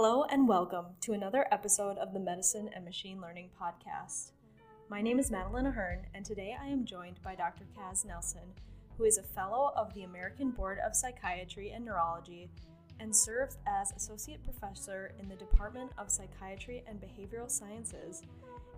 Hello 0.00 0.22
and 0.30 0.46
welcome 0.46 0.86
to 1.00 1.12
another 1.12 1.48
episode 1.50 1.98
of 1.98 2.12
the 2.12 2.20
Medicine 2.20 2.70
and 2.72 2.84
Machine 2.84 3.20
Learning 3.20 3.50
Podcast. 3.60 4.30
My 4.88 5.02
name 5.02 5.18
is 5.18 5.28
Madeline 5.28 5.66
Ahern, 5.66 6.06
and 6.14 6.24
today 6.24 6.56
I 6.56 6.68
am 6.68 6.84
joined 6.84 7.20
by 7.24 7.34
Dr. 7.34 7.64
Kaz 7.76 8.04
Nelson, 8.06 8.54
who 8.96 9.02
is 9.02 9.18
a 9.18 9.24
fellow 9.24 9.72
of 9.74 9.92
the 9.94 10.04
American 10.04 10.52
Board 10.52 10.78
of 10.86 10.94
Psychiatry 10.94 11.72
and 11.72 11.84
Neurology 11.84 12.48
and 13.00 13.14
serves 13.14 13.58
as 13.66 13.90
associate 13.90 14.40
professor 14.44 15.14
in 15.18 15.28
the 15.28 15.34
Department 15.34 15.90
of 15.98 16.12
Psychiatry 16.12 16.84
and 16.86 17.00
Behavioral 17.00 17.50
Sciences 17.50 18.22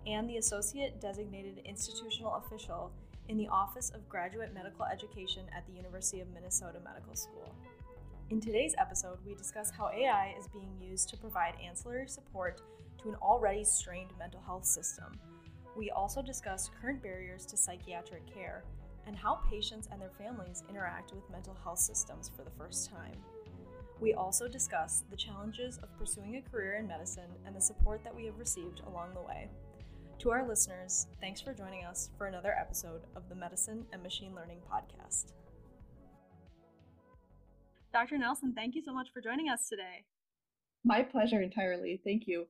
and 0.07 0.27
the 0.27 0.37
associate 0.37 0.99
designated 0.99 1.61
institutional 1.65 2.33
official 2.43 2.91
in 3.29 3.37
the 3.37 3.47
Office 3.49 3.91
of 3.91 4.09
Graduate 4.09 4.55
Medical 4.55 4.85
Education 4.85 5.45
at 5.55 5.67
the 5.67 5.73
University 5.73 6.19
of 6.19 6.33
Minnesota 6.33 6.79
Medical 6.83 7.15
School. 7.15 7.53
In 8.31 8.39
today's 8.39 8.75
episode, 8.79 9.17
we 9.27 9.35
discuss 9.35 9.71
how 9.71 9.89
AI 9.89 10.33
is 10.39 10.47
being 10.47 10.71
used 10.79 11.09
to 11.09 11.17
provide 11.17 11.55
ancillary 11.61 12.07
support 12.07 12.61
to 13.01 13.09
an 13.09 13.15
already 13.15 13.65
strained 13.65 14.11
mental 14.17 14.39
health 14.39 14.63
system. 14.63 15.19
We 15.75 15.91
also 15.91 16.21
discuss 16.21 16.71
current 16.81 17.03
barriers 17.03 17.45
to 17.47 17.57
psychiatric 17.57 18.33
care 18.33 18.63
and 19.05 19.17
how 19.17 19.41
patients 19.51 19.89
and 19.91 20.01
their 20.01 20.13
families 20.17 20.63
interact 20.69 21.11
with 21.11 21.29
mental 21.29 21.57
health 21.61 21.79
systems 21.79 22.31
for 22.33 22.43
the 22.43 22.57
first 22.57 22.89
time. 22.89 23.17
We 23.99 24.13
also 24.13 24.47
discuss 24.47 25.03
the 25.09 25.17
challenges 25.17 25.79
of 25.79 25.93
pursuing 25.99 26.37
a 26.37 26.49
career 26.49 26.75
in 26.75 26.87
medicine 26.87 27.31
and 27.45 27.53
the 27.53 27.59
support 27.59 28.01
that 28.05 28.15
we 28.15 28.27
have 28.27 28.39
received 28.39 28.79
along 28.87 29.13
the 29.13 29.27
way. 29.27 29.49
To 30.19 30.31
our 30.31 30.47
listeners, 30.47 31.05
thanks 31.19 31.41
for 31.41 31.53
joining 31.53 31.83
us 31.83 32.11
for 32.17 32.27
another 32.27 32.55
episode 32.57 33.01
of 33.13 33.27
the 33.27 33.35
Medicine 33.35 33.85
and 33.91 34.01
Machine 34.01 34.33
Learning 34.33 34.59
Podcast. 34.71 35.33
Dr. 37.93 38.17
Nelson, 38.17 38.53
thank 38.55 38.75
you 38.75 38.81
so 38.81 38.93
much 38.93 39.09
for 39.13 39.21
joining 39.21 39.49
us 39.49 39.67
today. 39.67 40.05
My 40.83 41.03
pleasure 41.03 41.41
entirely. 41.41 42.01
Thank 42.03 42.23
you. 42.25 42.45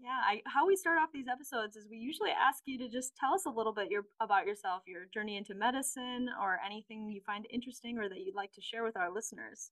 Yeah, 0.00 0.20
I, 0.24 0.42
how 0.46 0.66
we 0.66 0.76
start 0.76 0.98
off 0.98 1.10
these 1.12 1.26
episodes 1.28 1.76
is 1.76 1.88
we 1.90 1.98
usually 1.98 2.30
ask 2.30 2.62
you 2.66 2.78
to 2.78 2.88
just 2.88 3.16
tell 3.16 3.34
us 3.34 3.46
a 3.46 3.50
little 3.50 3.72
bit 3.72 3.90
your, 3.90 4.04
about 4.20 4.46
yourself, 4.46 4.82
your 4.86 5.06
journey 5.12 5.36
into 5.36 5.54
medicine, 5.54 6.30
or 6.40 6.58
anything 6.64 7.10
you 7.10 7.20
find 7.26 7.46
interesting 7.50 7.98
or 7.98 8.08
that 8.08 8.18
you'd 8.18 8.34
like 8.34 8.52
to 8.52 8.62
share 8.62 8.84
with 8.84 8.96
our 8.96 9.12
listeners. 9.12 9.70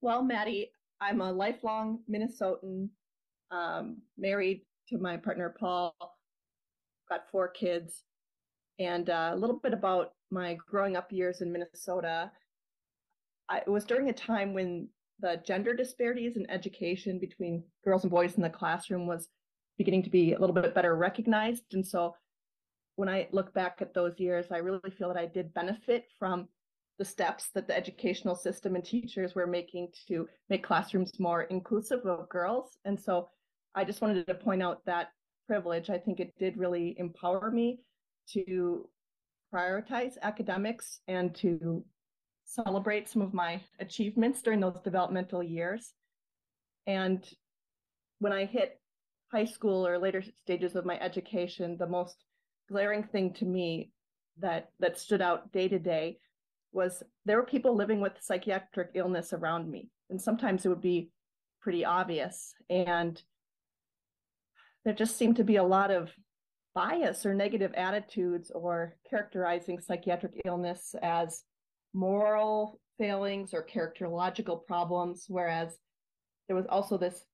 Well, 0.00 0.22
Maddie, 0.22 0.70
I'm 1.00 1.20
a 1.20 1.32
lifelong 1.32 2.00
Minnesotan, 2.10 2.88
um, 3.50 3.98
married 4.16 4.62
to 4.88 4.98
my 4.98 5.16
partner 5.16 5.54
Paul, 5.58 5.94
got 7.08 7.28
four 7.30 7.48
kids, 7.48 8.04
and 8.78 9.10
uh, 9.10 9.30
a 9.32 9.36
little 9.36 9.58
bit 9.58 9.72
about 9.72 10.12
my 10.30 10.56
growing 10.68 10.96
up 10.96 11.12
years 11.12 11.40
in 11.40 11.52
Minnesota. 11.52 12.30
It 13.56 13.70
was 13.70 13.84
during 13.84 14.08
a 14.08 14.14
time 14.14 14.54
when 14.54 14.88
the 15.20 15.40
gender 15.44 15.74
disparities 15.74 16.36
in 16.36 16.50
education 16.50 17.18
between 17.18 17.64
girls 17.84 18.02
and 18.02 18.10
boys 18.10 18.34
in 18.34 18.42
the 18.42 18.50
classroom 18.50 19.06
was 19.06 19.28
beginning 19.78 20.02
to 20.02 20.10
be 20.10 20.32
a 20.32 20.38
little 20.38 20.54
bit 20.54 20.74
better 20.74 20.96
recognized. 20.96 21.64
And 21.72 21.86
so 21.86 22.14
when 22.96 23.08
I 23.08 23.28
look 23.32 23.54
back 23.54 23.78
at 23.80 23.94
those 23.94 24.18
years, 24.18 24.46
I 24.50 24.58
really 24.58 24.90
feel 24.90 25.08
that 25.08 25.16
I 25.16 25.26
did 25.26 25.54
benefit 25.54 26.06
from 26.18 26.48
the 26.98 27.04
steps 27.04 27.48
that 27.54 27.66
the 27.66 27.76
educational 27.76 28.34
system 28.34 28.74
and 28.74 28.84
teachers 28.84 29.34
were 29.34 29.46
making 29.46 29.88
to 30.08 30.28
make 30.50 30.62
classrooms 30.62 31.18
more 31.18 31.42
inclusive 31.44 32.04
of 32.04 32.28
girls. 32.28 32.78
And 32.84 33.00
so 33.00 33.28
I 33.74 33.84
just 33.84 34.02
wanted 34.02 34.26
to 34.26 34.34
point 34.34 34.62
out 34.62 34.84
that 34.84 35.08
privilege. 35.46 35.88
I 35.88 35.98
think 35.98 36.20
it 36.20 36.34
did 36.38 36.56
really 36.56 36.94
empower 36.98 37.50
me 37.50 37.80
to 38.32 38.88
prioritize 39.52 40.14
academics 40.22 41.00
and 41.08 41.34
to 41.36 41.84
celebrate 42.54 43.08
some 43.08 43.22
of 43.22 43.32
my 43.32 43.60
achievements 43.80 44.42
during 44.42 44.60
those 44.60 44.80
developmental 44.84 45.42
years. 45.42 45.94
And 46.86 47.26
when 48.18 48.32
I 48.32 48.44
hit 48.44 48.80
high 49.32 49.44
school 49.46 49.86
or 49.86 49.98
later 49.98 50.22
stages 50.44 50.76
of 50.76 50.84
my 50.84 50.98
education, 51.00 51.76
the 51.78 51.86
most 51.86 52.16
glaring 52.68 53.04
thing 53.04 53.32
to 53.34 53.44
me 53.44 53.90
that 54.38 54.70
that 54.80 54.98
stood 54.98 55.22
out 55.22 55.52
day 55.52 55.68
to 55.68 55.78
day 55.78 56.18
was 56.72 57.02
there 57.24 57.36
were 57.36 57.44
people 57.44 57.74
living 57.74 58.00
with 58.00 58.12
psychiatric 58.20 58.90
illness 58.94 59.32
around 59.32 59.70
me. 59.70 59.90
And 60.10 60.20
sometimes 60.20 60.64
it 60.64 60.68
would 60.68 60.80
be 60.80 61.10
pretty 61.60 61.84
obvious. 61.84 62.54
And 62.70 63.20
there 64.84 64.94
just 64.94 65.16
seemed 65.16 65.36
to 65.36 65.44
be 65.44 65.56
a 65.56 65.64
lot 65.64 65.90
of 65.90 66.10
bias 66.74 67.26
or 67.26 67.34
negative 67.34 67.72
attitudes 67.74 68.50
or 68.54 68.96
characterizing 69.08 69.78
psychiatric 69.78 70.40
illness 70.44 70.94
as 71.02 71.44
moral 71.94 72.80
failings 72.98 73.52
or 73.54 73.66
characterological 73.66 74.64
problems, 74.66 75.26
whereas 75.28 75.78
there 76.46 76.56
was 76.56 76.66
also 76.68 76.96
this 76.96 77.24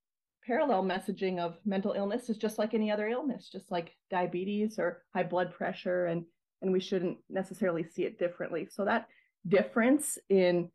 parallel 0.47 0.83
messaging 0.83 1.39
of 1.39 1.59
mental 1.67 1.93
illness 1.93 2.31
is 2.31 2.39
just 2.39 2.59
like 2.59 2.75
any 2.75 2.91
other 2.91 3.09
illness, 3.09 3.49
just 3.51 3.71
like 3.71 3.95
diabetes 4.11 4.79
or 4.79 5.03
high 5.15 5.23
blood 5.23 5.53
pressure, 5.53 6.07
and 6.07 6.25
and 6.63 6.73
we 6.73 6.81
shouldn't 6.81 7.19
necessarily 7.31 7.85
see 7.85 8.05
it 8.05 8.19
differently. 8.19 8.67
So 8.71 8.85
that 8.85 9.07
difference 9.47 10.19
in 10.29 10.71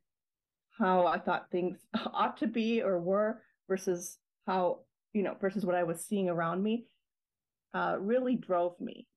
how 0.79 1.05
I 1.05 1.19
thought 1.19 1.51
things 1.51 1.79
ought 2.13 2.38
to 2.38 2.47
be 2.47 2.81
or 2.81 3.00
were 3.00 3.41
versus 3.67 4.17
how 4.47 4.79
you 5.13 5.23
know 5.23 5.35
versus 5.39 5.65
what 5.65 5.75
I 5.75 5.83
was 5.83 6.01
seeing 6.01 6.29
around 6.29 6.61
me 6.61 6.85
uh, 7.73 7.97
really 8.00 8.35
drove 8.35 8.79
me 8.79 9.07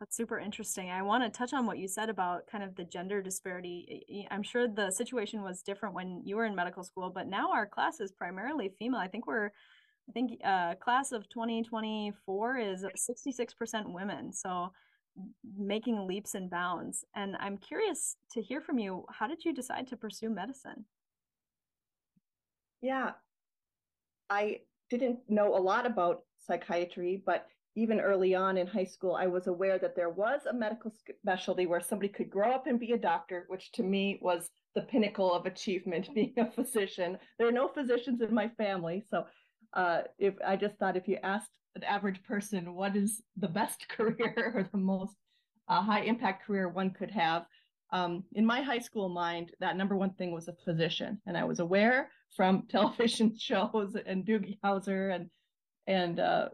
that's 0.00 0.16
super 0.16 0.38
interesting. 0.38 0.90
I 0.90 1.02
want 1.02 1.24
to 1.24 1.36
touch 1.36 1.52
on 1.52 1.66
what 1.66 1.78
you 1.78 1.88
said 1.88 2.08
about 2.08 2.46
kind 2.46 2.62
of 2.62 2.76
the 2.76 2.84
gender 2.84 3.20
disparity. 3.20 4.26
I'm 4.30 4.44
sure 4.44 4.68
the 4.68 4.90
situation 4.90 5.42
was 5.42 5.62
different 5.62 5.94
when 5.94 6.22
you 6.24 6.36
were 6.36 6.44
in 6.44 6.54
medical 6.54 6.84
school, 6.84 7.10
but 7.10 7.26
now 7.26 7.50
our 7.52 7.66
class 7.66 7.98
is 8.00 8.12
primarily 8.12 8.72
female. 8.78 9.00
I 9.00 9.08
think 9.08 9.26
we're, 9.26 9.46
I 9.46 10.12
think 10.12 10.40
uh, 10.44 10.76
class 10.76 11.10
of 11.10 11.28
2024 11.28 12.58
is 12.58 12.84
66% 12.96 13.92
women. 13.92 14.32
So 14.32 14.70
making 15.56 16.06
leaps 16.06 16.34
and 16.34 16.48
bounds. 16.48 17.04
And 17.16 17.36
I'm 17.40 17.56
curious 17.56 18.16
to 18.32 18.42
hear 18.42 18.60
from 18.60 18.78
you. 18.78 19.04
How 19.10 19.26
did 19.26 19.44
you 19.44 19.52
decide 19.52 19.88
to 19.88 19.96
pursue 19.96 20.30
medicine? 20.30 20.84
Yeah, 22.80 23.12
I 24.30 24.60
didn't 24.90 25.18
know 25.28 25.56
a 25.56 25.58
lot 25.58 25.86
about 25.86 26.22
psychiatry, 26.46 27.20
but 27.26 27.48
even 27.78 28.00
early 28.00 28.34
on 28.34 28.56
in 28.56 28.66
high 28.66 28.84
school, 28.84 29.14
I 29.14 29.28
was 29.28 29.46
aware 29.46 29.78
that 29.78 29.94
there 29.94 30.10
was 30.10 30.40
a 30.46 30.52
medical 30.52 30.92
specialty 31.20 31.66
where 31.66 31.80
somebody 31.80 32.08
could 32.08 32.28
grow 32.28 32.50
up 32.50 32.66
and 32.66 32.80
be 32.80 32.92
a 32.92 32.98
doctor, 32.98 33.44
which 33.46 33.70
to 33.72 33.84
me 33.84 34.18
was 34.20 34.50
the 34.74 34.82
pinnacle 34.82 35.32
of 35.32 35.46
achievement, 35.46 36.08
being 36.14 36.34
a 36.38 36.50
physician. 36.50 37.16
There 37.38 37.46
are 37.46 37.52
no 37.52 37.68
physicians 37.68 38.20
in 38.20 38.34
my 38.34 38.48
family. 38.48 39.04
So 39.08 39.24
uh, 39.74 40.02
if 40.18 40.34
I 40.44 40.56
just 40.56 40.76
thought 40.76 40.96
if 40.96 41.06
you 41.06 41.18
asked 41.22 41.52
an 41.76 41.84
average 41.84 42.20
person 42.24 42.74
what 42.74 42.96
is 42.96 43.22
the 43.36 43.48
best 43.48 43.88
career 43.96 44.52
or 44.54 44.68
the 44.70 44.78
most 44.78 45.14
uh, 45.68 45.80
high 45.80 46.02
impact 46.02 46.46
career 46.46 46.68
one 46.68 46.90
could 46.90 47.12
have, 47.12 47.46
um, 47.92 48.24
in 48.32 48.44
my 48.44 48.60
high 48.60 48.80
school 48.80 49.08
mind, 49.08 49.52
that 49.60 49.76
number 49.76 49.96
one 49.96 50.14
thing 50.14 50.32
was 50.32 50.48
a 50.48 50.56
physician. 50.64 51.22
And 51.26 51.38
I 51.38 51.44
was 51.44 51.60
aware 51.60 52.10
from 52.36 52.66
television 52.68 53.38
shows 53.38 53.96
and 54.04 54.26
Doogie 54.26 54.58
Howser 54.64 55.14
and 55.14 55.30
and 55.86 56.20
uh, 56.20 56.48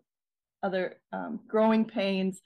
other 0.64 0.96
um, 1.12 1.40
growing 1.46 1.84
pains, 1.84 2.40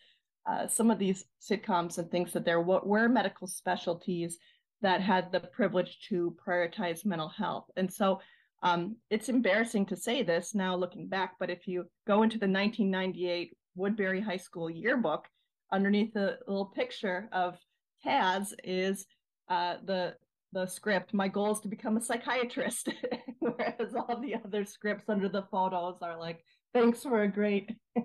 uh, 0.46 0.66
some 0.66 0.90
of 0.90 0.98
these 0.98 1.24
sitcoms 1.40 1.98
and 1.98 2.10
things 2.10 2.32
that 2.32 2.44
there 2.44 2.60
were 2.60 3.08
medical 3.08 3.46
specialties 3.46 4.38
that 4.82 5.00
had 5.00 5.32
the 5.32 5.40
privilege 5.40 5.98
to 6.08 6.36
prioritize 6.46 7.04
mental 7.04 7.28
health. 7.28 7.66
And 7.76 7.92
so 7.92 8.20
um, 8.62 8.96
it's 9.10 9.28
embarrassing 9.28 9.86
to 9.86 9.96
say 9.96 10.22
this 10.22 10.54
now 10.54 10.74
looking 10.74 11.08
back, 11.08 11.34
but 11.38 11.50
if 11.50 11.66
you 11.66 11.84
go 12.06 12.22
into 12.22 12.38
the 12.38 12.48
1998 12.48 13.56
Woodbury 13.76 14.20
High 14.20 14.36
School 14.36 14.68
yearbook, 14.68 15.26
underneath 15.72 16.12
the 16.12 16.38
little 16.46 16.66
picture 16.66 17.28
of 17.32 17.56
Kaz 18.04 18.52
is 18.64 19.06
uh, 19.48 19.76
the 19.84 20.14
the 20.52 20.66
script. 20.66 21.12
My 21.12 21.28
goal 21.28 21.52
is 21.52 21.60
to 21.60 21.68
become 21.68 21.98
a 21.98 22.00
psychiatrist, 22.00 22.88
whereas 23.38 23.94
all 23.94 24.18
the 24.20 24.34
other 24.34 24.64
scripts 24.64 25.08
under 25.08 25.28
the 25.28 25.42
photos 25.50 25.98
are 26.00 26.18
like 26.18 26.42
thanks 26.78 27.02
for 27.02 27.22
a 27.22 27.28
great 27.28 27.72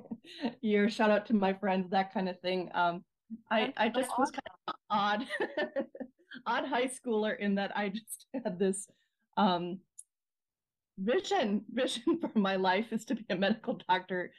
year. 0.62 0.90
Shout 0.90 1.12
out 1.12 1.26
to 1.28 1.34
my 1.34 1.54
friends, 1.54 1.90
that 1.92 2.14
kind 2.14 2.28
of 2.28 2.40
thing. 2.40 2.70
Um, 2.74 3.04
I, 3.52 3.74
I 3.78 3.90
just 3.90 4.12
was 4.18 4.32
kind 4.32 4.58
of 4.68 4.76
odd, 4.90 5.26
odd 6.48 6.66
high 6.66 6.88
schooler 6.88 7.38
in 7.38 7.56
that 7.56 7.76
I 7.76 7.90
just 7.90 8.26
had 8.34 8.60
this 8.60 8.88
um, 9.38 9.80
vision, 10.98 11.64
vision 11.70 12.20
for 12.34 12.40
my 12.40 12.56
life 12.56 12.92
is 12.92 13.06
to 13.06 13.16
be 13.16 13.26
a 13.30 13.36
medical 13.36 13.80
doctor 13.88 14.32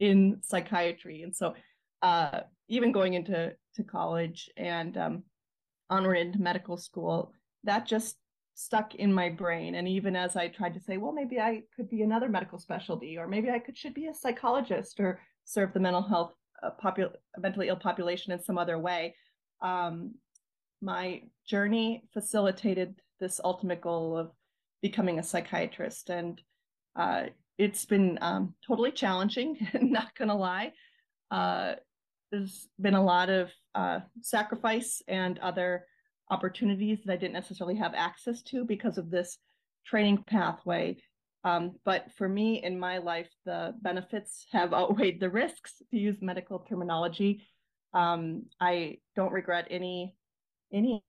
in 0.00 0.38
psychiatry. 0.42 1.22
And 1.22 1.34
so 1.34 1.54
uh, 2.02 2.40
even 2.68 2.92
going 2.92 3.14
into 3.14 3.54
to 3.74 3.84
college 3.84 4.50
and 4.56 4.96
um, 4.96 5.22
onward 5.90 6.18
into 6.18 6.40
medical 6.40 6.76
school, 6.76 7.32
that 7.64 7.86
just 7.86 8.16
stuck 8.58 8.94
in 8.96 9.12
my 9.12 9.28
brain 9.28 9.76
and 9.76 9.86
even 9.86 10.16
as 10.16 10.34
i 10.34 10.48
tried 10.48 10.74
to 10.74 10.80
say 10.80 10.96
well 10.96 11.12
maybe 11.12 11.38
i 11.38 11.62
could 11.76 11.88
be 11.88 12.02
another 12.02 12.28
medical 12.28 12.58
specialty 12.58 13.16
or 13.16 13.28
maybe 13.28 13.50
i 13.50 13.58
could 13.58 13.76
should 13.76 13.94
be 13.94 14.06
a 14.06 14.14
psychologist 14.14 14.98
or 14.98 15.20
serve 15.44 15.72
the 15.72 15.80
mental 15.80 16.02
health 16.02 16.32
uh, 16.62 16.70
mentally 17.38 17.68
ill 17.68 17.76
population 17.76 18.32
in 18.32 18.42
some 18.42 18.58
other 18.58 18.78
way 18.78 19.14
um, 19.62 20.14
my 20.82 21.22
journey 21.46 22.02
facilitated 22.12 22.94
this 23.20 23.40
ultimate 23.42 23.80
goal 23.80 24.16
of 24.16 24.30
becoming 24.82 25.18
a 25.18 25.22
psychiatrist. 25.22 26.10
And 26.10 26.40
uh, 26.94 27.24
it's 27.58 27.84
been 27.84 28.18
um, 28.20 28.54
totally 28.66 28.92
challenging, 28.92 29.66
not 29.80 30.14
to 30.16 30.32
lie. 30.34 30.72
Uh, 31.30 31.74
there's 32.30 32.68
been 32.80 32.94
a 32.94 33.04
lot 33.04 33.30
of 33.30 33.50
uh, 33.74 34.00
sacrifice 34.20 35.02
and 35.08 35.38
other 35.38 35.86
opportunities 36.30 36.98
that 37.04 37.12
I 37.12 37.16
didn't 37.16 37.34
necessarily 37.34 37.76
have 37.76 37.94
access 37.94 38.42
to 38.44 38.64
because 38.64 38.98
of 38.98 39.10
this 39.10 39.38
training 39.86 40.24
pathway. 40.26 40.96
Um, 41.44 41.76
but 41.84 42.06
for 42.16 42.28
me 42.28 42.62
in 42.62 42.78
my 42.78 42.98
life, 42.98 43.28
the 43.44 43.74
benefits 43.80 44.46
have 44.52 44.72
outweighed 44.74 45.20
the 45.20 45.30
risks, 45.30 45.82
to 45.90 45.96
use 45.96 46.16
medical 46.20 46.58
terminology. 46.60 47.46
Um, 47.94 48.44
I 48.60 48.98
don't 49.14 49.32
regret 49.32 49.66
any 49.70 50.14
any 50.72 51.04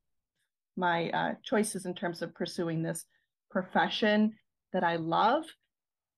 my 0.77 1.09
uh, 1.09 1.33
choices 1.43 1.87
in 1.87 1.95
terms 1.95 2.21
of 2.21 2.35
pursuing 2.35 2.83
this 2.83 3.05
profession 3.49 4.33
that 4.73 4.83
I 4.83 4.97
love, 4.97 5.43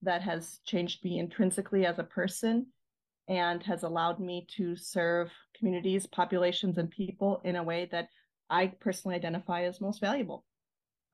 that 0.01 0.21
has 0.21 0.59
changed 0.65 1.03
me 1.03 1.19
intrinsically 1.19 1.85
as 1.85 1.97
a 1.97 2.03
person, 2.03 2.67
and 3.29 3.63
has 3.63 3.83
allowed 3.83 4.19
me 4.19 4.45
to 4.57 4.75
serve 4.75 5.31
communities, 5.57 6.07
populations, 6.07 6.77
and 6.77 6.89
people 6.89 7.41
in 7.45 7.55
a 7.55 7.63
way 7.63 7.87
that 7.91 8.09
I 8.49 8.67
personally 8.67 9.15
identify 9.15 9.63
as 9.63 9.81
most 9.81 10.01
valuable. 10.01 10.45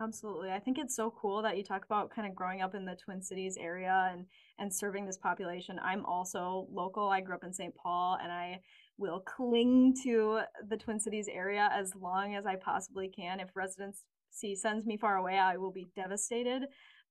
Absolutely. 0.02 0.52
I 0.52 0.60
think 0.60 0.78
it's 0.78 0.96
so 0.96 1.10
cool 1.10 1.42
that 1.42 1.56
you 1.56 1.64
talk 1.64 1.86
about 1.86 2.10
kind 2.14 2.28
of 2.28 2.36
growing 2.36 2.62
up 2.62 2.76
in 2.76 2.84
the 2.84 2.98
Twin 2.98 3.22
Cities 3.22 3.58
area 3.58 4.10
and 4.12 4.26
and 4.60 4.74
serving 4.74 5.06
this 5.06 5.18
population. 5.18 5.80
I'm 5.82 6.06
also 6.06 6.68
local. 6.70 7.08
I 7.08 7.22
grew 7.22 7.36
up 7.36 7.46
in 7.46 7.54
St. 7.54 7.74
Paul 7.76 8.18
and 8.22 8.32
I 8.32 8.60
will 8.98 9.22
cling 9.22 9.96
to 10.04 10.42
the 10.68 10.78
Twin 10.78 11.00
Cities 11.00 11.30
area 11.32 11.70
as 11.74 11.94
long 11.96 12.36
as 12.36 12.46
I 12.46 12.58
possibly 12.58 13.08
can. 13.08 13.40
If 13.40 13.56
residency 13.56 14.56
sends 14.56 14.86
me 14.86 14.98
far 14.98 15.16
away, 15.18 15.38
I 15.38 15.56
will 15.56 15.72
be 15.72 15.88
devastated. 15.96 16.64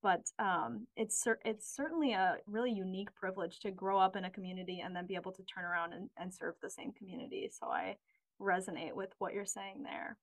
But 0.03 0.21
um, 0.37 0.85
it's 0.95 1.25
it's 1.43 1.75
certainly 1.75 2.13
a 2.13 2.37
really 2.45 2.71
unique 2.71 3.13
privilege 3.15 3.59
to 3.61 3.71
grow 3.71 3.97
up 3.97 4.15
in 4.15 4.25
a 4.25 4.29
community 4.29 4.81
and 4.85 4.95
then 4.95 5.07
be 5.07 5.15
able 5.15 5.31
to 5.31 5.43
turn 5.43 5.65
around 5.65 5.93
and, 5.93 6.09
and 6.17 6.31
serve 6.31 6.53
the 6.61 6.69
same 6.69 6.91
community. 6.91 7.49
So 7.51 7.65
I 7.67 7.95
resonate 8.41 8.93
with 8.93 9.09
what 9.19 9.33
you're 9.33 9.45
saying 9.45 9.83
there. 9.83 10.17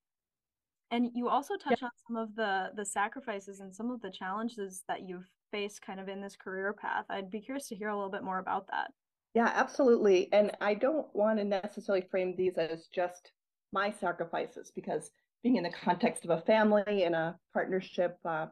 And 0.91 1.11
you 1.14 1.29
also 1.29 1.55
touch 1.56 1.79
yeah. 1.81 1.87
on 1.87 1.91
some 2.06 2.17
of 2.17 2.35
the 2.35 2.70
the 2.76 2.85
sacrifices 2.85 3.61
and 3.61 3.75
some 3.75 3.91
of 3.91 4.03
the 4.03 4.11
challenges 4.11 4.82
that 4.88 5.09
you've 5.09 5.29
faced 5.50 5.82
kind 5.82 6.00
of 6.00 6.09
in 6.09 6.20
this 6.20 6.37
career 6.37 6.75
path. 6.75 7.06
I'd 7.09 7.31
be 7.31 7.41
curious 7.41 7.69
to 7.69 7.75
hear 7.75 7.88
a 7.88 7.97
little 7.97 8.11
bit 8.11 8.25
more 8.25 8.38
about 8.38 8.67
that. 8.69 8.91
Yeah, 9.35 9.50
absolutely. 9.55 10.31
And 10.32 10.53
I 10.61 10.75
don't 10.75 11.06
want 11.14 11.38
to 11.38 11.44
necessarily 11.44 12.06
frame 12.11 12.35
these 12.37 12.59
as 12.59 12.87
just 12.94 13.32
my 13.73 13.91
sacrifices 13.91 14.70
because 14.75 15.11
being 15.43 15.56
in 15.56 15.65
the 15.65 15.70
context 15.70 16.25
of 16.25 16.31
a 16.31 16.43
family 16.43 17.05
and 17.05 17.15
a 17.15 17.37
partnership, 17.53 18.19
uh, 18.25 18.47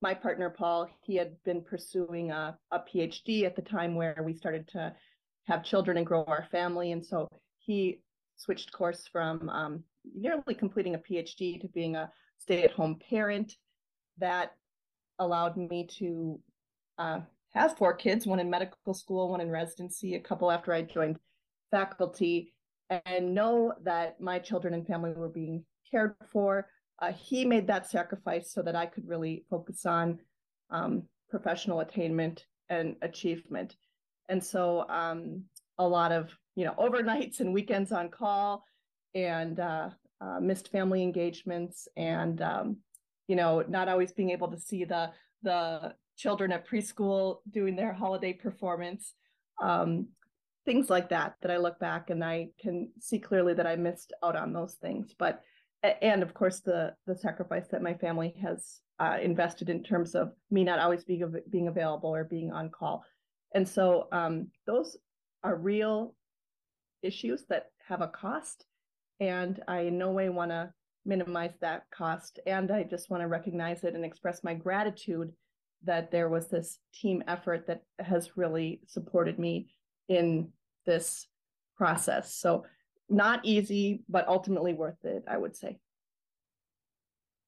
my 0.00 0.14
partner 0.14 0.50
Paul, 0.50 0.88
he 1.02 1.16
had 1.16 1.36
been 1.44 1.62
pursuing 1.62 2.30
a, 2.30 2.58
a 2.70 2.80
PhD 2.80 3.44
at 3.44 3.54
the 3.54 3.62
time 3.62 3.94
where 3.94 4.20
we 4.24 4.34
started 4.34 4.66
to 4.68 4.94
have 5.46 5.64
children 5.64 5.96
and 5.96 6.06
grow 6.06 6.24
our 6.24 6.46
family, 6.50 6.92
and 6.92 7.04
so 7.04 7.28
he 7.58 8.00
switched 8.42 8.72
course 8.72 9.08
from 9.10 9.48
um, 9.48 9.84
nearly 10.14 10.54
completing 10.54 10.94
a 10.94 10.98
PhD 10.98 11.60
to 11.60 11.68
being 11.68 11.96
a 11.96 12.10
stay 12.38 12.62
at 12.62 12.72
home 12.72 12.98
parent. 13.08 13.52
That 14.18 14.52
allowed 15.18 15.56
me 15.56 15.88
to 15.98 16.40
uh, 16.98 17.20
have 17.54 17.76
four 17.76 17.94
kids 17.94 18.26
one 18.26 18.40
in 18.40 18.50
medical 18.50 18.94
school, 18.94 19.30
one 19.30 19.40
in 19.40 19.50
residency, 19.50 20.14
a 20.14 20.20
couple 20.20 20.50
after 20.50 20.72
I 20.72 20.82
joined 20.82 21.18
faculty, 21.70 22.52
and 22.90 23.34
know 23.34 23.72
that 23.84 24.20
my 24.20 24.38
children 24.38 24.74
and 24.74 24.86
family 24.86 25.12
were 25.12 25.28
being 25.28 25.64
cared 25.90 26.14
for. 26.30 26.68
Uh, 27.00 27.12
he 27.12 27.44
made 27.44 27.66
that 27.66 27.90
sacrifice 27.90 28.52
so 28.52 28.62
that 28.62 28.76
I 28.76 28.86
could 28.86 29.08
really 29.08 29.44
focus 29.50 29.86
on 29.86 30.18
um, 30.70 31.04
professional 31.30 31.80
attainment 31.80 32.44
and 32.68 32.96
achievement. 33.02 33.76
And 34.28 34.42
so 34.42 34.86
um, 34.88 35.44
a 35.78 35.86
lot 35.86 36.12
of 36.12 36.30
you 36.54 36.64
know 36.64 36.74
overnights 36.78 37.40
and 37.40 37.52
weekends 37.52 37.92
on 37.92 38.08
call 38.08 38.64
and 39.14 39.60
uh, 39.60 39.90
uh, 40.20 40.40
missed 40.40 40.70
family 40.70 41.02
engagements 41.02 41.88
and 41.96 42.40
um, 42.42 42.76
you 43.28 43.36
know 43.36 43.64
not 43.68 43.88
always 43.88 44.12
being 44.12 44.30
able 44.30 44.50
to 44.50 44.58
see 44.58 44.84
the 44.84 45.10
the 45.42 45.94
children 46.16 46.52
at 46.52 46.68
preschool 46.68 47.38
doing 47.50 47.74
their 47.74 47.92
holiday 47.92 48.32
performance 48.32 49.14
um, 49.60 50.06
things 50.64 50.90
like 50.90 51.08
that 51.08 51.34
that 51.42 51.50
i 51.50 51.56
look 51.56 51.78
back 51.78 52.10
and 52.10 52.22
i 52.22 52.48
can 52.60 52.88
see 53.00 53.18
clearly 53.18 53.54
that 53.54 53.66
i 53.66 53.74
missed 53.74 54.12
out 54.22 54.36
on 54.36 54.52
those 54.52 54.74
things. 54.74 55.14
But 55.18 55.42
and 55.82 56.22
of 56.22 56.34
course 56.34 56.60
the 56.60 56.94
the 57.06 57.16
sacrifice 57.16 57.68
that 57.68 57.82
my 57.82 57.94
family 57.94 58.34
has 58.40 58.80
uh, 59.00 59.18
invested 59.20 59.68
in 59.68 59.82
terms 59.82 60.14
of 60.14 60.32
me 60.50 60.64
not 60.64 60.78
always 60.78 61.04
being 61.04 61.34
being 61.50 61.68
available 61.68 62.10
or 62.14 62.24
being 62.24 62.52
on 62.52 62.70
call. 62.70 63.04
And 63.54 63.68
so 63.68 64.08
um, 64.12 64.48
those 64.66 64.96
are 65.44 65.56
real 65.56 66.14
issues 67.02 67.44
that 67.48 67.70
have 67.88 68.00
a 68.00 68.08
cost. 68.08 68.64
And 69.20 69.62
I 69.68 69.82
in 69.82 69.98
no 69.98 70.10
way 70.10 70.28
want 70.28 70.50
to 70.50 70.72
minimize 71.04 71.52
that 71.60 71.84
cost. 71.94 72.38
And 72.46 72.70
I 72.70 72.84
just 72.84 73.10
want 73.10 73.22
to 73.22 73.28
recognize 73.28 73.84
it 73.84 73.94
and 73.94 74.04
express 74.04 74.44
my 74.44 74.54
gratitude 74.54 75.32
that 75.84 76.10
there 76.10 76.28
was 76.28 76.48
this 76.48 76.78
team 76.94 77.22
effort 77.26 77.66
that 77.66 77.82
has 77.98 78.36
really 78.36 78.80
supported 78.86 79.38
me 79.38 79.68
in 80.08 80.48
this 80.86 81.26
process. 81.76 82.34
So, 82.34 82.64
not 83.08 83.44
easy, 83.44 84.04
but 84.08 84.26
ultimately 84.28 84.72
worth 84.72 85.04
it, 85.04 85.24
I 85.28 85.36
would 85.36 85.56
say. 85.56 85.78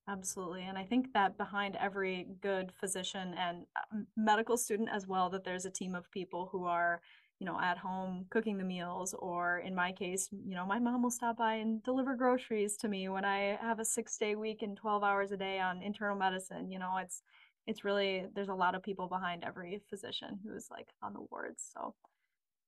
Absolutely. 0.08 0.64
And 0.64 0.76
I 0.76 0.85
think 0.85 1.12
that 1.14 1.38
behind 1.38 1.76
every 1.76 2.26
good 2.43 2.70
physician 2.79 3.35
and 3.38 3.64
uh, 3.75 4.00
medical 4.17 4.58
student 4.58 4.91
as 4.93 5.06
well, 5.06 5.31
that 5.31 5.44
there's 5.44 5.64
a 5.64 5.70
team 5.70 5.94
of 5.94 6.11
people 6.11 6.49
who 6.52 6.67
are 6.67 7.00
you 7.38 7.46
know, 7.46 7.58
at 7.60 7.78
home 7.78 8.26
cooking 8.31 8.56
the 8.56 8.64
meals, 8.64 9.14
or 9.19 9.58
in 9.58 9.75
my 9.75 9.92
case, 9.92 10.28
you 10.32 10.54
know, 10.54 10.64
my 10.66 10.78
mom 10.78 11.02
will 11.02 11.10
stop 11.10 11.36
by 11.36 11.54
and 11.54 11.82
deliver 11.82 12.14
groceries 12.14 12.76
to 12.78 12.88
me 12.88 13.08
when 13.08 13.25
I 13.25 13.58
have 13.60 13.81
a 13.81 13.84
six 13.84 14.16
day 14.16 14.34
week 14.34 14.62
and 14.62 14.76
12 14.76 15.02
hours 15.02 15.32
a 15.32 15.36
day 15.36 15.58
on 15.58 15.82
internal 15.82 16.16
medicine. 16.16 16.70
You 16.70 16.78
know, 16.78 16.96
it's, 17.00 17.22
it's 17.66 17.84
really, 17.84 18.26
there's 18.34 18.48
a 18.48 18.54
lot 18.54 18.75
of 18.75 18.82
people 18.82 19.08
behind 19.08 19.44
every 19.44 19.81
physician 19.90 20.38
who's 20.46 20.69
like 20.70 20.88
on 21.02 21.12
the 21.12 21.26
wards. 21.31 21.70
So 21.72 21.94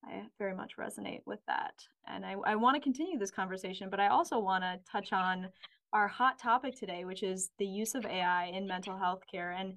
I 0.04 0.22
very 0.38 0.54
much 0.54 0.76
resonate 0.76 1.22
with 1.26 1.40
that. 1.46 1.74
And 2.06 2.24
I, 2.24 2.36
I 2.44 2.56
want 2.56 2.76
to 2.76 2.80
continue 2.80 3.18
this 3.18 3.30
conversation, 3.30 3.88
but 3.90 4.00
I 4.00 4.08
also 4.08 4.38
want 4.38 4.62
to 4.64 4.78
touch 4.90 5.12
on 5.12 5.48
our 5.92 6.08
hot 6.08 6.38
topic 6.38 6.76
today, 6.76 7.04
which 7.04 7.22
is 7.22 7.50
the 7.58 7.66
use 7.66 7.94
of 7.94 8.04
AI 8.04 8.46
in 8.46 8.66
mental 8.66 8.96
health 8.96 9.22
care. 9.30 9.52
And 9.52 9.74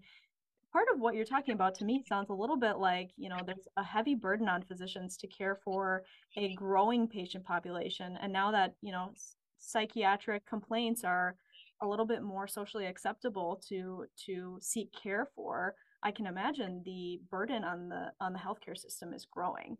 part 0.71 0.87
of 0.93 0.99
what 0.99 1.15
you're 1.15 1.25
talking 1.25 1.53
about 1.53 1.75
to 1.75 1.85
me 1.85 2.03
sounds 2.07 2.29
a 2.29 2.33
little 2.33 2.57
bit 2.57 2.77
like 2.77 3.09
you 3.17 3.29
know 3.29 3.39
there's 3.45 3.67
a 3.77 3.83
heavy 3.83 4.15
burden 4.15 4.47
on 4.47 4.61
physicians 4.61 5.17
to 5.17 5.27
care 5.27 5.59
for 5.63 6.03
a 6.37 6.53
growing 6.55 7.07
patient 7.07 7.43
population 7.43 8.17
and 8.21 8.31
now 8.31 8.51
that 8.51 8.73
you 8.81 8.91
know 8.91 9.11
psychiatric 9.57 10.45
complaints 10.45 11.03
are 11.03 11.35
a 11.81 11.87
little 11.87 12.05
bit 12.05 12.21
more 12.21 12.47
socially 12.47 12.85
acceptable 12.85 13.61
to 13.67 14.05
to 14.25 14.57
seek 14.61 14.91
care 14.93 15.27
for 15.35 15.75
i 16.03 16.11
can 16.11 16.25
imagine 16.25 16.81
the 16.85 17.19
burden 17.29 17.63
on 17.63 17.89
the 17.89 18.11
on 18.21 18.33
the 18.33 18.39
healthcare 18.39 18.77
system 18.77 19.13
is 19.13 19.25
growing. 19.25 19.77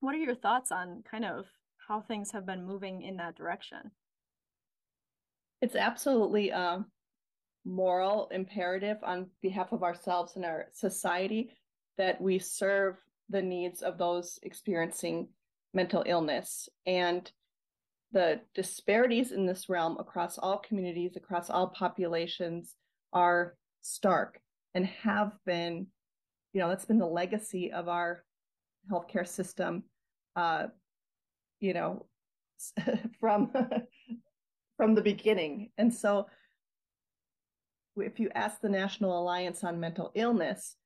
What 0.00 0.14
are 0.14 0.18
your 0.18 0.34
thoughts 0.34 0.72
on 0.72 1.04
kind 1.08 1.24
of 1.24 1.46
how 1.88 2.00
things 2.00 2.32
have 2.32 2.44
been 2.44 2.64
moving 2.64 3.02
in 3.02 3.16
that 3.18 3.36
direction? 3.36 3.92
It's 5.60 5.76
absolutely 5.76 6.50
uh, 6.50 6.80
moral 7.64 8.28
imperative 8.32 8.98
on 9.02 9.26
behalf 9.40 9.72
of 9.72 9.82
ourselves 9.82 10.36
and 10.36 10.44
our 10.44 10.66
society 10.72 11.50
that 11.98 12.20
we 12.20 12.38
serve 12.38 12.96
the 13.28 13.42
needs 13.42 13.82
of 13.82 13.98
those 13.98 14.38
experiencing 14.42 15.28
mental 15.74 16.02
illness. 16.06 16.68
And 16.86 17.30
the 18.12 18.40
disparities 18.54 19.32
in 19.32 19.46
this 19.46 19.68
realm 19.68 19.96
across 19.98 20.38
all 20.38 20.58
communities, 20.58 21.16
across 21.16 21.48
all 21.48 21.68
populations 21.68 22.74
are 23.12 23.56
stark 23.80 24.40
and 24.74 24.86
have 24.86 25.32
been, 25.46 25.86
you 26.52 26.60
know, 26.60 26.68
that's 26.68 26.84
been 26.84 26.98
the 26.98 27.06
legacy 27.06 27.72
of 27.72 27.88
our 27.88 28.24
healthcare 28.90 29.26
system, 29.26 29.84
uh, 30.36 30.66
you 31.60 31.72
know, 31.72 32.06
from 33.20 33.50
from 34.76 34.94
the 34.94 35.02
beginning. 35.02 35.70
And 35.78 35.92
so 35.92 36.26
if 37.96 38.18
you 38.18 38.30
ask 38.34 38.60
the 38.60 38.68
National 38.68 39.18
Alliance 39.18 39.64
on 39.64 39.80
Mental 39.80 40.10
Illness, 40.14 40.76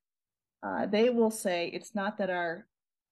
uh, 0.63 0.87
they 0.87 1.11
will 1.11 1.31
say 1.31 1.69
it's 1.69 1.95
not 1.95 2.19
that 2.19 2.31
our 2.31 2.67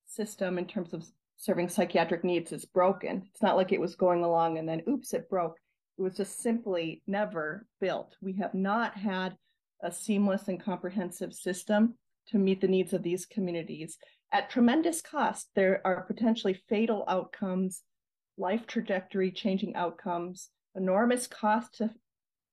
system 0.06 0.58
in 0.58 0.66
terms 0.66 0.92
of 0.92 1.04
serving 1.36 1.68
psychiatric 1.68 2.24
needs 2.24 2.52
is 2.52 2.64
broken. 2.64 3.22
It's 3.30 3.42
not 3.42 3.56
like 3.56 3.72
it 3.72 3.80
was 3.80 3.96
going 3.96 4.24
along 4.24 4.58
and 4.58 4.68
then 4.68 4.82
oops, 4.88 5.12
it 5.12 5.28
broke. 5.28 5.56
It 5.98 6.02
was 6.02 6.16
just 6.16 6.40
simply 6.40 7.02
never 7.06 7.66
built. 7.80 8.16
We 8.20 8.32
have 8.34 8.54
not 8.54 8.96
had 8.96 9.36
a 9.82 9.92
seamless 9.92 10.48
and 10.48 10.60
comprehensive 10.60 11.32
system 11.32 11.94
to 12.28 12.38
meet 12.38 12.60
the 12.60 12.68
needs 12.68 12.92
of 12.92 13.02
these 13.02 13.26
communities. 13.26 13.98
At 14.32 14.50
tremendous 14.50 15.00
cost, 15.00 15.48
there 15.54 15.80
are 15.84 16.02
potentially 16.02 16.60
fatal 16.68 17.04
outcomes, 17.06 17.82
life 18.36 18.66
trajectory 18.66 19.30
changing 19.30 19.76
outcomes, 19.76 20.48
enormous 20.74 21.26
cost 21.26 21.74
to 21.76 21.90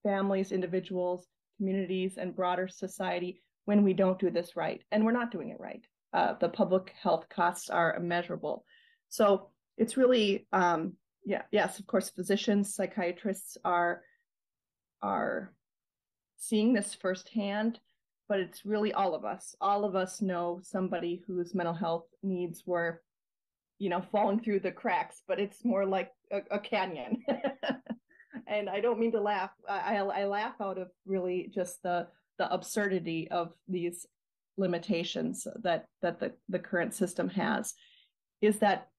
families, 0.03 0.51
individuals, 0.51 1.27
communities, 1.57 2.17
and 2.17 2.35
broader 2.35 2.67
society 2.67 3.41
when 3.65 3.83
we 3.83 3.93
don't 3.93 4.19
do 4.19 4.31
this 4.31 4.55
right. 4.55 4.81
And 4.91 5.05
we're 5.05 5.11
not 5.11 5.31
doing 5.31 5.49
it 5.49 5.59
right. 5.59 5.85
Uh, 6.13 6.33
the 6.39 6.49
public 6.49 6.93
health 7.01 7.27
costs 7.29 7.69
are 7.69 7.95
immeasurable. 7.95 8.65
So 9.09 9.49
it's 9.77 9.97
really, 9.97 10.47
um, 10.51 10.93
yeah, 11.25 11.43
yes, 11.51 11.79
of 11.79 11.87
course, 11.87 12.09
physicians, 12.09 12.75
psychiatrists 12.75 13.57
are 13.63 14.01
are 15.01 15.53
seeing 16.37 16.73
this 16.73 16.93
firsthand, 16.93 17.79
but 18.27 18.39
it's 18.39 18.65
really 18.65 18.93
all 18.93 19.15
of 19.15 19.25
us. 19.25 19.55
All 19.61 19.83
of 19.83 19.95
us 19.95 20.21
know 20.21 20.59
somebody 20.63 21.23
whose 21.25 21.55
mental 21.55 21.73
health 21.73 22.05
needs 22.23 22.63
were, 22.65 23.01
you 23.79 23.89
know, 23.89 24.01
falling 24.11 24.39
through 24.39 24.59
the 24.59 24.71
cracks, 24.71 25.21
but 25.27 25.39
it's 25.39 25.65
more 25.65 25.85
like 25.85 26.11
a, 26.31 26.41
a 26.51 26.59
canyon. 26.59 27.23
and 28.51 28.69
I 28.69 28.81
don't 28.81 28.99
mean 28.99 29.13
to 29.13 29.21
laugh. 29.21 29.51
I, 29.67 29.97
I 29.97 30.25
laugh 30.25 30.55
out 30.61 30.77
of 30.77 30.89
really 31.05 31.49
just 31.53 31.81
the 31.81 32.07
the 32.37 32.53
absurdity 32.53 33.29
of 33.31 33.53
these 33.67 34.05
limitations 34.57 35.47
that 35.63 35.85
that 36.01 36.19
the, 36.19 36.33
the 36.49 36.59
current 36.59 36.93
system 36.93 37.29
has. 37.29 37.73
Is 38.41 38.59
that 38.59 38.89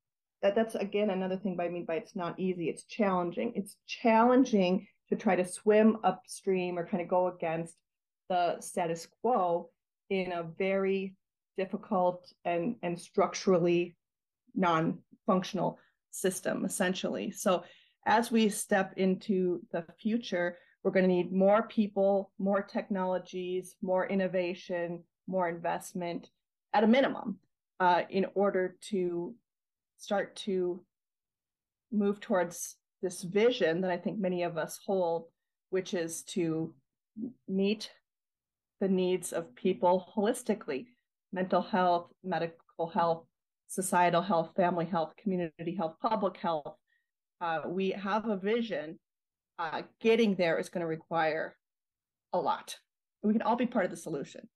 that 0.40 0.54
that's 0.54 0.74
again 0.74 1.10
another 1.10 1.36
thing 1.36 1.56
by 1.56 1.66
I 1.66 1.68
mean 1.68 1.84
by 1.84 1.96
it's 1.96 2.16
not 2.16 2.40
easy. 2.40 2.68
It's 2.70 2.84
challenging. 2.84 3.52
It's 3.54 3.76
challenging 3.86 4.86
to 5.10 5.16
try 5.16 5.36
to 5.36 5.44
swim 5.44 5.98
upstream 6.02 6.78
or 6.78 6.86
kind 6.86 7.02
of 7.02 7.08
go 7.08 7.28
against 7.28 7.74
the 8.30 8.58
status 8.60 9.06
quo 9.20 9.68
in 10.08 10.32
a 10.32 10.44
very 10.58 11.14
difficult 11.58 12.32
and 12.46 12.76
and 12.82 12.98
structurally 12.98 13.94
non-functional 14.54 15.78
system 16.10 16.64
essentially 16.64 17.30
so 17.30 17.62
as 18.06 18.30
we 18.30 18.48
step 18.48 18.92
into 18.96 19.60
the 19.72 19.84
future 20.00 20.58
we're 20.82 20.90
going 20.90 21.08
to 21.08 21.14
need 21.14 21.32
more 21.32 21.62
people 21.64 22.30
more 22.38 22.62
technologies 22.62 23.76
more 23.82 24.06
innovation 24.06 25.02
more 25.26 25.48
investment 25.48 26.30
at 26.74 26.84
a 26.84 26.86
minimum 26.86 27.38
uh, 27.80 28.02
in 28.10 28.26
order 28.34 28.76
to 28.80 29.34
start 29.98 30.34
to 30.36 30.80
move 31.92 32.20
towards 32.20 32.76
this 33.02 33.22
vision 33.22 33.80
that 33.80 33.90
I 33.90 33.96
think 33.96 34.18
many 34.18 34.44
of 34.44 34.56
us 34.56 34.78
hold, 34.86 35.26
which 35.70 35.94
is 35.94 36.22
to 36.24 36.74
meet 37.48 37.90
the 38.80 38.88
needs 38.88 39.32
of 39.32 39.54
people 39.54 40.08
holistically 40.16 40.86
mental 41.32 41.62
health, 41.62 42.10
medical 42.22 42.88
health, 42.92 43.24
societal 43.66 44.22
health, 44.22 44.50
family 44.54 44.84
health, 44.84 45.14
community 45.16 45.74
health, 45.76 45.94
public 46.00 46.36
health. 46.36 46.76
Uh, 47.42 47.62
we 47.66 47.90
have 47.90 48.28
a 48.28 48.36
vision. 48.36 48.98
Uh, 49.58 49.82
getting 50.00 50.34
there 50.36 50.58
is 50.58 50.68
going 50.68 50.80
to 50.80 50.86
require 50.86 51.56
a 52.32 52.38
lot. 52.38 52.76
We 53.22 53.32
can 53.32 53.42
all 53.42 53.56
be 53.56 53.66
part 53.66 53.84
of 53.84 53.90
the 53.90 53.96
solution. 53.96 54.48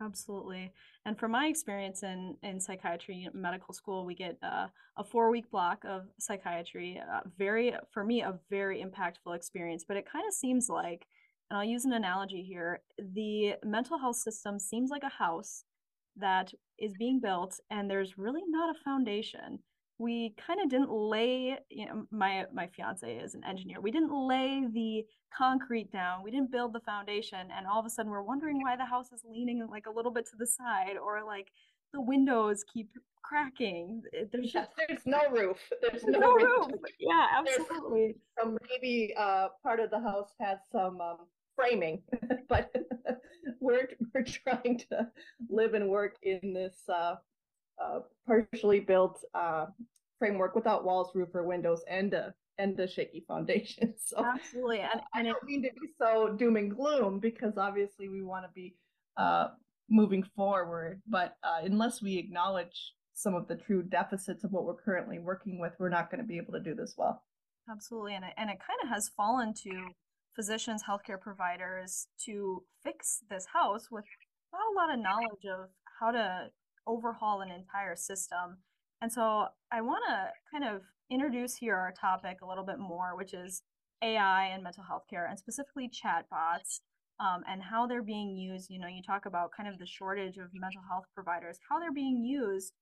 Absolutely. 0.00 0.72
And 1.04 1.18
from 1.18 1.32
my 1.32 1.46
experience 1.46 2.02
in, 2.02 2.36
in 2.42 2.60
psychiatry 2.60 3.28
medical 3.34 3.74
school, 3.74 4.06
we 4.06 4.14
get 4.14 4.36
uh, 4.42 4.68
a 4.96 5.04
four 5.04 5.30
week 5.30 5.50
block 5.50 5.84
of 5.84 6.06
psychiatry. 6.18 7.00
Uh, 7.00 7.20
very, 7.36 7.74
for 7.92 8.04
me, 8.04 8.22
a 8.22 8.38
very 8.50 8.84
impactful 8.84 9.34
experience. 9.36 9.84
But 9.86 9.96
it 9.96 10.10
kind 10.10 10.24
of 10.26 10.32
seems 10.32 10.68
like, 10.68 11.04
and 11.50 11.58
I'll 11.58 11.64
use 11.64 11.84
an 11.84 11.92
analogy 11.92 12.42
here 12.42 12.80
the 12.98 13.54
mental 13.64 13.98
health 13.98 14.16
system 14.16 14.58
seems 14.58 14.90
like 14.90 15.02
a 15.02 15.08
house 15.08 15.64
that 16.16 16.52
is 16.78 16.92
being 16.98 17.20
built, 17.20 17.58
and 17.70 17.90
there's 17.90 18.18
really 18.18 18.42
not 18.48 18.74
a 18.74 18.78
foundation 18.84 19.60
we 20.02 20.34
kind 20.44 20.60
of 20.60 20.68
didn't 20.68 20.90
lay 20.90 21.56
you 21.70 21.86
know 21.86 22.04
my 22.10 22.44
my 22.52 22.66
fiance 22.66 23.16
is 23.16 23.34
an 23.34 23.44
engineer 23.44 23.80
we 23.80 23.92
didn't 23.92 24.12
lay 24.12 24.64
the 24.72 25.04
concrete 25.36 25.90
down 25.92 26.22
we 26.22 26.30
didn't 26.30 26.50
build 26.50 26.72
the 26.72 26.80
foundation 26.80 27.46
and 27.56 27.66
all 27.66 27.78
of 27.78 27.86
a 27.86 27.90
sudden 27.90 28.10
we're 28.10 28.22
wondering 28.22 28.60
why 28.62 28.76
the 28.76 28.84
house 28.84 29.12
is 29.12 29.22
leaning 29.24 29.64
like 29.70 29.86
a 29.86 29.90
little 29.90 30.10
bit 30.10 30.26
to 30.26 30.36
the 30.36 30.46
side 30.46 30.96
or 31.02 31.22
like 31.24 31.48
the 31.92 32.00
windows 32.00 32.64
keep 32.72 32.88
cracking. 33.22 34.02
There's 34.32 34.52
just 34.52 34.70
there's 34.76 35.06
no 35.06 35.20
roof 35.30 35.58
there's, 35.80 36.04
no, 36.04 36.18
no 36.18 36.34
roof. 36.34 36.70
yeah 36.98 37.26
absolutely. 37.38 38.16
some 38.38 38.58
maybe 38.68 39.14
uh 39.16 39.48
part 39.62 39.80
of 39.80 39.90
the 39.90 40.00
house 40.00 40.30
has 40.40 40.58
some 40.70 41.00
um, 41.00 41.18
framing 41.54 42.02
but 42.48 42.74
we're 43.60 43.88
we're 44.14 44.24
trying 44.24 44.78
to 44.90 45.08
live 45.48 45.74
and 45.74 45.88
work 45.88 46.16
in 46.22 46.52
this 46.52 46.82
uh 46.88 47.14
uh, 47.82 48.00
partially 48.26 48.80
built 48.80 49.22
uh, 49.34 49.66
framework 50.18 50.54
without 50.54 50.84
walls, 50.84 51.10
roof, 51.14 51.28
or 51.34 51.42
windows, 51.42 51.82
and 51.88 52.14
a 52.14 52.34
and 52.58 52.78
a 52.78 52.86
shaky 52.86 53.24
foundation. 53.26 53.94
So 54.04 54.24
absolutely, 54.24 54.80
and, 54.80 54.90
and 54.92 55.02
I 55.14 55.22
don't 55.22 55.42
it, 55.42 55.46
mean 55.46 55.62
to 55.62 55.70
be 55.70 55.88
so 55.98 56.34
doom 56.38 56.56
and 56.56 56.74
gloom 56.74 57.18
because 57.18 57.56
obviously 57.56 58.08
we 58.08 58.22
want 58.22 58.44
to 58.44 58.50
be 58.54 58.74
uh, 59.16 59.48
moving 59.88 60.22
forward, 60.36 61.00
but 61.08 61.36
uh, 61.42 61.60
unless 61.64 62.02
we 62.02 62.18
acknowledge 62.18 62.94
some 63.14 63.34
of 63.34 63.48
the 63.48 63.56
true 63.56 63.82
deficits 63.82 64.44
of 64.44 64.52
what 64.52 64.64
we're 64.64 64.74
currently 64.74 65.18
working 65.18 65.58
with, 65.58 65.72
we're 65.78 65.88
not 65.88 66.10
going 66.10 66.20
to 66.20 66.26
be 66.26 66.36
able 66.36 66.52
to 66.52 66.60
do 66.60 66.74
this 66.74 66.94
well. 66.96 67.22
Absolutely, 67.70 68.14
and 68.14 68.24
it, 68.24 68.32
and 68.36 68.50
it 68.50 68.58
kind 68.58 68.78
of 68.82 68.88
has 68.90 69.10
fallen 69.16 69.54
to 69.62 69.86
physicians, 70.34 70.82
healthcare 70.82 71.20
providers 71.20 72.06
to 72.24 72.62
fix 72.82 73.20
this 73.30 73.46
house 73.52 73.88
with 73.90 74.04
not 74.52 74.60
a 74.72 74.76
lot 74.76 74.94
of 74.94 75.02
knowledge 75.02 75.46
of 75.50 75.68
how 76.00 76.10
to 76.10 76.48
overhaul 76.86 77.40
an 77.40 77.50
entire 77.50 77.96
system. 77.96 78.58
And 79.00 79.12
so 79.12 79.46
I 79.70 79.80
want 79.80 80.04
to 80.08 80.28
kind 80.50 80.64
of 80.64 80.82
introduce 81.10 81.56
here 81.56 81.76
our 81.76 81.92
topic 81.92 82.38
a 82.42 82.46
little 82.46 82.64
bit 82.64 82.78
more, 82.78 83.16
which 83.16 83.34
is 83.34 83.62
AI 84.02 84.46
and 84.46 84.62
mental 84.62 84.84
health 84.84 85.04
care, 85.08 85.26
and 85.26 85.38
specifically 85.38 85.88
chatbots 85.88 86.80
um, 87.20 87.42
and 87.48 87.62
how 87.62 87.86
they're 87.86 88.02
being 88.02 88.36
used. 88.36 88.70
You 88.70 88.80
know, 88.80 88.88
you 88.88 89.02
talk 89.02 89.26
about 89.26 89.50
kind 89.56 89.68
of 89.68 89.78
the 89.78 89.86
shortage 89.86 90.38
of 90.38 90.48
mental 90.54 90.82
health 90.88 91.04
providers, 91.14 91.58
how 91.68 91.78
they're 91.78 91.92
being 91.92 92.24
used 92.24 92.72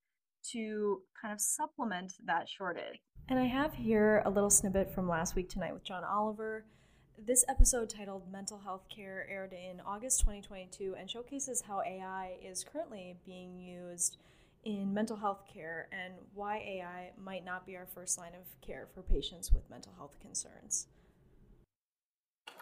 to 0.52 1.02
kind 1.21 1.33
of 1.33 1.40
supplement 1.40 2.12
that 2.25 2.49
shortage. 2.49 3.00
And 3.28 3.38
I 3.38 3.45
have 3.45 3.75
here 3.75 4.23
a 4.25 4.30
little 4.30 4.50
snippet 4.50 4.92
from 4.92 5.09
last 5.09 5.37
week 5.37 5.49
tonight 5.49 5.75
with 5.75 5.85
John 5.85 6.02
Oliver. 6.04 6.64
This 7.26 7.44
episode, 7.48 7.90
titled 7.90 8.32
Mental 8.32 8.56
Health 8.56 8.88
Care, 8.88 9.26
aired 9.28 9.52
in 9.52 9.82
August 9.84 10.20
2022 10.20 10.94
and 10.98 11.10
showcases 11.10 11.60
how 11.60 11.82
AI 11.82 12.36
is 12.42 12.64
currently 12.64 13.14
being 13.26 13.58
used 13.58 14.16
in 14.64 14.94
mental 14.94 15.16
health 15.16 15.42
care 15.52 15.88
and 15.92 16.14
why 16.32 16.58
AI 16.58 17.10
might 17.22 17.44
not 17.44 17.66
be 17.66 17.76
our 17.76 17.84
first 17.84 18.16
line 18.16 18.32
of 18.34 18.46
care 18.66 18.86
for 18.94 19.02
patients 19.02 19.52
with 19.52 19.68
mental 19.68 19.92
health 19.98 20.16
concerns. 20.22 20.86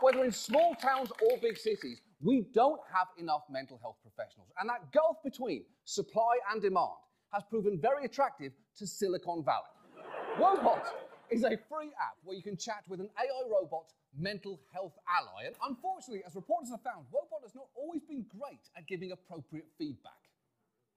Whether 0.01 0.25
in 0.25 0.33
small 0.33 0.75
towns 0.75 1.13
or 1.23 1.39
big 1.41 1.57
cities, 1.57 2.01
we 2.21 2.45
don't 2.53 2.81
have 2.93 3.07
enough 3.17 3.43
mental 3.49 3.79
health 3.81 3.99
professionals. 4.03 4.49
And 4.59 4.69
that 4.69 4.91
gulf 4.93 5.19
between 5.23 5.63
supply 5.85 6.37
and 6.53 6.61
demand 6.61 6.99
has 7.33 7.45
proven 7.49 7.79
very 7.81 8.07
attractive 8.07 8.53
to 8.79 8.87
Silicon 8.89 9.45
Valley. 9.45 9.71
Woebot 10.41 10.83
is 11.31 11.45
a 11.45 11.57
free 11.69 11.93
app 12.01 12.17
where 12.25 12.37
you 12.37 12.43
can 12.43 12.57
chat 12.57 12.83
with 12.89 12.99
an 13.01 13.09
AI 13.19 13.49
robot 13.49 13.93
mental 14.19 14.61
health 14.73 14.95
ally. 15.09 15.47
And 15.47 15.57
unfortunately, 15.67 16.23
as 16.27 16.35
reporters 16.35 16.71
have 16.71 16.83
found, 16.83 17.07
Woebot 17.13 17.43
has 17.43 17.55
not 17.55 17.67
always 17.75 18.03
been 18.03 18.25
great 18.29 18.61
at 18.77 18.87
giving 18.87 19.13
appropriate 19.13 19.67
feedback. 19.79 20.13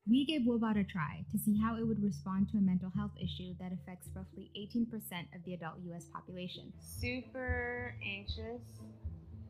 We 0.10 0.25
gave 0.25 0.42
Woebot 0.42 0.80
a 0.80 0.84
try 0.84 1.24
to 1.32 1.38
see 1.38 1.60
how 1.60 1.78
it 1.78 1.84
would 1.88 2.01
respond 2.01 2.50
to 2.51 2.58
a 2.58 2.62
mental 2.62 2.92
health 2.96 3.12
issue 3.22 3.54
that 3.60 3.72
affects 3.72 4.10
roughly 4.16 4.50
18% 4.58 4.90
of 5.36 5.44
the 5.46 5.54
adult 5.54 5.75
US 5.92 6.06
population. 6.12 6.74
Super 6.80 7.96
anxious 8.04 8.62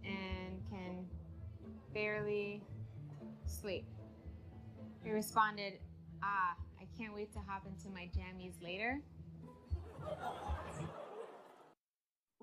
and 0.03 0.61
can 0.69 1.05
barely 1.93 2.61
sleep. 3.45 3.85
He 5.03 5.11
responded, 5.11 5.79
Ah, 6.21 6.55
I 6.79 6.85
can't 6.97 7.13
wait 7.13 7.33
to 7.33 7.39
hop 7.47 7.65
into 7.65 7.89
my 7.89 8.09
jammies 8.15 8.61
later. 8.61 9.01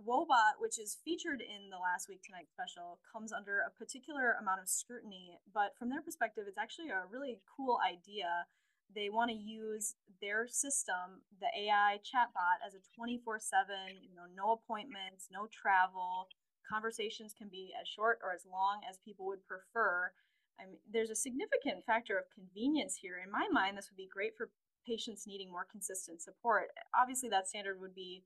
Woebot, 0.07 0.59
which 0.59 0.79
is 0.79 0.99
featured 1.05 1.41
in 1.41 1.71
the 1.71 1.79
Last 1.79 2.09
Week 2.09 2.23
Tonight 2.23 2.49
special, 2.51 2.99
comes 3.13 3.33
under 3.33 3.61
a 3.67 3.71
particular 3.71 4.37
amount 4.41 4.61
of 4.61 4.69
scrutiny. 4.69 5.39
But 5.53 5.75
from 5.79 5.91
their 5.91 6.03
perspective, 6.03 6.45
it's 6.47 6.59
actually 6.59 6.91
a 6.91 7.09
really 7.11 7.41
cool 7.57 7.79
idea. 7.83 8.47
They 8.95 9.11
want 9.11 9.31
to 9.31 9.37
use 9.37 9.97
their 10.21 10.47
system, 10.49 11.23
the 11.41 11.51
AI 11.55 11.99
chatbot, 12.01 12.63
as 12.67 12.75
a 12.75 12.83
24 12.95 13.41
7, 13.41 13.75
you 14.01 14.15
know, 14.15 14.27
no 14.35 14.53
appointments, 14.53 15.29
no 15.31 15.47
travel. 15.51 16.29
Conversations 16.69 17.35
can 17.37 17.49
be 17.49 17.73
as 17.81 17.89
short 17.89 18.19
or 18.23 18.33
as 18.33 18.47
long 18.51 18.81
as 18.89 18.99
people 19.05 19.27
would 19.27 19.47
prefer. 19.47 20.13
I 20.61 20.67
mean, 20.67 20.79
there's 20.91 21.11
a 21.11 21.17
significant 21.17 21.85
factor 21.87 22.19
of 22.19 22.25
convenience 22.35 22.97
here. 23.01 23.21
In 23.25 23.31
my 23.31 23.47
mind, 23.51 23.77
this 23.77 23.91
would 23.91 23.97
be 23.97 24.09
great 24.13 24.37
for 24.37 24.51
patients 24.87 25.27
needing 25.27 25.51
more 25.51 25.67
consistent 25.71 26.23
support. 26.23 26.69
Obviously, 26.99 27.29
that 27.29 27.49
standard 27.49 27.81
would 27.81 27.95
be 27.95 28.25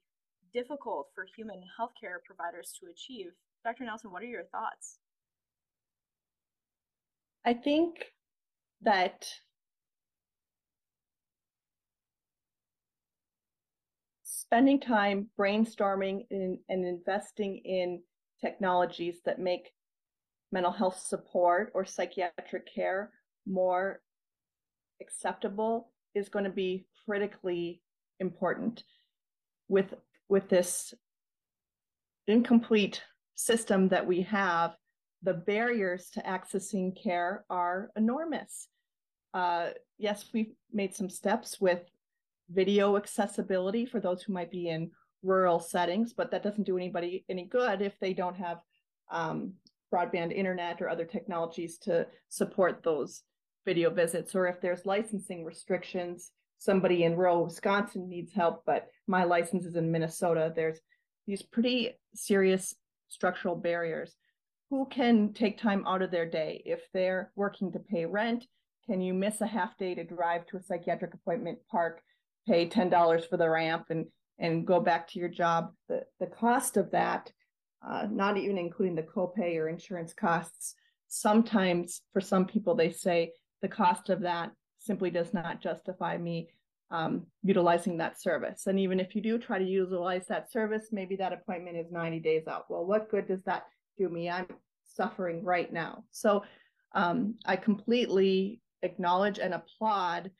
difficult 0.52 1.08
for 1.14 1.26
human 1.36 1.60
healthcare 1.78 2.18
providers 2.24 2.74
to 2.80 2.90
achieve. 2.90 3.32
Dr. 3.64 3.84
Nelson, 3.84 4.10
what 4.10 4.22
are 4.22 4.26
your 4.26 4.44
thoughts? 4.44 4.98
I 7.44 7.54
think 7.54 8.12
that 8.82 9.26
spending 14.22 14.80
time 14.80 15.28
brainstorming 15.38 16.26
and, 16.30 16.58
and 16.68 16.84
investing 16.84 17.56
in 17.64 18.00
technologies 18.40 19.20
that 19.24 19.38
make 19.38 19.72
mental 20.50 20.72
health 20.72 21.00
support 21.00 21.72
or 21.74 21.84
psychiatric 21.84 22.68
care 22.72 23.10
more 23.46 24.00
acceptable 25.00 25.90
is 26.14 26.28
going 26.28 26.44
to 26.44 26.50
be 26.50 26.86
critically 27.06 27.80
important 28.20 28.84
with 29.68 29.94
with 30.28 30.48
this 30.48 30.94
incomplete 32.26 33.02
system 33.34 33.88
that 33.88 34.06
we 34.06 34.22
have 34.22 34.74
the 35.22 35.34
barriers 35.34 36.10
to 36.10 36.20
accessing 36.22 37.00
care 37.00 37.44
are 37.50 37.90
enormous. 37.96 38.68
Uh, 39.34 39.70
yes 39.98 40.26
we've 40.34 40.52
made 40.72 40.94
some 40.94 41.08
steps 41.08 41.60
with 41.60 41.80
video 42.50 42.96
accessibility 42.96 43.86
for 43.86 43.98
those 44.00 44.22
who 44.22 44.32
might 44.32 44.50
be 44.50 44.68
in 44.68 44.90
rural 45.22 45.58
settings 45.58 46.12
but 46.12 46.30
that 46.30 46.42
doesn't 46.42 46.64
do 46.64 46.76
anybody 46.76 47.24
any 47.30 47.46
good 47.46 47.80
if 47.80 47.98
they 47.98 48.12
don't 48.12 48.36
have 48.36 48.58
um, 49.10 49.54
broadband 49.92 50.32
internet 50.32 50.82
or 50.82 50.88
other 50.88 51.04
technologies 51.04 51.78
to 51.78 52.06
support 52.28 52.82
those 52.82 53.22
video 53.64 53.90
visits, 53.90 54.34
or 54.34 54.46
if 54.46 54.60
there's 54.60 54.86
licensing 54.86 55.44
restrictions, 55.44 56.32
somebody 56.62 57.04
in 57.04 57.16
rural 57.16 57.44
Wisconsin 57.44 58.08
needs 58.08 58.32
help, 58.32 58.62
but 58.64 58.88
my 59.06 59.24
license 59.24 59.66
is 59.66 59.76
in 59.76 59.90
Minnesota, 59.90 60.52
there's 60.54 60.78
these 61.26 61.42
pretty 61.42 61.98
serious 62.14 62.74
structural 63.08 63.56
barriers. 63.56 64.14
Who 64.70 64.86
can 64.86 65.32
take 65.32 65.58
time 65.58 65.84
out 65.86 66.02
of 66.02 66.10
their 66.10 66.28
day 66.28 66.62
if 66.64 66.80
they're 66.92 67.30
working 67.36 67.72
to 67.72 67.78
pay 67.78 68.06
rent? 68.06 68.46
Can 68.86 69.00
you 69.00 69.12
miss 69.12 69.40
a 69.40 69.46
half 69.46 69.76
day 69.76 69.94
to 69.94 70.04
drive 70.04 70.46
to 70.46 70.56
a 70.56 70.62
psychiatric 70.62 71.14
appointment 71.14 71.58
park, 71.70 72.00
pay 72.46 72.68
$10 72.68 73.28
for 73.28 73.36
the 73.36 73.50
ramp 73.50 73.86
and 73.90 74.06
and 74.38 74.66
go 74.66 74.80
back 74.80 75.08
to 75.08 75.18
your 75.18 75.28
job? 75.28 75.72
The 75.88 76.04
the 76.20 76.26
cost 76.26 76.76
of 76.76 76.90
that 76.92 77.30
uh, 77.86 78.06
not 78.10 78.36
even 78.36 78.58
including 78.58 78.94
the 78.94 79.02
copay 79.02 79.56
or 79.56 79.68
insurance 79.68 80.14
costs. 80.14 80.74
Sometimes, 81.08 82.02
for 82.12 82.20
some 82.20 82.46
people, 82.46 82.74
they 82.74 82.90
say 82.90 83.32
the 83.60 83.68
cost 83.68 84.08
of 84.08 84.20
that 84.20 84.52
simply 84.82 85.10
does 85.10 85.32
not 85.32 85.60
justify 85.60 86.16
me 86.18 86.48
um, 86.90 87.26
utilizing 87.42 87.96
that 87.96 88.20
service. 88.20 88.66
And 88.66 88.78
even 88.78 89.00
if 89.00 89.14
you 89.14 89.22
do 89.22 89.38
try 89.38 89.58
to 89.58 89.64
utilize 89.64 90.26
that 90.26 90.52
service, 90.52 90.88
maybe 90.92 91.16
that 91.16 91.32
appointment 91.32 91.76
is 91.78 91.90
90 91.90 92.20
days 92.20 92.46
out. 92.46 92.66
Well, 92.68 92.84
what 92.84 93.10
good 93.10 93.26
does 93.26 93.42
that 93.44 93.64
do 93.96 94.08
me? 94.10 94.28
I'm 94.28 94.46
suffering 94.84 95.42
right 95.42 95.72
now. 95.72 96.04
So 96.10 96.44
um, 96.94 97.36
I 97.46 97.56
completely 97.56 98.60
acknowledge 98.82 99.38
and 99.38 99.54
applaud 99.54 100.30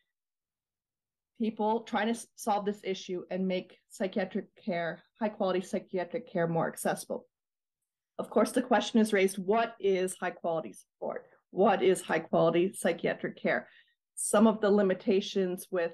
people 1.38 1.80
trying 1.80 2.12
to 2.12 2.20
solve 2.36 2.66
this 2.66 2.80
issue 2.84 3.22
and 3.30 3.48
make 3.48 3.78
psychiatric 3.88 4.46
care, 4.62 5.02
high 5.18 5.30
quality 5.30 5.62
psychiatric 5.62 6.30
care 6.30 6.46
more 6.46 6.68
accessible. 6.68 7.26
Of 8.18 8.28
course, 8.28 8.52
the 8.52 8.62
question 8.62 9.00
is 9.00 9.12
raised 9.12 9.38
what 9.38 9.74
is 9.80 10.14
high 10.20 10.30
quality 10.30 10.74
support? 10.74 11.26
What 11.50 11.82
is 11.82 12.02
high 12.02 12.20
quality 12.20 12.72
psychiatric 12.74 13.40
care? 13.40 13.68
Some 14.14 14.46
of 14.46 14.60
the 14.60 14.70
limitations 14.70 15.66
with, 15.70 15.92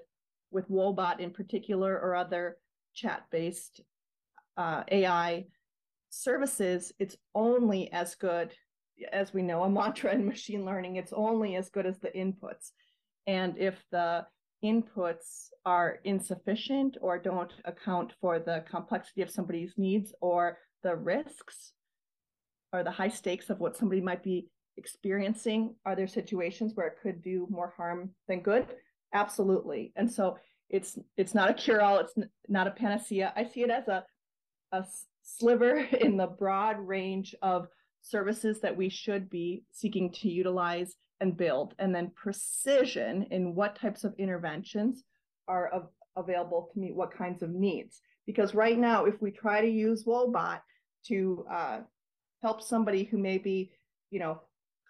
with 0.50 0.68
Woebot 0.68 1.20
in 1.20 1.30
particular 1.30 1.92
or 1.98 2.14
other 2.14 2.56
chat 2.94 3.25
based 3.30 3.80
uh, 4.56 4.82
AI 4.90 5.46
services, 6.10 6.92
it's 6.98 7.16
only 7.34 7.92
as 7.92 8.14
good 8.14 8.52
as 9.12 9.32
we 9.32 9.42
know 9.42 9.62
a 9.62 9.70
mantra 9.70 10.12
in 10.12 10.26
machine 10.34 10.64
learning, 10.64 10.96
it's 10.96 11.12
only 11.12 11.56
as 11.56 11.70
good 11.70 11.87
as 11.87 11.98
the 11.98 12.10
inputs. 12.10 12.70
And 13.26 13.56
if 13.58 13.82
the 13.92 14.26
inputs 14.64 15.50
are 15.64 15.98
insufficient 16.04 16.96
or 17.00 17.18
don't 17.18 17.52
account 17.64 18.12
for 18.20 18.38
the 18.38 18.64
complexity 18.70 19.22
of 19.22 19.30
somebody's 19.30 19.75
needs 19.76 20.12
or 20.20 20.58
the 20.82 20.96
risks 20.96 21.72
or 22.72 22.82
the 22.82 22.90
high 22.90 23.08
stakes 23.08 23.50
of 23.50 23.60
what 23.60 23.76
somebody 23.76 24.00
might 24.00 24.22
be 24.22 24.48
experiencing 24.78 25.75
are 25.85 25.97
there 25.97 26.06
situations 26.06 26.73
where 26.75 26.87
it 26.87 26.99
could 27.02 27.23
do 27.23 27.47
more 27.50 27.75
harm 27.76 28.11
than 28.28 28.40
good? 28.40 28.66
Absolutely. 29.12 29.92
And 29.97 30.11
so 30.11 30.38
it's 30.70 30.98
it's 31.16 31.35
not 31.35 31.50
a 31.50 31.55
cure 31.55 31.83
all 31.83 31.98
it's 31.98 32.14
not 32.48 32.66
a 32.66 32.70
panacea. 32.70 33.33
I 33.37 33.44
see 33.44 33.62
it 33.62 33.70
as 33.70 33.88
a 33.88 34.05
a 34.72 34.85
sliver 35.22 35.76
in 36.00 36.16
the 36.16 36.26
broad 36.26 36.79
range 36.79 37.35
of 37.42 37.68
services 38.02 38.61
that 38.61 38.76
we 38.76 38.88
should 38.88 39.29
be 39.29 39.64
seeking 39.72 40.11
to 40.12 40.29
utilize 40.29 40.94
and 41.20 41.37
build. 41.37 41.74
And 41.79 41.94
then 41.94 42.12
precision 42.14 43.26
in 43.31 43.55
what 43.55 43.76
types 43.76 44.05
of 44.05 44.14
interventions 44.18 45.02
are 45.48 45.72
av- 45.74 45.88
available 46.16 46.70
to 46.72 46.79
meet 46.79 46.94
what 46.94 47.16
kinds 47.16 47.42
of 47.42 47.50
needs. 47.50 48.00
Because 48.26 48.55
right 48.55 48.79
now 48.79 49.05
if 49.07 49.20
we 49.20 49.31
try 49.31 49.61
to 49.61 49.68
use 49.68 50.05
Woebot 50.05 50.61
to 51.07 51.44
uh, 51.50 51.81
help 52.42 52.62
somebody 52.62 53.05
who 53.05 53.18
may 53.18 53.38
be, 53.38 53.72
you 54.11 54.20
know, 54.20 54.40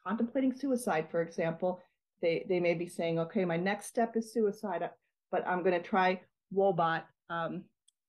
contemplating 0.09 0.55
suicide, 0.55 1.07
for 1.11 1.21
example, 1.23 1.81
they 2.23 2.45
they 2.49 2.61
may 2.61 2.75
be 2.75 2.89
saying, 2.89 3.19
okay, 3.19 3.45
my 3.45 3.57
next 3.57 3.87
step 3.87 4.17
is 4.17 4.33
suicide, 4.33 4.89
but 5.31 5.47
I'm 5.47 5.63
going 5.63 5.81
to 5.81 5.89
try 5.89 6.21
Woebot, 6.55 7.03
um, 7.31 7.65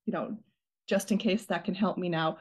you 0.05 0.13
know, 0.13 0.37
just 0.87 1.11
in 1.11 1.17
case 1.17 1.45
that 1.45 1.65
can 1.65 1.75
help 1.75 1.97
me 1.97 2.09
now. 2.09 2.37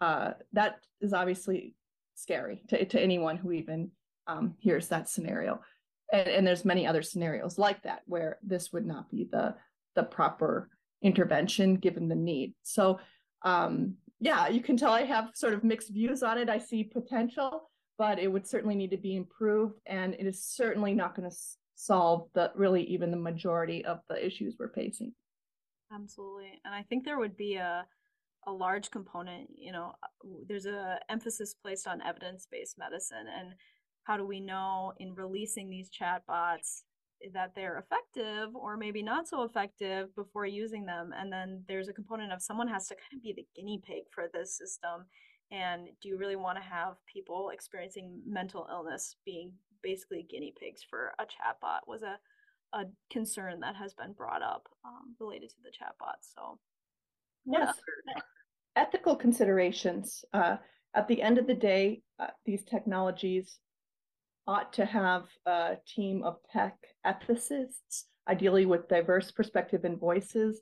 Uh, 0.00 0.32
that 0.52 0.80
is 1.00 1.12
obviously 1.12 1.74
scary 2.14 2.62
to, 2.68 2.84
to 2.86 3.00
anyone 3.00 3.36
who 3.36 3.52
even 3.52 3.90
um, 4.26 4.54
hears 4.58 4.88
that 4.88 5.08
scenario. 5.08 5.60
And, 6.12 6.28
and 6.28 6.46
there's 6.46 6.64
many 6.64 6.86
other 6.86 7.02
scenarios 7.02 7.58
like 7.58 7.82
that 7.82 8.02
where 8.06 8.38
this 8.42 8.72
would 8.72 8.86
not 8.86 9.10
be 9.10 9.28
the 9.30 9.54
the 9.96 10.04
proper 10.04 10.70
intervention 11.02 11.74
given 11.76 12.08
the 12.08 12.14
need. 12.14 12.54
So 12.62 13.00
um, 13.42 13.96
yeah, 14.20 14.48
you 14.48 14.62
can 14.62 14.76
tell 14.76 14.92
I 14.92 15.02
have 15.02 15.30
sort 15.34 15.54
of 15.54 15.64
mixed 15.64 15.90
views 15.90 16.22
on 16.22 16.38
it. 16.38 16.48
I 16.48 16.58
see 16.58 16.84
potential, 16.84 17.69
but 18.00 18.18
it 18.18 18.28
would 18.28 18.46
certainly 18.46 18.74
need 18.74 18.90
to 18.90 18.96
be 18.96 19.14
improved, 19.14 19.78
and 19.84 20.14
it 20.14 20.24
is 20.24 20.42
certainly 20.42 20.94
not 20.94 21.14
going 21.14 21.28
to 21.28 21.36
solve 21.74 22.30
the 22.32 22.50
really 22.54 22.82
even 22.84 23.10
the 23.10 23.16
majority 23.18 23.84
of 23.84 23.98
the 24.08 24.26
issues 24.26 24.56
we're 24.58 24.72
facing. 24.72 25.12
Absolutely, 25.92 26.58
and 26.64 26.74
I 26.74 26.82
think 26.82 27.04
there 27.04 27.18
would 27.18 27.36
be 27.36 27.56
a 27.56 27.86
a 28.46 28.50
large 28.50 28.90
component. 28.90 29.50
You 29.54 29.72
know, 29.72 29.92
there's 30.48 30.64
a 30.64 30.98
emphasis 31.10 31.52
placed 31.62 31.86
on 31.86 32.00
evidence 32.00 32.46
based 32.50 32.78
medicine, 32.78 33.26
and 33.38 33.52
how 34.04 34.16
do 34.16 34.24
we 34.24 34.40
know 34.40 34.94
in 34.98 35.14
releasing 35.14 35.68
these 35.68 35.90
chatbots 35.90 36.84
that 37.34 37.52
they're 37.54 37.76
effective 37.76 38.56
or 38.56 38.78
maybe 38.78 39.02
not 39.02 39.28
so 39.28 39.42
effective 39.42 40.08
before 40.16 40.46
using 40.46 40.86
them. 40.86 41.10
And 41.14 41.30
then 41.30 41.62
there's 41.68 41.88
a 41.88 41.92
component 41.92 42.32
of 42.32 42.40
someone 42.40 42.66
has 42.68 42.86
to 42.86 42.94
kind 42.94 43.18
of 43.18 43.22
be 43.22 43.34
the 43.36 43.46
guinea 43.54 43.82
pig 43.86 44.04
for 44.10 44.30
this 44.32 44.56
system. 44.56 45.04
And 45.50 45.88
do 46.00 46.08
you 46.08 46.16
really 46.16 46.36
want 46.36 46.58
to 46.58 46.62
have 46.62 46.94
people 47.12 47.50
experiencing 47.50 48.20
mental 48.26 48.68
illness 48.70 49.16
being 49.24 49.52
basically 49.82 50.26
guinea 50.28 50.54
pigs 50.58 50.82
for 50.88 51.12
a 51.18 51.24
chatbot? 51.24 51.80
Was 51.86 52.02
a 52.02 52.18
a 52.72 52.84
concern 53.10 53.60
that 53.60 53.76
has 53.76 53.94
been 53.94 54.12
brought 54.12 54.42
up 54.42 54.68
um, 54.84 55.14
related 55.18 55.50
to 55.50 55.56
the 55.62 55.70
chatbot. 55.70 56.14
So, 56.20 56.58
yes, 57.44 57.74
ethical 58.76 59.16
considerations. 59.16 60.24
Uh, 60.32 60.56
at 60.94 61.08
the 61.08 61.22
end 61.22 61.38
of 61.38 61.46
the 61.46 61.54
day, 61.54 62.02
uh, 62.18 62.28
these 62.44 62.64
technologies 62.64 63.58
ought 64.46 64.72
to 64.74 64.84
have 64.84 65.24
a 65.46 65.76
team 65.86 66.22
of 66.22 66.38
tech 66.52 66.76
ethicists, 67.06 68.04
ideally 68.28 68.66
with 68.66 68.88
diverse 68.88 69.30
perspective 69.30 69.84
and 69.84 69.98
voices, 69.98 70.60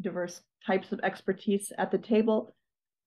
diverse 0.00 0.42
types 0.66 0.92
of 0.92 1.00
expertise 1.02 1.72
at 1.78 1.90
the 1.90 1.98
table, 1.98 2.54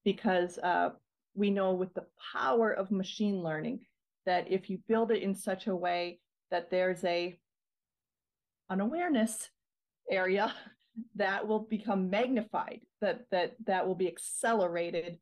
because 0.03 0.57
uh, 0.59 0.89
we 1.35 1.49
know 1.49 1.73
with 1.73 1.93
the 1.93 2.05
power 2.33 2.71
of 2.71 2.91
machine 2.91 3.41
learning 3.41 3.79
that 4.25 4.51
if 4.51 4.69
you 4.69 4.79
build 4.87 5.11
it 5.11 5.21
in 5.21 5.35
such 5.35 5.67
a 5.67 5.75
way 5.75 6.19
that 6.51 6.69
there's 6.69 7.03
a 7.03 7.37
an 8.69 8.79
awareness 8.79 9.49
area 10.09 10.53
that 11.15 11.47
will 11.47 11.59
become 11.59 12.09
magnified 12.09 12.79
that 13.01 13.25
that 13.31 13.55
that 13.65 13.87
will 13.87 13.95
be 13.95 14.07
accelerated 14.07 15.17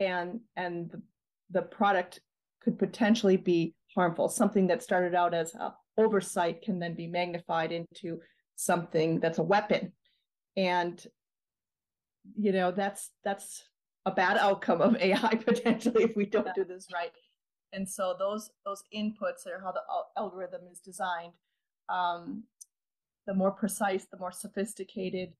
and 0.00 0.40
and 0.56 0.90
the, 0.90 1.02
the 1.50 1.62
product 1.62 2.20
could 2.62 2.78
potentially 2.78 3.36
be 3.36 3.74
harmful. 3.94 4.28
Something 4.28 4.66
that 4.66 4.82
started 4.82 5.14
out 5.14 5.34
as 5.34 5.54
a 5.54 5.74
oversight 5.96 6.62
can 6.62 6.78
then 6.78 6.94
be 6.94 7.06
magnified 7.06 7.72
into 7.72 8.20
something 8.56 9.20
that's 9.20 9.38
a 9.38 9.42
weapon. 9.42 9.92
And 10.56 11.02
you 12.36 12.52
know, 12.52 12.72
that's 12.72 13.10
that's 13.24 13.62
a 14.06 14.10
bad 14.10 14.38
outcome 14.38 14.80
of 14.80 14.96
AI 14.96 15.34
potentially 15.44 16.04
if 16.04 16.16
we 16.16 16.24
don't 16.24 16.54
do 16.54 16.64
this 16.64 16.88
right. 16.92 17.12
And 17.72 17.88
so 17.88 18.14
those 18.18 18.50
those 18.64 18.82
inputs 18.94 19.46
are 19.46 19.60
how 19.60 19.72
the 19.72 19.82
algorithm 20.16 20.62
is 20.70 20.80
designed. 20.80 21.34
Um, 21.88 22.44
the 23.26 23.34
more 23.34 23.50
precise, 23.50 24.06
the 24.06 24.18
more 24.18 24.32
sophisticated, 24.32 25.32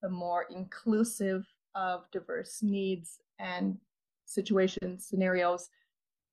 the 0.00 0.08
more 0.08 0.46
inclusive 0.48 1.46
of 1.74 2.04
diverse 2.12 2.62
needs 2.62 3.18
and 3.38 3.76
situations, 4.26 5.06
scenarios, 5.06 5.68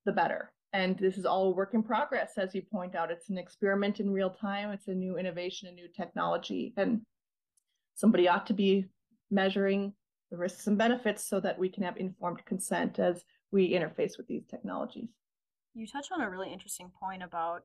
the 0.06 0.12
better 0.12 0.51
and 0.73 0.97
this 0.97 1.17
is 1.17 1.25
all 1.25 1.47
a 1.47 1.51
work 1.51 1.73
in 1.73 1.84
progress 1.84 2.34
as 2.38 2.56
you 2.56 2.62
point 2.62 2.95
out 2.95 3.12
it's 3.12 3.30
an 3.30 3.38
experiment 3.38 3.99
in 3.99 4.12
real 4.12 4.30
time 4.30 4.71
it's 4.71 4.88
a 4.88 4.93
new 4.93 5.17
innovation 5.17 5.67
a 5.67 5.71
new 5.71 5.88
technology 5.88 6.73
and 6.77 7.01
somebody 7.95 8.27
ought 8.27 8.45
to 8.45 8.54
be 8.54 8.86
measuring 9.30 9.93
the 10.32 10.38
risks 10.38 10.67
and 10.67 10.78
benefits 10.78 11.24
so 11.24 11.39
that 11.39 11.60
we 11.60 11.70
can 11.70 11.84
have 11.84 11.98
informed 11.98 12.44
consent 12.46 13.00
as 13.00 13.26
we 13.52 13.74
interface 13.74 14.17
with 14.17 14.28
these 14.28 14.46
technologies 14.50 15.10
You 15.74 15.86
touched 15.86 16.12
on 16.12 16.22
a 16.22 16.30
really 16.30 16.52
interesting 16.52 16.89
point 17.00 17.22
about 17.22 17.63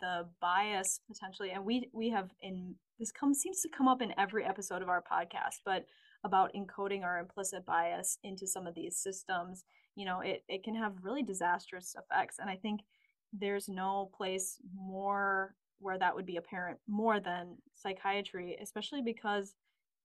the 0.00 0.26
bias 0.40 1.00
potentially, 1.06 1.50
and 1.50 1.64
we 1.64 1.90
we 1.92 2.08
have 2.10 2.30
in 2.40 2.74
this 2.98 3.12
comes 3.12 3.40
seems 3.40 3.60
to 3.62 3.68
come 3.76 3.88
up 3.88 4.00
in 4.00 4.14
every 4.18 4.44
episode 4.44 4.82
of 4.82 4.88
our 4.88 5.02
podcast, 5.02 5.60
but 5.64 5.86
about 6.24 6.52
encoding 6.54 7.02
our 7.02 7.18
implicit 7.18 7.66
bias 7.66 8.18
into 8.22 8.46
some 8.46 8.66
of 8.66 8.74
these 8.74 8.96
systems, 8.96 9.64
you 9.96 10.06
know, 10.06 10.20
it, 10.20 10.44
it 10.48 10.62
can 10.62 10.74
have 10.74 10.92
really 11.02 11.22
disastrous 11.22 11.96
effects. 11.98 12.38
And 12.38 12.48
I 12.48 12.56
think 12.56 12.80
there's 13.32 13.68
no 13.68 14.10
place 14.16 14.58
more 14.74 15.54
where 15.80 15.98
that 15.98 16.14
would 16.14 16.26
be 16.26 16.36
apparent 16.36 16.78
more 16.86 17.18
than 17.18 17.56
psychiatry, 17.74 18.56
especially 18.62 19.02
because 19.02 19.54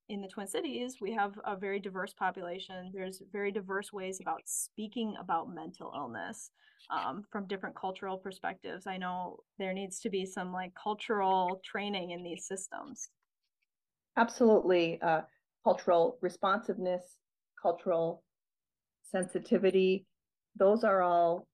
in 0.10 0.22
the 0.22 0.28
Twin 0.28 0.48
Cities, 0.48 0.98
we 1.02 1.13
have 1.13 1.38
a 1.46 1.56
very 1.56 1.80
diverse 1.80 2.13
population. 2.13 2.91
There's 2.93 3.22
very 3.32 3.52
diverse 3.52 3.91
ways 3.91 4.20
about 4.22 4.41
speaking 4.46 5.15
about 5.20 5.54
mental 5.54 5.91
illness 5.96 6.52
um, 6.89 7.26
from 7.32 7.48
different 7.48 7.76
cultural 7.76 8.17
perspectives. 8.17 8.88
I 8.88 8.98
know 8.98 9.38
there 9.60 9.74
needs 9.74 10.00
to 10.02 10.10
be 10.10 10.26
some 10.26 10.54
like 10.54 10.72
cultural 10.82 11.62
training 11.63 12.12
in 12.12 12.24
these 12.24 12.48
systems. 12.48 13.10
Absolutely. 14.15 15.00
Uh, 15.02 15.22
cultural 15.63 16.17
responsiveness, 16.22 17.04
cultural 17.62 18.24
sensitivity, 19.12 20.06
those 20.56 20.84
are 20.84 21.02
all 21.02 21.48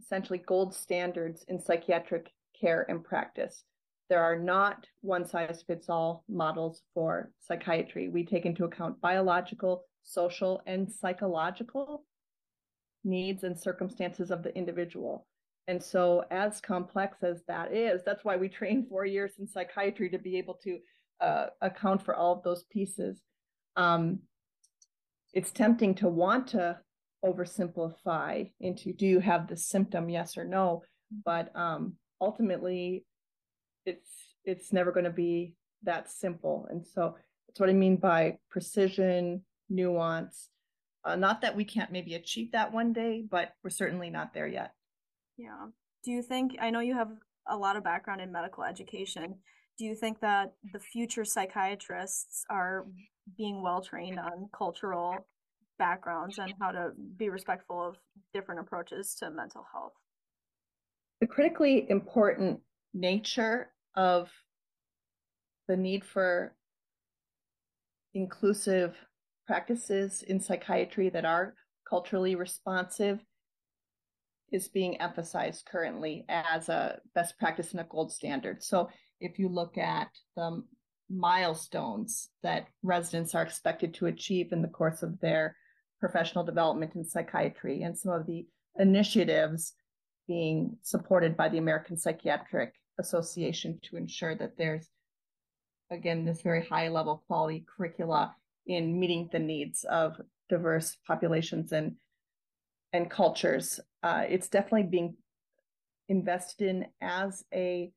essentially 0.00 0.42
gold 0.46 0.74
standards 0.74 1.44
in 1.48 1.60
psychiatric 1.60 2.30
care 2.58 2.84
and 2.88 3.04
practice. 3.04 3.64
There 4.08 4.22
are 4.22 4.38
not 4.38 4.86
one 5.02 5.26
size 5.26 5.62
fits 5.66 5.88
all 5.88 6.24
models 6.28 6.82
for 6.94 7.30
psychiatry. 7.40 8.08
We 8.08 8.24
take 8.24 8.46
into 8.46 8.64
account 8.64 9.00
biological, 9.00 9.84
social, 10.02 10.62
and 10.66 10.90
psychological 10.90 12.04
needs 13.04 13.44
and 13.44 13.58
circumstances 13.58 14.30
of 14.30 14.42
the 14.42 14.54
individual. 14.56 15.26
And 15.66 15.82
so, 15.82 16.24
as 16.30 16.62
complex 16.62 17.22
as 17.22 17.42
that 17.46 17.74
is, 17.74 18.02
that's 18.02 18.24
why 18.24 18.36
we 18.36 18.48
train 18.48 18.86
four 18.88 19.04
years 19.04 19.32
in 19.38 19.46
psychiatry 19.46 20.08
to 20.08 20.18
be 20.18 20.38
able 20.38 20.54
to 20.64 20.78
uh, 21.20 21.46
account 21.60 22.02
for 22.02 22.14
all 22.14 22.32
of 22.32 22.42
those 22.42 22.64
pieces. 22.70 23.20
Um, 23.76 24.20
it's 25.34 25.50
tempting 25.50 25.94
to 25.96 26.08
want 26.08 26.48
to 26.48 26.78
oversimplify 27.22 28.50
into 28.60 28.92
do 28.94 29.06
you 29.06 29.20
have 29.20 29.46
the 29.46 29.56
symptom, 29.56 30.08
yes 30.08 30.38
or 30.38 30.44
no? 30.44 30.82
But 31.24 31.54
um, 31.54 31.94
ultimately, 32.20 33.04
it's 33.88 34.10
it's 34.44 34.72
never 34.72 34.92
going 34.92 35.04
to 35.04 35.10
be 35.10 35.54
that 35.82 36.10
simple. 36.10 36.66
And 36.70 36.86
so 36.86 37.16
that's 37.46 37.60
what 37.60 37.70
I 37.70 37.72
mean 37.72 37.96
by 37.96 38.38
precision, 38.50 39.42
nuance. 39.68 40.48
Uh, 41.04 41.16
not 41.16 41.40
that 41.40 41.56
we 41.56 41.64
can't 41.64 41.92
maybe 41.92 42.14
achieve 42.14 42.52
that 42.52 42.72
one 42.72 42.92
day, 42.92 43.24
but 43.28 43.52
we're 43.62 43.70
certainly 43.70 44.10
not 44.10 44.34
there 44.34 44.46
yet. 44.46 44.72
Yeah. 45.36 45.66
Do 46.04 46.10
you 46.10 46.22
think, 46.22 46.56
I 46.60 46.70
know 46.70 46.80
you 46.80 46.94
have 46.94 47.10
a 47.46 47.56
lot 47.56 47.76
of 47.76 47.84
background 47.84 48.20
in 48.20 48.32
medical 48.32 48.64
education. 48.64 49.36
Do 49.78 49.84
you 49.84 49.94
think 49.94 50.20
that 50.20 50.52
the 50.72 50.80
future 50.80 51.24
psychiatrists 51.24 52.44
are 52.50 52.86
being 53.36 53.62
well 53.62 53.80
trained 53.80 54.18
on 54.18 54.48
cultural 54.56 55.26
backgrounds 55.78 56.38
and 56.38 56.52
how 56.60 56.72
to 56.72 56.90
be 57.16 57.28
respectful 57.28 57.88
of 57.88 57.96
different 58.34 58.60
approaches 58.60 59.14
to 59.20 59.30
mental 59.30 59.64
health? 59.72 59.92
The 61.20 61.26
critically 61.26 61.86
important 61.88 62.60
nature 62.92 63.70
of 63.98 64.30
the 65.66 65.76
need 65.76 66.04
for 66.04 66.54
inclusive 68.14 68.96
practices 69.44 70.22
in 70.22 70.38
psychiatry 70.38 71.08
that 71.10 71.24
are 71.24 71.54
culturally 71.88 72.36
responsive 72.36 73.18
is 74.52 74.68
being 74.68 75.00
emphasized 75.00 75.66
currently 75.66 76.24
as 76.28 76.68
a 76.68 77.00
best 77.16 77.36
practice 77.38 77.72
and 77.72 77.80
a 77.80 77.86
gold 77.90 78.12
standard. 78.12 78.62
So 78.62 78.88
if 79.20 79.36
you 79.36 79.48
look 79.48 79.76
at 79.76 80.08
the 80.36 80.62
milestones 81.10 82.28
that 82.44 82.68
residents 82.84 83.34
are 83.34 83.42
expected 83.42 83.94
to 83.94 84.06
achieve 84.06 84.52
in 84.52 84.62
the 84.62 84.68
course 84.68 85.02
of 85.02 85.18
their 85.18 85.56
professional 85.98 86.44
development 86.44 86.94
in 86.94 87.04
psychiatry 87.04 87.82
and 87.82 87.98
some 87.98 88.12
of 88.12 88.26
the 88.26 88.46
initiatives 88.78 89.74
being 90.28 90.76
supported 90.82 91.36
by 91.36 91.48
the 91.48 91.58
American 91.58 91.96
Psychiatric 91.96 92.74
Association 92.98 93.78
to 93.84 93.96
ensure 93.96 94.34
that 94.34 94.56
there's, 94.56 94.88
again, 95.90 96.24
this 96.24 96.42
very 96.42 96.66
high 96.66 96.88
level 96.88 97.22
quality 97.26 97.64
curricula 97.76 98.34
in 98.66 98.98
meeting 98.98 99.28
the 99.32 99.38
needs 99.38 99.84
of 99.84 100.20
diverse 100.48 100.96
populations 101.06 101.72
and 101.72 101.96
and 102.92 103.10
cultures. 103.10 103.80
Uh, 104.02 104.24
it's 104.28 104.48
definitely 104.48 104.84
being 104.84 105.14
invested 106.08 106.68
in 106.68 106.86
as 107.02 107.44
a 107.52 107.92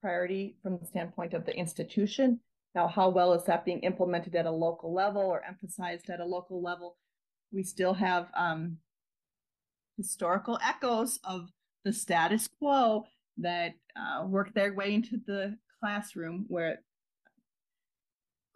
priority 0.00 0.56
from 0.62 0.78
the 0.78 0.86
standpoint 0.86 1.34
of 1.34 1.44
the 1.44 1.54
institution. 1.54 2.40
Now, 2.74 2.86
how 2.86 3.08
well 3.08 3.32
is 3.32 3.44
that 3.44 3.64
being 3.64 3.80
implemented 3.80 4.36
at 4.36 4.46
a 4.46 4.50
local 4.50 4.94
level 4.94 5.22
or 5.22 5.44
emphasized 5.44 6.08
at 6.10 6.20
a 6.20 6.24
local 6.24 6.62
level? 6.62 6.96
We 7.52 7.64
still 7.64 7.94
have 7.94 8.28
um, 8.36 8.78
historical 9.96 10.58
echoes 10.64 11.18
of 11.24 11.50
the 11.84 11.92
status 11.92 12.48
quo 12.58 13.04
that 13.42 13.72
uh, 13.96 14.24
work 14.26 14.52
their 14.54 14.74
way 14.74 14.94
into 14.94 15.20
the 15.26 15.56
classroom 15.80 16.44
where 16.48 16.80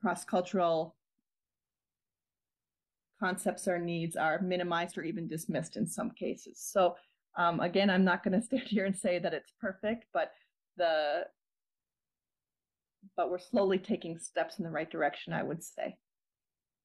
cross 0.01 0.25
cultural 0.25 0.95
concepts 3.19 3.67
or 3.67 3.79
needs 3.79 4.17
are 4.17 4.41
minimized 4.43 4.99
or 4.99 5.03
even 5.03 5.27
dismissed 5.27 5.77
in 5.77 5.87
some 5.87 6.11
cases. 6.11 6.61
So, 6.61 6.95
um, 7.37 7.61
again, 7.61 7.89
I'm 7.89 8.05
not 8.05 8.23
going 8.23 8.39
to 8.41 8.45
stand 8.45 8.65
here 8.65 8.85
and 8.85 8.97
say 8.97 9.19
that 9.19 9.35
it's 9.35 9.53
perfect, 9.61 10.07
but 10.13 10.33
the 10.77 11.25
but 13.17 13.31
we're 13.31 13.39
slowly 13.39 13.79
taking 13.79 14.19
steps 14.19 14.59
in 14.59 14.65
the 14.65 14.71
right 14.71 14.91
direction, 14.91 15.35
I 15.35 15.43
would 15.43 15.63
say. 15.63 15.97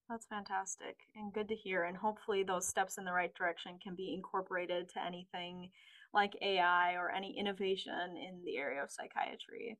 That's 0.10 0.26
fantastic 0.26 0.98
and 1.16 1.32
good 1.32 1.48
to 1.50 1.56
hear. 1.56 1.84
And 1.84 1.96
hopefully, 1.96 2.44
those 2.44 2.68
steps 2.68 2.98
in 2.98 3.06
the 3.06 3.12
right 3.12 3.34
direction 3.36 3.80
can 3.82 3.96
be 3.96 4.14
incorporated 4.14 4.90
to 4.90 5.06
anything 5.06 5.70
like 6.14 6.34
AI 6.42 6.94
or 6.94 7.12
any 7.12 7.38
innovation 7.38 8.16
in 8.16 8.42
the 8.44 8.58
area 8.58 8.84
of 8.84 8.92
psychiatry. 8.92 9.78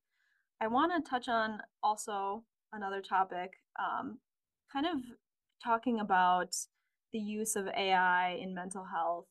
I 0.62 0.68
want 0.68 0.92
to 0.94 1.10
touch 1.10 1.28
on 1.28 1.60
also 1.82 2.44
another 2.74 3.02
topic, 3.02 3.52
um, 3.80 4.20
kind 4.72 4.86
of 4.86 5.00
talking 5.64 6.00
about 6.00 6.56
the 7.12 7.20
use 7.20 7.56
of 7.56 7.68
AI 7.68 8.38
in 8.42 8.54
mental 8.54 8.86
health 8.86 9.26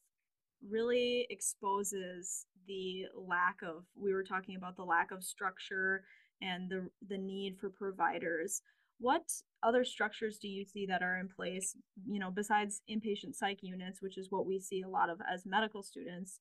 really 0.69 1.27
exposes 1.31 2.47
the 2.67 3.05
lack 3.17 3.57
of 3.63 3.85
we 3.97 4.13
were 4.13 4.25
talking 4.25 4.57
about 4.57 4.77
the 4.77 4.85
lack 4.85 5.11
of 5.11 5.25
structure 5.25 6.05
and 6.43 6.71
the 6.71 6.89
the 7.09 7.17
need 7.17 7.57
for 7.59 7.71
providers 7.71 8.61
what 8.99 9.23
other 9.63 9.85
structures 9.85 10.39
do 10.39 10.49
you 10.49 10.65
see 10.65 10.85
that 10.85 11.03
are 11.03 11.19
in 11.19 11.29
place 11.29 11.77
you 12.07 12.19
know 12.19 12.31
besides 12.31 12.83
inpatient 12.91 13.35
psych 13.35 13.59
units 13.63 14.03
which 14.03 14.19
is 14.19 14.31
what 14.31 14.47
we 14.47 14.59
see 14.59 14.83
a 14.83 14.89
lot 14.89 15.09
of 15.09 15.19
as 15.33 15.47
medical 15.47 15.83
students 15.83 16.41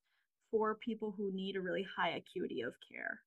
for 0.52 0.76
people 0.76 1.14
who 1.18 1.32
need 1.34 1.56
a 1.56 1.62
really 1.62 1.86
high 1.98 2.10
acuity 2.10 2.62
of 2.62 2.74
care? 2.92 3.22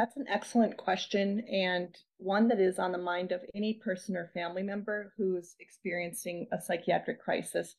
That's 0.00 0.16
an 0.16 0.26
excellent 0.28 0.78
question, 0.78 1.40
and 1.40 1.94
one 2.16 2.48
that 2.48 2.58
is 2.58 2.78
on 2.78 2.90
the 2.90 2.96
mind 2.96 3.32
of 3.32 3.42
any 3.54 3.74
person 3.74 4.16
or 4.16 4.30
family 4.32 4.62
member 4.62 5.12
who's 5.18 5.56
experiencing 5.60 6.46
a 6.52 6.58
psychiatric 6.58 7.20
crisis. 7.20 7.76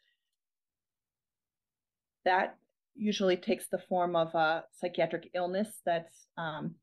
That 2.24 2.58
usually 2.96 3.38
takes 3.38 3.70
the 3.70 3.80
form 3.80 4.16
of 4.16 4.36
a 4.36 4.66
psychiatric 4.72 5.32
illness 5.34 5.82
that's 5.84 6.28
um, 6.38 6.76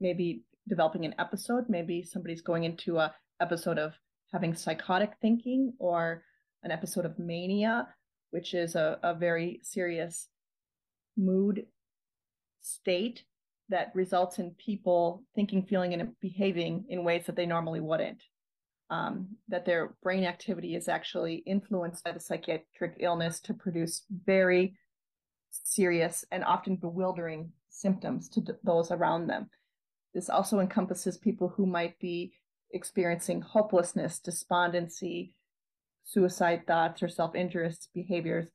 maybe 0.00 0.42
developing 0.68 1.04
an 1.04 1.14
episode. 1.16 1.68
Maybe 1.68 2.02
somebody's 2.02 2.42
going 2.42 2.64
into 2.64 2.98
a 2.98 3.14
episode 3.40 3.78
of 3.78 3.92
having 4.32 4.54
psychotic 4.54 5.12
thinking 5.20 5.72
or 5.78 6.22
an 6.62 6.70
episode 6.70 7.04
of 7.04 7.18
mania, 7.18 7.88
which 8.30 8.54
is 8.54 8.74
a, 8.74 8.98
a 9.02 9.14
very 9.14 9.60
serious 9.62 10.28
mood 11.16 11.66
state 12.60 13.24
that 13.68 13.92
results 13.94 14.38
in 14.38 14.50
people 14.52 15.22
thinking, 15.34 15.62
feeling, 15.64 15.94
and 15.94 16.18
behaving 16.20 16.84
in 16.88 17.04
ways 17.04 17.26
that 17.26 17.36
they 17.36 17.46
normally 17.46 17.80
wouldn't. 17.80 18.22
Um, 18.90 19.28
that 19.48 19.64
their 19.64 19.94
brain 20.02 20.24
activity 20.24 20.74
is 20.76 20.86
actually 20.86 21.36
influenced 21.46 22.04
by 22.04 22.12
the 22.12 22.20
psychiatric 22.20 22.96
illness 23.00 23.40
to 23.40 23.54
produce 23.54 24.02
very 24.26 24.74
serious 25.50 26.26
and 26.30 26.44
often 26.44 26.76
bewildering 26.76 27.52
symptoms 27.70 28.28
to 28.30 28.42
d- 28.42 28.52
those 28.62 28.90
around 28.90 29.28
them. 29.28 29.48
This 30.12 30.28
also 30.28 30.60
encompasses 30.60 31.16
people 31.16 31.48
who 31.48 31.64
might 31.64 31.98
be 32.00 32.34
experiencing 32.72 33.40
hopelessness, 33.40 34.18
despondency, 34.18 35.34
suicide 36.04 36.66
thoughts, 36.66 37.02
or 37.02 37.08
self 37.08 37.34
injurious 37.34 37.88
behaviors. 37.94 38.46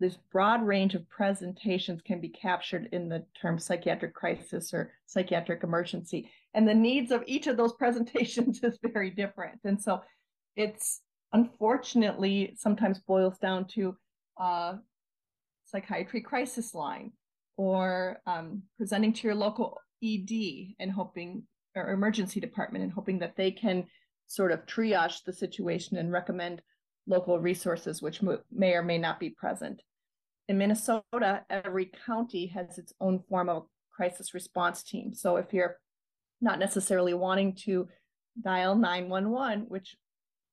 This 0.00 0.16
broad 0.30 0.64
range 0.64 0.94
of 0.94 1.08
presentations 1.08 2.02
can 2.02 2.20
be 2.20 2.28
captured 2.28 2.88
in 2.92 3.08
the 3.08 3.24
term 3.40 3.58
psychiatric 3.58 4.14
crisis 4.14 4.72
or 4.72 4.92
psychiatric 5.06 5.64
emergency. 5.64 6.30
And 6.54 6.68
the 6.68 6.74
needs 6.74 7.10
of 7.10 7.24
each 7.26 7.46
of 7.46 7.56
those 7.56 7.72
presentations 7.78 8.60
is 8.62 8.78
very 8.82 9.10
different. 9.10 9.60
And 9.64 9.80
so 9.80 10.00
it's 10.56 11.00
unfortunately 11.32 12.54
sometimes 12.56 13.00
boils 13.00 13.38
down 13.38 13.66
to 13.74 13.96
uh, 14.40 14.74
psychiatry 15.64 16.20
crisis 16.20 16.74
line 16.74 17.12
or 17.56 18.20
um, 18.26 18.62
presenting 18.76 19.12
to 19.12 19.26
your 19.26 19.34
local 19.34 19.78
ED 20.02 20.74
and 20.78 20.90
hoping 20.90 21.42
or 21.78 21.92
emergency 21.92 22.40
department 22.40 22.84
and 22.84 22.92
hoping 22.92 23.18
that 23.20 23.36
they 23.36 23.50
can 23.50 23.84
sort 24.26 24.52
of 24.52 24.66
triage 24.66 25.24
the 25.24 25.32
situation 25.32 25.96
and 25.96 26.12
recommend 26.12 26.62
local 27.06 27.38
resources 27.38 28.02
which 28.02 28.20
may 28.52 28.72
or 28.74 28.82
may 28.82 28.98
not 28.98 29.18
be 29.18 29.30
present. 29.30 29.80
In 30.48 30.58
Minnesota, 30.58 31.44
every 31.50 31.90
county 32.06 32.46
has 32.48 32.78
its 32.78 32.92
own 33.00 33.22
form 33.28 33.48
of 33.48 33.66
crisis 33.90 34.34
response 34.34 34.82
team. 34.82 35.12
So 35.14 35.36
if 35.36 35.52
you're 35.52 35.76
not 36.40 36.58
necessarily 36.58 37.14
wanting 37.14 37.54
to 37.64 37.88
dial 38.40 38.74
911, 38.74 39.66
which, 39.68 39.96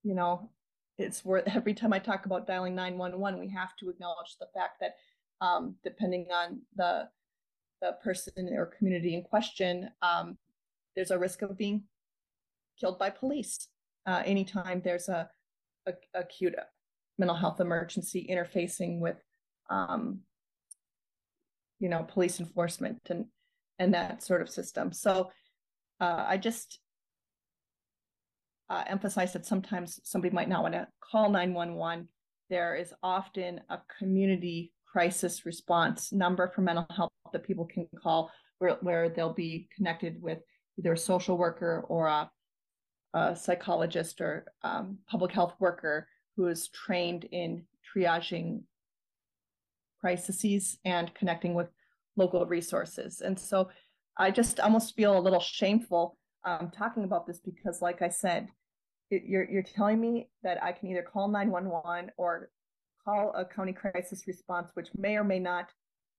you 0.04 0.16
know, 0.16 0.50
it's 0.98 1.24
worth 1.24 1.44
every 1.48 1.74
time 1.74 1.94
I 1.94 2.00
talk 2.00 2.26
about 2.26 2.48
dialing 2.48 2.76
911, 2.76 3.40
we 3.40 3.50
have 3.50 3.76
to 3.80 3.90
acknowledge 3.90 4.36
the 4.40 4.48
fact 4.54 4.80
that 4.82 4.96
um, 5.46 5.76
depending 5.84 6.28
on 6.34 6.62
the 6.76 7.10
the 7.82 7.92
person 8.04 8.50
or 8.56 8.72
community 8.78 9.16
in 9.16 9.22
question, 9.22 9.90
um, 10.02 10.38
there's 10.96 11.12
a 11.12 11.20
risk 11.20 11.42
of 11.42 11.58
being 11.58 11.84
killed 12.80 13.00
by 13.00 13.10
police 13.10 13.68
uh, 14.06 14.22
anytime 14.26 14.82
there's 14.84 15.10
a, 15.10 15.30
a, 15.88 15.94
acute 16.14 16.56
mental 17.18 17.36
health 17.36 17.60
emergency 17.60 18.28
interfacing 18.30 19.00
with 19.00 19.18
um, 19.70 20.20
you 21.80 21.90
know 21.90 22.04
police 22.04 22.40
enforcement 22.40 23.00
and 23.10 23.26
and 23.80 23.94
that 23.94 24.24
sort 24.24 24.42
of 24.42 24.50
system. 24.50 24.94
So 24.94 25.30
uh, 26.00 26.26
i 26.28 26.38
just 26.38 26.80
uh, 28.70 28.84
emphasize 28.88 29.34
that 29.34 29.46
sometimes 29.46 30.00
somebody 30.04 30.34
might 30.34 30.50
not 30.50 30.64
want 30.64 30.74
to 30.74 30.88
call 31.00 31.30
911 31.30 32.08
there 32.50 32.76
is 32.76 32.94
often 33.04 33.62
a 33.70 33.80
community 34.00 34.72
crisis 34.92 35.46
response 35.46 36.12
number 36.12 36.48
for 36.48 36.62
mental 36.62 36.86
health 36.96 37.12
that 37.32 37.44
people 37.44 37.66
can 37.66 37.88
call 38.02 38.32
where, 38.60 38.78
where 38.82 39.10
they'll 39.10 39.34
be 39.34 39.68
connected 39.76 40.22
with 40.22 40.40
either 40.78 40.94
a 40.94 40.98
social 40.98 41.38
worker 41.38 41.86
or 41.88 42.08
a, 42.08 42.30
a 43.14 43.36
psychologist 43.36 44.22
or 44.22 44.46
um, 44.64 44.98
public 45.08 45.32
health 45.32 45.54
worker 45.60 46.08
who 46.36 46.48
is 46.48 46.68
trained 46.70 47.26
in 47.26 47.64
triaging 47.96 48.62
crises 50.02 50.78
and 50.86 51.14
connecting 51.16 51.54
with 51.54 51.70
local 52.16 52.46
resources. 52.46 53.22
And 53.22 53.40
so 53.40 53.70
I 54.18 54.32
just 54.32 54.60
almost 54.60 54.96
feel 54.96 55.18
a 55.18 55.20
little 55.20 55.40
shameful 55.40 56.18
um, 56.46 56.72
talking 56.76 57.04
about 57.04 57.26
this 57.26 57.40
because, 57.40 57.82
like 57.82 58.02
I 58.02 58.10
said, 58.10 58.48
it, 59.10 59.24
you're 59.26 59.50
you're 59.50 59.64
telling 59.64 60.00
me 60.00 60.30
that 60.44 60.64
I 60.64 60.72
can 60.72 60.90
either 60.90 61.02
call 61.02 61.28
911 61.28 62.12
or 62.18 62.50
call 63.04 63.34
a 63.36 63.46
county 63.46 63.74
crisis 63.74 64.24
response, 64.28 64.72
which 64.74 64.90
may 64.98 65.18
or 65.18 65.24
may 65.24 65.40
not 65.40 65.70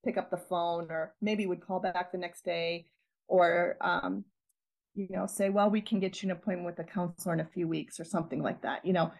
pick 0.04 0.16
up 0.16 0.30
the 0.30 0.36
phone, 0.36 0.90
or 0.90 1.14
maybe 1.20 1.46
would 1.46 1.60
call 1.60 1.80
back 1.80 2.12
the 2.12 2.18
next 2.18 2.44
day, 2.44 2.86
or 3.28 3.76
um, 3.80 4.24
you 4.96 5.08
know 5.10 5.26
say, 5.26 5.50
well, 5.50 5.70
we 5.70 5.80
can 5.80 6.00
get 6.00 6.22
you 6.22 6.28
an 6.28 6.32
appointment 6.32 6.66
with 6.66 6.86
a 6.86 6.90
counselor 6.90 7.34
in 7.34 7.40
a 7.40 7.44
few 7.44 7.68
weeks, 7.68 8.00
or 8.00 8.04
something 8.04 8.42
like 8.42 8.62
that. 8.62 8.84
You 8.84 8.92
know, 8.92 9.12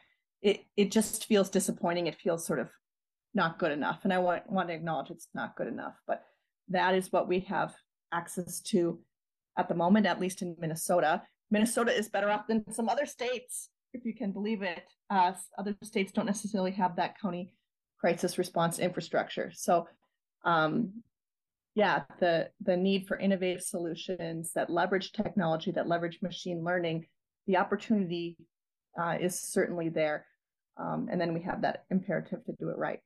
it 0.43 0.65
it 0.77 0.91
just 0.91 1.27
feels 1.27 1.51
disappointing. 1.51 2.07
It 2.07 2.21
feels 2.21 2.47
sort 2.47 2.59
of 2.59 2.71
not 3.35 3.59
good 3.59 3.73
enough, 3.73 4.01
and 4.05 4.13
I 4.13 4.19
want 4.19 4.51
want 4.51 4.69
to 4.69 4.75
acknowledge 4.75 5.11
it's 5.11 5.29
not 5.35 5.57
good 5.57 5.69
enough, 5.69 5.95
but 6.07 6.23
that 6.69 6.95
is 6.95 7.13
what 7.13 7.29
we 7.29 7.41
have 7.41 7.75
access 8.13 8.61
to 8.61 8.99
at 9.59 9.69
the 9.69 9.75
moment, 9.75 10.07
at 10.07 10.21
least 10.21 10.43
in 10.43 10.57
Minnesota. 10.59 11.23
Minnesota 11.51 11.97
is 11.97 12.09
better 12.09 12.31
off 12.31 12.47
than 12.47 12.71
some 12.73 12.89
other 12.89 13.07
states, 13.07 13.71
if 13.95 14.05
you 14.05 14.15
can 14.15 14.33
believe 14.33 14.63
it. 14.63 14.85
Uh, 15.11 15.33
other 15.59 15.77
states 15.83 16.13
don't 16.13 16.27
necessarily 16.27 16.73
have 16.73 16.97
that 16.97 17.19
county 17.21 17.53
crisis 17.99 18.39
response 18.39 18.79
infrastructure. 18.79 19.51
So, 19.55 19.89
um, 20.45 21.03
yeah, 21.77 22.05
the 22.21 22.49
the 22.63 22.75
need 22.75 23.07
for 23.07 23.19
innovative 23.19 23.63
solutions 23.63 24.51
that 24.55 24.71
leverage 24.71 25.13
technology, 25.13 25.71
that 25.73 25.87
leverage 25.87 26.19
machine 26.23 26.65
learning, 26.65 27.07
the 27.47 27.59
opportunity 27.59 28.39
uh, 28.99 29.19
is 29.21 29.39
certainly 29.39 29.91
there. 29.91 30.25
Um, 30.79 31.09
and 31.13 31.21
then 31.21 31.35
we 31.35 31.43
have 31.43 31.61
that 31.63 31.85
imperative 31.91 32.43
to 32.47 32.53
do 32.59 32.71
it 32.71 32.79
right. 32.79 33.01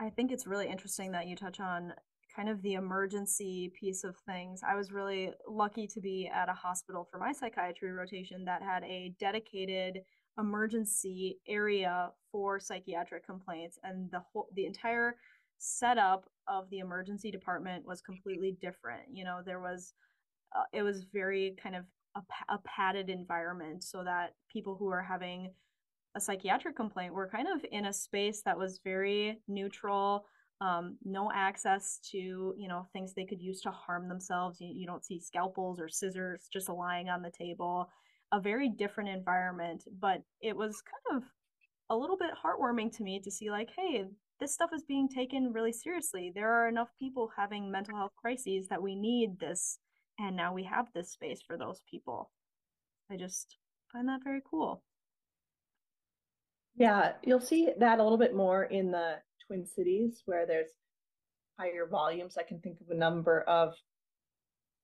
I 0.00 0.10
think 0.10 0.30
it's 0.30 0.46
really 0.46 0.68
interesting 0.68 1.10
that 1.12 1.26
you 1.26 1.34
touch 1.34 1.58
on 1.58 1.92
kind 2.34 2.48
of 2.48 2.62
the 2.62 2.74
emergency 2.74 3.72
piece 3.78 4.04
of 4.04 4.16
things. 4.26 4.60
I 4.66 4.76
was 4.76 4.92
really 4.92 5.32
lucky 5.48 5.88
to 5.88 6.00
be 6.00 6.30
at 6.32 6.48
a 6.48 6.52
hospital 6.52 7.08
for 7.10 7.18
my 7.18 7.32
psychiatry 7.32 7.90
rotation 7.90 8.44
that 8.44 8.62
had 8.62 8.84
a 8.84 9.12
dedicated 9.18 10.02
emergency 10.38 11.40
area 11.48 12.10
for 12.30 12.60
psychiatric 12.60 13.26
complaints 13.26 13.78
and 13.82 14.10
the 14.12 14.20
whole 14.32 14.48
the 14.54 14.66
entire 14.66 15.16
setup 15.58 16.28
of 16.48 16.68
the 16.70 16.78
emergency 16.78 17.30
department 17.30 17.86
was 17.86 18.00
completely 18.00 18.56
different. 18.60 19.02
You 19.12 19.24
know, 19.24 19.40
there 19.44 19.60
was 19.60 19.94
uh, 20.56 20.64
it 20.72 20.82
was 20.82 21.04
very 21.12 21.56
kind 21.62 21.74
of 21.74 21.84
a, 22.16 22.22
a 22.54 22.58
padded 22.64 23.10
environment 23.10 23.82
so 23.84 24.04
that 24.04 24.34
people 24.52 24.76
who 24.76 24.88
are 24.88 25.02
having 25.02 25.52
a 26.16 26.20
psychiatric 26.20 26.76
complaint 26.76 27.12
were 27.12 27.28
kind 27.28 27.48
of 27.48 27.64
in 27.72 27.86
a 27.86 27.92
space 27.92 28.42
that 28.42 28.56
was 28.56 28.80
very 28.84 29.40
neutral 29.48 30.26
um, 30.60 30.96
no 31.04 31.30
access 31.34 31.98
to 32.10 32.54
you 32.56 32.68
know 32.68 32.86
things 32.92 33.12
they 33.12 33.24
could 33.24 33.42
use 33.42 33.60
to 33.62 33.70
harm 33.70 34.08
themselves 34.08 34.60
you, 34.60 34.70
you 34.72 34.86
don't 34.86 35.04
see 35.04 35.20
scalpels 35.20 35.80
or 35.80 35.88
scissors 35.88 36.48
just 36.52 36.68
lying 36.68 37.08
on 37.08 37.22
the 37.22 37.30
table 37.30 37.88
a 38.32 38.40
very 38.40 38.68
different 38.68 39.10
environment 39.10 39.84
but 40.00 40.22
it 40.40 40.56
was 40.56 40.82
kind 40.82 41.22
of 41.22 41.28
a 41.90 41.96
little 41.96 42.16
bit 42.16 42.30
heartwarming 42.32 42.96
to 42.96 43.02
me 43.02 43.20
to 43.20 43.30
see 43.30 43.50
like 43.50 43.70
hey 43.76 44.04
this 44.44 44.52
stuff 44.52 44.74
is 44.74 44.84
being 44.84 45.08
taken 45.08 45.54
really 45.54 45.72
seriously 45.72 46.30
there 46.34 46.52
are 46.52 46.68
enough 46.68 46.88
people 46.98 47.30
having 47.34 47.70
mental 47.70 47.96
health 47.96 48.12
crises 48.20 48.68
that 48.68 48.82
we 48.82 48.94
need 48.94 49.40
this 49.40 49.78
and 50.18 50.36
now 50.36 50.52
we 50.52 50.62
have 50.62 50.86
this 50.94 51.12
space 51.12 51.40
for 51.46 51.56
those 51.56 51.80
people 51.90 52.30
i 53.10 53.16
just 53.16 53.56
find 53.90 54.06
that 54.06 54.20
very 54.22 54.42
cool 54.44 54.82
yeah 56.76 57.12
you'll 57.22 57.40
see 57.40 57.70
that 57.78 57.98
a 57.98 58.02
little 58.02 58.18
bit 58.18 58.36
more 58.36 58.64
in 58.64 58.90
the 58.90 59.14
Twin 59.46 59.66
Cities 59.66 60.22
where 60.26 60.46
there's 60.46 60.70
higher 61.58 61.86
volumes. 61.90 62.36
I 62.38 62.42
can 62.42 62.60
think 62.60 62.80
of 62.80 62.90
a 62.90 62.98
number 62.98 63.42
of 63.42 63.74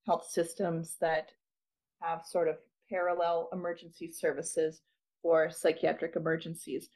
health 0.07 0.27
systems 0.29 0.97
that 1.01 1.31
have 2.01 2.23
sort 2.25 2.49
of 2.49 2.57
parallel 2.89 3.49
emergency 3.53 4.11
services 4.13 4.83
for 5.23 5.51
psychiatric 5.51 6.17
emergencies. 6.17 6.89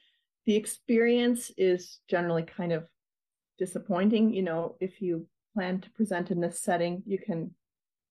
The 0.45 0.55
experience 0.55 1.51
is 1.57 1.99
generally 2.07 2.43
kind 2.43 2.71
of 2.71 2.87
disappointing. 3.57 4.33
You 4.33 4.43
know, 4.43 4.75
if 4.79 5.01
you 5.01 5.27
plan 5.53 5.81
to 5.81 5.89
present 5.91 6.31
in 6.31 6.39
this 6.39 6.61
setting, 6.61 7.01
you 7.05 7.17
can 7.17 7.51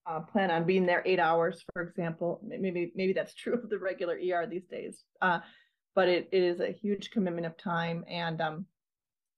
uh, 0.06 0.20
plan 0.20 0.50
on 0.50 0.64
being 0.64 0.86
there 0.86 1.02
eight 1.06 1.18
hours, 1.18 1.64
for 1.72 1.82
example. 1.82 2.40
Maybe 2.42 2.92
maybe 2.94 3.12
that's 3.12 3.34
true 3.42 3.54
of 3.54 3.70
the 3.70 3.78
regular 3.78 4.16
ER 4.16 4.46
these 4.46 4.66
days, 4.66 5.04
uh, 5.22 5.40
but 5.94 6.08
it, 6.08 6.28
it 6.32 6.42
is 6.42 6.60
a 6.60 6.72
huge 6.72 7.10
commitment 7.10 7.46
of 7.46 7.56
time, 7.56 8.04
and 8.08 8.40
um, 8.40 8.66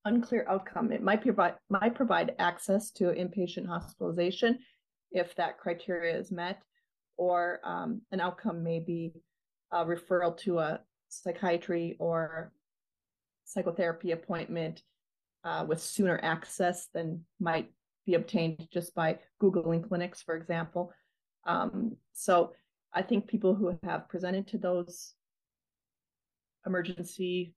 unclear 0.05 0.47
outcome. 0.49 0.93
It 0.93 1.03
might 1.03 1.23
provide 1.23 1.55
might 1.69 1.95
provide 1.95 2.35
access 2.39 2.91
to 2.93 3.05
inpatient 3.05 3.67
hospitalization 3.67 4.59
if 5.13 5.35
that 5.37 5.59
criteria 5.59 6.17
is 6.17 6.33
met, 6.33 6.63
or 7.17 7.61
um, 7.65 8.01
an 8.11 8.21
outcome 8.21 8.63
may 8.63 8.81
be 8.81 9.13
a 9.73 9.85
referral 9.85 10.37
to 10.39 10.59
a 10.59 10.81
psychiatry 11.09 11.97
or 11.99 12.53
psychotherapy 13.47 14.11
appointment 14.11 14.83
uh, 15.45 15.65
with 15.67 15.81
sooner 15.81 16.21
access 16.23 16.89
than 16.93 17.25
might 17.41 17.71
be 18.05 18.15
obtained 18.15 18.69
just 18.73 18.95
by 18.95 19.19
googling 19.43 19.87
clinics, 19.87 20.23
for 20.23 20.37
example. 20.37 20.93
Um, 21.47 21.97
so 22.13 22.53
I 22.93 23.03
think 23.03 23.29
people 23.29 23.55
who 23.55 23.79
have 23.85 24.09
presented 24.09 24.47
to 24.49 24.59
those 24.59 25.15
emergency 26.67 27.55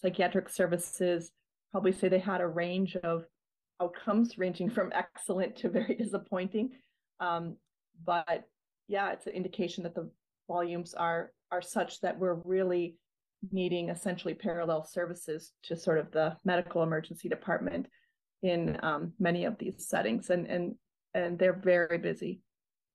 psychiatric 0.00 0.48
services 0.48 1.32
probably 1.70 1.92
say 1.92 2.08
they 2.08 2.18
had 2.18 2.40
a 2.40 2.46
range 2.46 2.96
of 2.96 3.24
outcomes 3.80 4.38
ranging 4.38 4.68
from 4.70 4.92
excellent 4.94 5.56
to 5.56 5.70
very 5.70 5.94
disappointing. 5.94 6.70
Um, 7.20 7.56
but 8.04 8.44
yeah, 8.88 9.12
it's 9.12 9.26
an 9.26 9.32
indication 9.32 9.82
that 9.84 9.94
the 9.94 10.10
volumes 10.48 10.92
are 10.94 11.32
are 11.50 11.62
such 11.62 12.00
that 12.00 12.18
we're 12.18 12.40
really 12.44 12.96
needing 13.50 13.88
essentially 13.88 14.34
parallel 14.34 14.84
services 14.84 15.52
to 15.64 15.76
sort 15.76 15.98
of 15.98 16.10
the 16.12 16.36
medical 16.44 16.82
emergency 16.82 17.28
department 17.28 17.86
in 18.42 18.78
um, 18.82 19.12
many 19.18 19.44
of 19.44 19.58
these 19.58 19.88
settings, 19.88 20.30
and 20.30 20.46
and 20.46 20.74
and 21.14 21.38
they're 21.38 21.60
very 21.62 21.98
busy. 21.98 22.40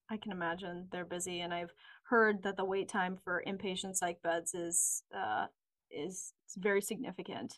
I 0.10 0.18
can 0.18 0.32
imagine 0.32 0.88
they're 0.92 1.06
busy, 1.06 1.42
and 1.42 1.54
I've 1.54 1.74
heard 2.10 2.42
that 2.44 2.56
the 2.56 2.66
wait 2.66 2.88
time 2.90 3.18
for 3.24 3.44
inpatient 3.46 3.96
psych 3.96 4.22
beds 4.22 4.54
is 4.54 5.04
uh, 5.16 5.48
is 5.92 6.34
very 6.58 6.82
significant. 6.82 7.54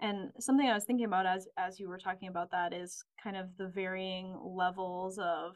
And 0.00 0.30
something 0.40 0.66
I 0.66 0.74
was 0.74 0.84
thinking 0.84 1.06
about 1.06 1.26
as 1.26 1.46
as 1.56 1.78
you 1.78 1.88
were 1.88 1.98
talking 1.98 2.28
about 2.28 2.50
that 2.50 2.72
is 2.72 3.04
kind 3.22 3.36
of 3.36 3.46
the 3.58 3.68
varying 3.68 4.36
levels 4.44 5.18
of 5.18 5.54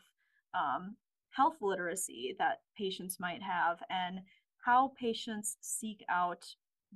um, 0.55 0.97
health 1.31 1.57
literacy 1.61 2.37
that 2.39 2.59
patients 2.77 3.19
might 3.19 3.43
have, 3.43 3.79
and 3.91 4.21
how 4.65 4.93
patients 4.99 5.57
seek 5.61 6.05
out 6.09 6.45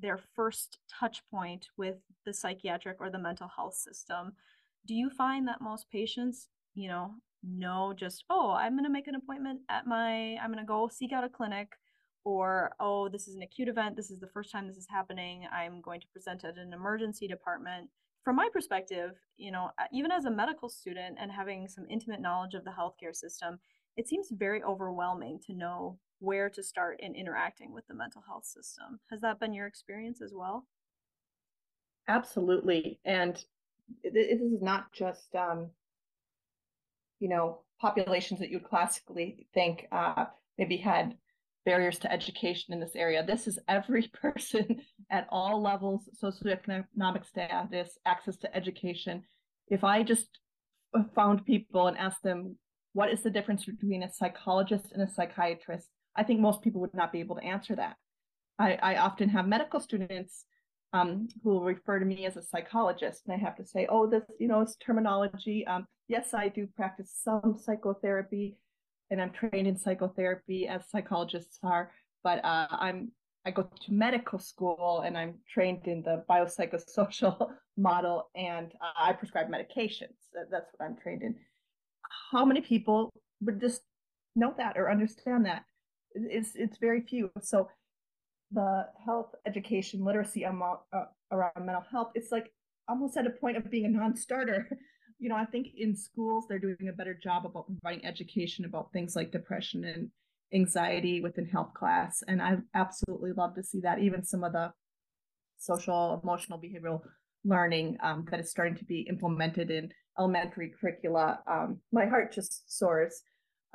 their 0.01 0.19
first 0.35 0.79
touch 0.89 1.23
point 1.31 1.69
with 1.77 1.97
the 2.25 2.33
psychiatric 2.33 2.97
or 3.01 3.11
the 3.11 3.19
mental 3.19 3.49
health 3.49 3.75
system. 3.75 4.33
Do 4.87 4.95
you 4.95 5.11
find 5.11 5.47
that 5.49 5.61
most 5.61 5.91
patients, 5.91 6.49
you 6.75 6.89
know, 6.89 7.15
know 7.43 7.93
just, 7.97 8.25
oh, 8.31 8.53
I'm 8.53 8.73
going 8.73 8.85
to 8.85 8.91
make 8.91 9.09
an 9.09 9.15
appointment 9.15 9.61
at 9.69 9.87
my, 9.87 10.37
I'm 10.37 10.53
going 10.53 10.65
to 10.65 10.69
go 10.69 10.89
seek 10.89 11.13
out 11.13 11.25
a 11.25 11.29
clinic, 11.29 11.69
or, 12.25 12.73
oh, 12.79 13.09
this 13.09 13.27
is 13.27 13.35
an 13.35 13.43
acute 13.43 13.69
event. 13.69 13.97
This 13.97 14.11
is 14.11 14.21
the 14.21 14.29
first 14.29 14.53
time 14.53 14.69
this 14.69 14.77
is 14.77 14.87
happening. 14.89 15.45
I'm 15.53 15.81
going 15.81 16.01
to 16.01 16.07
present 16.09 16.45
at 16.45 16.57
an 16.57 16.73
emergency 16.73 17.27
department. 17.27 17.91
From 18.25 18.37
my 18.37 18.49
perspective, 18.53 19.19
you 19.37 19.51
know, 19.51 19.71
uh, 19.81 19.87
even 19.93 20.13
as 20.13 20.25
a 20.25 20.31
medical 20.31 20.69
student 20.69 21.19
and 21.21 21.33
having 21.33 21.67
some 21.67 21.85
intimate 21.91 22.21
knowledge 22.21 22.55
of 22.55 22.65
the 22.65 22.71
healthcare 22.71 23.15
system, 23.15 23.59
it 23.97 24.09
seems 24.09 24.29
very 24.31 24.63
overwhelming 24.63 25.41
to 25.47 25.53
know 25.53 25.99
where 26.23 26.49
to 26.49 26.63
start 26.63 27.01
in 27.01 27.15
interacting 27.15 27.73
with 27.73 27.87
the 27.89 27.95
mental 27.95 28.23
health 28.27 28.45
system. 28.45 29.01
Has 29.11 29.21
that 29.23 29.41
been 29.41 29.53
your 29.53 29.67
experience 29.67 30.23
as 30.23 30.33
well? 30.35 30.67
Absolutely. 32.09 33.01
And 33.05 33.45
this 34.05 34.41
is 34.41 34.63
not 34.63 34.93
just, 34.93 35.35
um, 35.35 35.71
you 37.19 37.29
know, 37.29 37.61
populations 37.81 38.39
that 38.41 38.51
you 38.51 38.59
would 38.59 38.69
classically 38.69 39.49
think 39.53 39.87
uh, 39.91 40.27
maybe 40.59 40.77
had 40.77 41.17
barriers 41.65 41.99
to 42.01 42.13
education 42.13 42.73
in 42.73 42.81
this 42.81 42.95
area. 42.95 43.25
This 43.25 43.49
is 43.49 43.59
every 43.69 44.09
person 44.23 44.81
at 45.11 45.27
all 45.29 45.61
levels, 45.61 46.09
socioeconomic 46.23 47.27
status, 47.27 47.99
access 48.07 48.37
to 48.39 48.57
education. 48.57 49.23
If 49.69 49.83
I 49.83 50.05
just 50.05 50.29
found 51.15 51.45
people 51.45 51.89
and 51.89 51.99
asked 51.99 52.23
them, 52.23 52.57
what 52.93 53.11
is 53.11 53.23
the 53.23 53.31
difference 53.31 53.65
between 53.65 54.03
a 54.03 54.13
psychologist 54.13 54.93
and 54.93 55.03
a 55.03 55.09
psychiatrist? 55.09 55.89
I 56.17 56.23
think 56.23 56.41
most 56.41 56.63
people 56.63 56.81
would 56.81 56.95
not 56.95 57.13
be 57.13 57.21
able 57.21 57.37
to 57.37 57.45
answer 57.45 57.75
that. 57.77 57.97
I, 58.59 58.75
I 58.83 58.97
often 58.97 59.29
have 59.31 59.49
medical 59.49 59.81
students 59.81 60.45
um, 60.93 61.29
who 61.43 61.51
will 61.51 61.65
refer 61.65 61.99
to 61.99 62.05
me 62.05 62.27
as 62.27 62.37
a 62.37 62.43
psychologist, 62.43 63.23
and 63.27 63.35
I 63.35 63.39
have 63.39 63.57
to 63.57 63.65
say, 63.65 63.87
"Oh, 63.89 64.07
this, 64.07 64.25
you 64.39 64.47
know, 64.47 64.61
it's 64.61 64.77
terminology. 64.77 65.67
Um, 65.67 65.87
yes, 66.09 66.35
I 66.35 66.49
do 66.49 66.67
practice 66.77 67.11
some 67.15 67.57
psychotherapy, 67.59 68.57
and 69.11 69.21
I'm 69.21 69.31
trained 69.31 69.67
in 69.67 69.77
psychotherapy 69.77 70.69
as 70.69 70.91
psychologists 70.91 71.59
are, 71.63 71.91
but 72.23 72.45
uh, 72.45 72.67
I'm 72.71 73.13
I 73.45 73.51
go 73.51 73.63
to 73.63 73.93
medical 73.93 74.39
school 74.39 75.03
and 75.05 75.19
I'm 75.19 75.35
trained 75.53 75.89
in 75.89 76.03
the 76.03 76.25
biopsychosocial 76.31 77.49
model, 77.77 78.31
and 78.35 78.73
uh, 78.81 78.93
I 79.09 79.13
prescribe 79.15 79.49
medications. 79.49 80.17
That's 80.51 80.71
what 80.77 80.87
I'm 80.87 80.97
trained 81.03 81.23
in. 81.23 81.35
How 82.31 82.45
many 82.45 82.61
people 82.61 83.11
would 83.41 83.61
just 83.61 83.81
know 84.37 84.55
that 84.59 84.77
or 84.77 84.91
understand 84.91 85.47
that? 85.47 85.65
It's 86.15 86.53
it's 86.55 86.79
very 86.79 87.01
few. 87.03 87.31
So 87.43 87.69
the 88.51 88.87
health 89.05 89.35
education 89.47 90.05
literacy 90.05 90.45
amount 90.45 90.81
uh, 90.93 91.05
around 91.31 91.53
mental 91.65 91.85
health, 91.91 92.13
it's 92.15 92.31
like 92.31 92.53
almost 92.89 93.17
at 93.17 93.27
a 93.27 93.31
point 93.31 93.57
of 93.57 93.71
being 93.71 93.87
a 93.87 93.89
non-starter. 93.89 94.69
You 95.19 95.29
know, 95.29 95.37
I 95.37 95.45
think 95.45 95.69
in 95.77 95.95
schools 95.95 96.47
they're 96.49 96.59
doing 96.59 96.89
a 96.89 96.93
better 96.93 97.15
job 97.15 97.47
about 97.47 97.69
providing 97.69 98.05
education 98.05 98.65
about 98.65 98.93
things 98.93 99.15
like 99.15 99.31
depression 99.31 99.85
and 99.85 100.11
anxiety 100.53 101.21
within 101.21 101.47
health 101.47 101.75
class, 101.75 102.25
and 102.27 102.43
I 102.43 102.57
absolutely 102.75 103.31
love 103.31 103.55
to 103.55 103.63
see 103.63 103.79
that. 103.83 104.01
Even 104.01 104.25
some 104.25 104.43
of 104.43 104.53
the 104.53 104.73
social, 105.59 106.21
emotional, 106.25 106.59
behavioral 106.59 107.03
learning 107.45 107.99
um, 108.03 108.27
that 108.33 108.41
is 108.41 108.51
starting 108.51 108.75
to 108.79 108.85
be 108.85 109.03
implemented 109.03 109.71
in 109.71 109.93
elementary 110.19 110.73
curricula. 110.81 111.39
Um, 111.47 111.79
my 111.93 112.07
heart 112.07 112.33
just 112.33 112.65
soars 112.67 113.23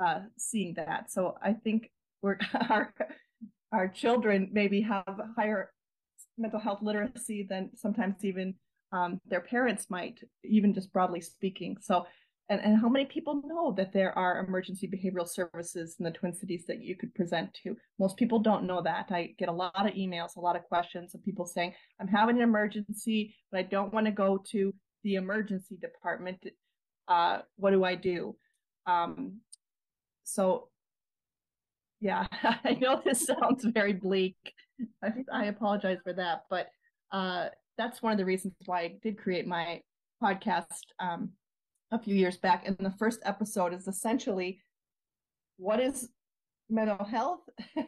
uh, 0.03 0.19
seeing 0.37 0.73
that. 0.75 1.11
So 1.11 1.35
I 1.41 1.53
think 1.53 1.89
we're 2.21 2.37
our 2.69 2.93
our 3.71 3.87
children 3.87 4.49
maybe 4.51 4.81
have 4.81 5.19
higher 5.35 5.71
mental 6.37 6.59
health 6.59 6.79
literacy 6.81 7.45
than 7.49 7.69
sometimes 7.75 8.23
even 8.23 8.55
um, 8.91 9.19
their 9.25 9.41
parents 9.41 9.89
might, 9.89 10.19
even 10.43 10.73
just 10.73 10.93
broadly 10.93 11.19
speaking. 11.19 11.77
So, 11.81 12.05
and, 12.49 12.61
and 12.61 12.79
how 12.79 12.87
many 12.87 13.05
people 13.05 13.41
know 13.45 13.73
that 13.73 13.91
there 13.91 14.17
are 14.17 14.45
emergency 14.45 14.87
behavioral 14.87 15.27
services 15.27 15.97
in 15.99 16.05
the 16.05 16.11
Twin 16.11 16.33
Cities 16.33 16.63
that 16.67 16.81
you 16.81 16.95
could 16.95 17.13
present 17.13 17.53
to? 17.63 17.75
Most 17.99 18.15
people 18.15 18.39
don't 18.39 18.63
know 18.63 18.81
that. 18.81 19.07
I 19.09 19.33
get 19.37 19.49
a 19.49 19.53
lot 19.53 19.73
of 19.75 19.93
emails, 19.93 20.37
a 20.37 20.41
lot 20.41 20.55
of 20.55 20.63
questions 20.63 21.13
of 21.13 21.25
people 21.25 21.45
saying, 21.45 21.73
I'm 21.99 22.07
having 22.07 22.37
an 22.37 22.43
emergency, 22.43 23.35
but 23.51 23.59
I 23.59 23.63
don't 23.63 23.93
want 23.93 24.05
to 24.05 24.11
go 24.11 24.41
to 24.51 24.73
the 25.03 25.15
emergency 25.15 25.77
department. 25.81 26.45
Uh, 27.09 27.39
what 27.57 27.71
do 27.71 27.83
I 27.83 27.95
do? 27.95 28.37
Um, 28.85 29.41
so 30.23 30.69
yeah, 31.99 32.27
I 32.43 32.77
know 32.79 33.01
this 33.03 33.25
sounds 33.25 33.65
very 33.65 33.93
bleak. 33.93 34.35
I, 35.03 35.13
I 35.31 35.45
apologize 35.45 35.99
for 36.03 36.13
that, 36.13 36.43
but 36.49 36.67
uh, 37.11 37.47
that's 37.77 38.01
one 38.01 38.11
of 38.11 38.17
the 38.17 38.25
reasons 38.25 38.53
why 38.65 38.81
I 38.81 38.95
did 39.01 39.17
create 39.17 39.47
my 39.47 39.81
podcast 40.21 40.81
um, 40.99 41.29
a 41.91 41.99
few 41.99 42.15
years 42.15 42.37
back. 42.37 42.67
And 42.67 42.77
the 42.79 42.93
first 42.97 43.19
episode 43.23 43.73
is 43.73 43.87
essentially 43.87 44.61
what 45.57 45.79
is 45.79 46.09
mental 46.69 47.03
health? 47.03 47.41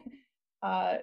uh, 0.62 0.96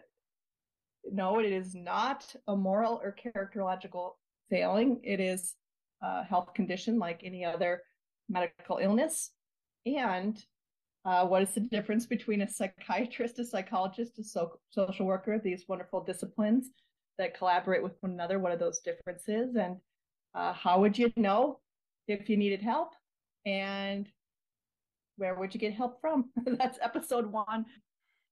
no, 1.09 1.39
it 1.39 1.51
is 1.51 1.73
not 1.73 2.35
a 2.47 2.55
moral 2.55 2.99
or 3.03 3.15
characterological 3.15 4.11
failing. 4.49 4.99
It 5.03 5.19
is 5.19 5.53
a 6.01 6.23
health 6.23 6.53
condition 6.53 6.99
like 6.99 7.21
any 7.23 7.45
other 7.45 7.81
medical 8.29 8.77
illness. 8.77 9.31
And 9.85 10.37
uh, 11.07 11.25
what 11.25 11.41
is 11.41 11.51
the 11.51 11.61
difference 11.61 12.05
between 12.05 12.41
a 12.41 12.47
psychiatrist, 12.47 13.39
a 13.39 13.45
psychologist, 13.45 14.19
a 14.19 14.23
so- 14.23 14.59
social 14.69 15.05
worker? 15.05 15.39
These 15.39 15.63
wonderful 15.69 16.03
disciplines 16.03 16.69
that 17.17 17.37
collaborate 17.37 17.81
with 17.81 17.93
one 18.01 18.11
another. 18.11 18.39
What 18.39 18.51
are 18.51 18.57
those 18.57 18.81
differences? 18.81 19.55
And 19.55 19.77
uh, 20.35 20.51
how 20.51 20.81
would 20.81 20.97
you 20.97 21.11
know 21.15 21.59
if 22.09 22.29
you 22.29 22.35
needed 22.35 22.61
help? 22.61 22.89
And 23.45 24.05
where 25.15 25.33
would 25.35 25.53
you 25.53 25.61
get 25.61 25.73
help 25.73 26.01
from? 26.01 26.25
That's 26.45 26.77
episode 26.81 27.31
one. 27.31 27.65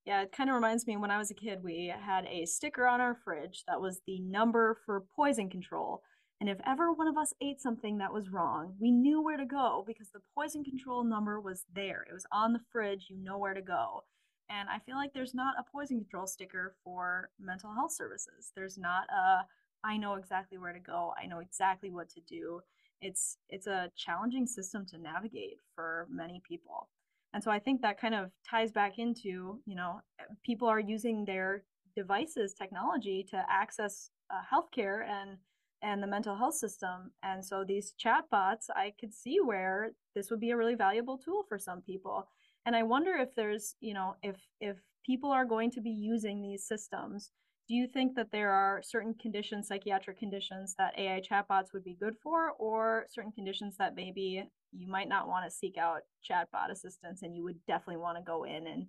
Yeah, 0.05 0.23
it 0.23 0.33
kind 0.33 0.49
of 0.49 0.55
reminds 0.55 0.85
me 0.85 0.97
when 0.97 1.11
I 1.11 1.17
was 1.17 1.31
a 1.31 1.35
kid, 1.35 1.63
we 1.63 1.93
had 1.97 2.25
a 2.25 2.45
sticker 2.45 2.85
on 2.85 2.99
our 2.99 3.15
fridge 3.23 3.63
that 3.69 3.79
was 3.79 4.01
the 4.05 4.19
number 4.19 4.77
for 4.85 5.05
poison 5.15 5.49
control. 5.49 6.03
And 6.41 6.49
if 6.49 6.57
ever 6.65 6.91
one 6.91 7.07
of 7.07 7.17
us 7.17 7.33
ate 7.41 7.61
something 7.61 7.97
that 7.97 8.13
was 8.13 8.29
wrong, 8.29 8.75
we 8.79 8.91
knew 8.91 9.21
where 9.21 9.37
to 9.37 9.45
go 9.45 9.83
because 9.87 10.09
the 10.09 10.21
poison 10.33 10.63
control 10.63 11.03
number 11.03 11.39
was 11.39 11.63
there. 11.73 12.05
It 12.09 12.13
was 12.13 12.25
on 12.31 12.53
the 12.53 12.59
fridge, 12.71 13.07
you 13.09 13.17
know 13.17 13.37
where 13.37 13.53
to 13.53 13.61
go. 13.61 14.03
And 14.49 14.69
I 14.69 14.79
feel 14.79 14.95
like 14.95 15.13
there's 15.13 15.33
not 15.33 15.55
a 15.57 15.63
poison 15.71 15.99
control 15.99 16.27
sticker 16.27 16.75
for 16.83 17.29
mental 17.39 17.73
health 17.73 17.93
services. 17.93 18.51
There's 18.55 18.77
not 18.77 19.05
a 19.09 19.45
I 19.83 19.97
know 19.97 20.15
exactly 20.15 20.57
where 20.57 20.73
to 20.73 20.79
go. 20.79 21.13
I 21.21 21.27
know 21.27 21.39
exactly 21.39 21.91
what 21.91 22.09
to 22.09 22.19
do. 22.21 22.61
It's 23.01 23.37
it's 23.49 23.67
a 23.67 23.91
challenging 23.95 24.47
system 24.47 24.85
to 24.87 24.97
navigate 24.97 25.59
for 25.73 26.07
many 26.09 26.41
people. 26.47 26.89
And 27.33 27.43
so 27.43 27.51
I 27.51 27.59
think 27.59 27.81
that 27.81 27.99
kind 27.99 28.15
of 28.15 28.31
ties 28.49 28.71
back 28.71 28.97
into, 28.97 29.59
you 29.65 29.75
know, 29.75 30.01
people 30.43 30.67
are 30.67 30.79
using 30.79 31.25
their 31.25 31.63
devices, 31.95 32.53
technology 32.53 33.25
to 33.29 33.45
access 33.49 34.09
uh, 34.29 34.41
healthcare 34.51 35.07
and 35.07 35.37
and 35.81 36.01
the 36.01 36.07
mental 36.07 36.35
health 36.35 36.55
system. 36.55 37.11
And 37.23 37.43
so 37.43 37.63
these 37.63 37.93
chatbots, 38.03 38.69
I 38.75 38.93
could 38.99 39.13
see 39.13 39.39
where 39.39 39.91
this 40.15 40.31
would 40.31 40.39
be 40.39 40.51
a 40.51 40.57
really 40.57 40.75
valuable 40.75 41.17
tool 41.17 41.43
for 41.47 41.59
some 41.59 41.81
people. 41.81 42.27
And 42.65 42.75
I 42.75 42.83
wonder 42.83 43.13
if 43.13 43.29
there's, 43.35 43.75
you 43.79 43.93
know, 43.93 44.15
if 44.23 44.37
if 44.59 44.77
people 45.05 45.31
are 45.31 45.45
going 45.45 45.69
to 45.71 45.81
be 45.81 45.91
using 45.91 46.41
these 46.41 46.65
systems, 46.65 47.31
do 47.67 47.75
you 47.75 47.87
think 47.87 48.15
that 48.15 48.31
there 48.31 48.51
are 48.51 48.81
certain 48.83 49.13
conditions, 49.15 49.67
psychiatric 49.67 50.19
conditions 50.19 50.75
that 50.77 50.97
AI 50.97 51.21
chatbots 51.21 51.73
would 51.73 51.83
be 51.83 51.97
good 51.99 52.15
for, 52.21 52.51
or 52.59 53.05
certain 53.09 53.31
conditions 53.31 53.75
that 53.77 53.95
maybe 53.95 54.43
you 54.71 54.87
might 54.87 55.09
not 55.09 55.27
want 55.27 55.45
to 55.49 55.55
seek 55.55 55.77
out 55.77 56.01
chatbot 56.27 56.71
assistance 56.71 57.21
and 57.21 57.35
you 57.35 57.43
would 57.43 57.57
definitely 57.67 58.01
want 58.01 58.17
to 58.17 58.23
go 58.23 58.43
in 58.43 58.67
and 58.67 58.87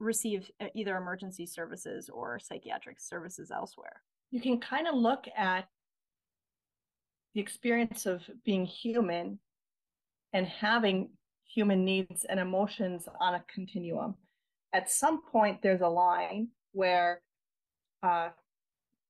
receive 0.00 0.50
either 0.74 0.96
emergency 0.96 1.46
services 1.46 2.10
or 2.12 2.38
psychiatric 2.38 3.00
services 3.00 3.50
elsewhere? 3.50 4.02
You 4.30 4.40
can 4.40 4.58
kind 4.58 4.88
of 4.88 4.94
look 4.94 5.26
at 5.36 5.68
the 7.34 7.40
experience 7.40 8.06
of 8.06 8.22
being 8.44 8.66
human 8.66 9.38
and 10.32 10.46
having 10.46 11.10
human 11.44 11.84
needs 11.84 12.24
and 12.24 12.40
emotions 12.40 13.08
on 13.20 13.34
a 13.34 13.44
continuum. 13.52 14.14
At 14.72 14.90
some 14.90 15.22
point, 15.22 15.60
there's 15.62 15.82
a 15.82 15.88
line 15.88 16.48
where 16.72 17.20
uh, 18.02 18.30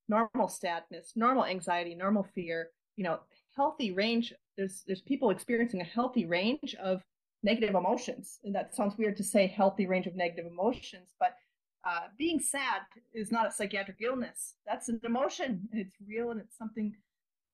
normal 0.09 0.49
sadness, 0.49 1.12
normal 1.14 1.45
anxiety, 1.45 1.95
normal 1.95 2.27
fear, 2.35 2.70
you 2.97 3.05
know, 3.05 3.20
healthy 3.57 3.93
range. 3.93 4.33
There's 4.57 4.83
there's 4.87 5.03
people 5.03 5.31
experiencing 5.31 5.81
a 5.81 5.85
healthy 5.85 6.27
range 6.27 6.75
of 6.83 7.03
negative 7.43 7.75
emotions, 7.75 8.39
and 8.45 8.55
that 8.55 8.75
sounds 8.75 8.99
weird 8.99 9.16
to 9.16 9.25
say 9.25 9.47
healthy 9.47 9.87
range 9.87 10.07
of 10.07 10.16
negative 10.16 10.47
emotions, 10.47 11.14
but 11.18 11.37
uh, 11.85 12.07
being 12.16 12.39
sad 12.39 12.83
is 13.12 13.33
not 13.33 13.47
a 13.47 13.51
psychiatric 13.51 13.97
illness. 14.01 14.55
That's 14.66 14.89
an 14.89 15.01
emotion, 15.05 15.68
and 15.73 15.81
it's 15.81 15.97
real, 16.07 16.31
and 16.31 16.41
it's 16.41 16.57
something 16.57 16.95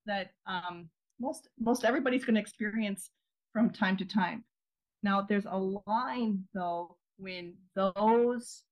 that 0.08 0.30
um, 0.46 0.88
most 1.20 1.48
most 1.60 1.84
everybody's 1.84 2.24
going 2.24 2.34
to 2.34 2.40
experience 2.40 3.10
from 3.52 3.70
time 3.70 3.96
to 3.98 4.04
time. 4.04 4.42
Now, 5.04 5.22
there's 5.22 5.46
a 5.46 5.70
line 5.86 6.42
though 6.52 6.96
when 7.18 7.54
those 7.76 8.64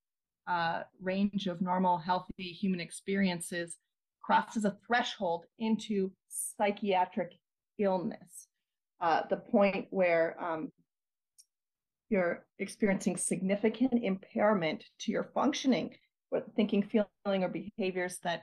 uh, 0.48 0.82
range 1.00 1.46
of 1.46 1.60
normal, 1.60 1.98
healthy 1.98 2.52
human 2.52 2.80
experiences 2.80 3.76
crosses 4.22 4.64
a 4.64 4.76
threshold 4.86 5.44
into 5.58 6.10
psychiatric 6.28 7.32
illness, 7.78 8.48
uh, 9.00 9.22
the 9.30 9.36
point 9.36 9.86
where 9.90 10.36
um, 10.42 10.72
you're 12.08 12.44
experiencing 12.58 13.16
significant 13.16 14.04
impairment 14.04 14.84
to 15.00 15.12
your 15.12 15.30
functioning, 15.34 15.94
with 16.30 16.44
thinking, 16.56 16.82
feeling, 16.82 17.44
or 17.44 17.48
behaviors 17.48 18.18
that 18.24 18.42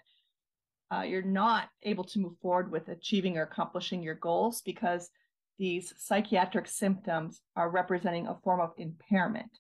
uh, 0.94 1.02
you're 1.02 1.22
not 1.22 1.70
able 1.84 2.04
to 2.04 2.20
move 2.20 2.38
forward 2.42 2.72
with 2.72 2.88
achieving 2.90 3.38
or 3.38 3.44
accomplishing 3.44 4.04
your 4.04 4.16
goals 4.16 4.62
because 4.62 5.10
these 5.58 5.94
psychiatric 5.98 6.68
symptoms 6.68 7.42
are 7.56 7.70
representing 7.70 8.28
a 8.28 8.38
form 8.44 8.60
of 8.60 8.74
impairment. 8.78 9.60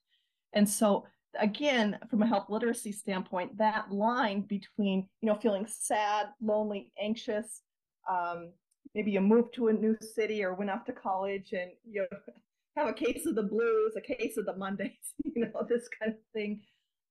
And 0.53 0.69
so 0.69 1.05
again, 1.39 1.97
from 2.09 2.21
a 2.21 2.27
health 2.27 2.47
literacy 2.49 2.91
standpoint, 2.91 3.57
that 3.57 3.91
line 3.91 4.41
between, 4.41 5.07
you 5.21 5.27
know, 5.29 5.35
feeling 5.35 5.65
sad, 5.67 6.27
lonely, 6.41 6.91
anxious, 7.01 7.61
um, 8.09 8.51
maybe 8.93 9.11
you 9.11 9.21
move 9.21 9.51
to 9.53 9.69
a 9.69 9.73
new 9.73 9.95
city 10.01 10.43
or 10.43 10.53
went 10.53 10.69
off 10.69 10.85
to 10.85 10.93
college 10.93 11.53
and 11.53 11.71
you 11.83 12.05
have 12.77 12.87
a 12.87 12.93
case 12.93 13.25
of 13.25 13.35
the 13.35 13.43
blues, 13.43 13.93
a 13.97 14.01
case 14.01 14.37
of 14.37 14.45
the 14.45 14.55
Mondays, 14.55 14.91
you 15.35 15.45
know, 15.45 15.65
this 15.67 15.87
kind 15.99 16.13
of 16.13 16.19
thing. 16.33 16.61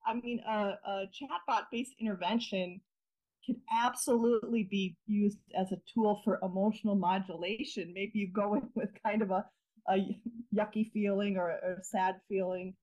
I 0.06 0.14
mean, 0.14 0.40
a, 0.46 0.74
a 0.86 1.04
chatbot 1.06 1.64
based 1.70 1.94
intervention 2.00 2.80
can 3.44 3.56
absolutely 3.72 4.64
be 4.64 4.96
used 5.06 5.38
as 5.58 5.72
a 5.72 5.80
tool 5.92 6.20
for 6.24 6.38
emotional 6.42 6.94
modulation. 6.94 7.92
Maybe 7.94 8.18
you 8.18 8.28
go 8.28 8.54
in 8.54 8.68
with 8.74 8.90
kind 9.04 9.22
of 9.22 9.30
a, 9.30 9.44
a 9.88 10.16
yucky 10.54 10.90
feeling 10.92 11.36
or 11.36 11.50
a, 11.50 11.82
sad 11.82 12.16
feeling, 12.28 12.74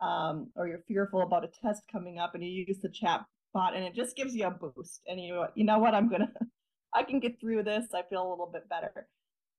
um, 0.00 0.50
or 0.56 0.68
you're 0.68 0.84
fearful 0.86 1.22
about 1.22 1.44
a 1.44 1.48
test 1.62 1.82
coming 1.90 2.18
up, 2.18 2.34
and 2.34 2.44
you 2.44 2.64
use 2.66 2.80
the 2.80 2.88
chat 2.88 3.24
bot, 3.54 3.74
and 3.74 3.84
it 3.84 3.94
just 3.94 4.16
gives 4.16 4.34
you 4.34 4.46
a 4.46 4.50
boost. 4.50 5.00
And 5.06 5.20
you, 5.20 5.44
you 5.54 5.64
know 5.64 5.78
what? 5.78 5.94
I'm 5.94 6.10
gonna, 6.10 6.30
I 6.94 7.02
can 7.02 7.20
get 7.20 7.40
through 7.40 7.62
this. 7.62 7.86
I 7.94 8.02
feel 8.02 8.26
a 8.26 8.30
little 8.30 8.50
bit 8.52 8.68
better. 8.68 9.08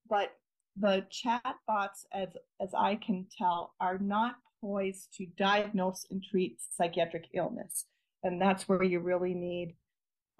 But 0.09 0.33
the 0.77 1.05
chat 1.09 1.55
bots, 1.67 2.05
as 2.13 2.29
as 2.61 2.73
I 2.77 2.95
can 2.95 3.25
tell, 3.35 3.73
are 3.79 3.97
not 3.97 4.35
poised 4.61 5.13
to 5.17 5.25
diagnose 5.37 6.05
and 6.11 6.23
treat 6.23 6.57
psychiatric 6.59 7.25
illness, 7.33 7.85
and 8.23 8.41
that's 8.41 8.67
where 8.67 8.83
you 8.83 8.99
really 8.99 9.33
need 9.33 9.75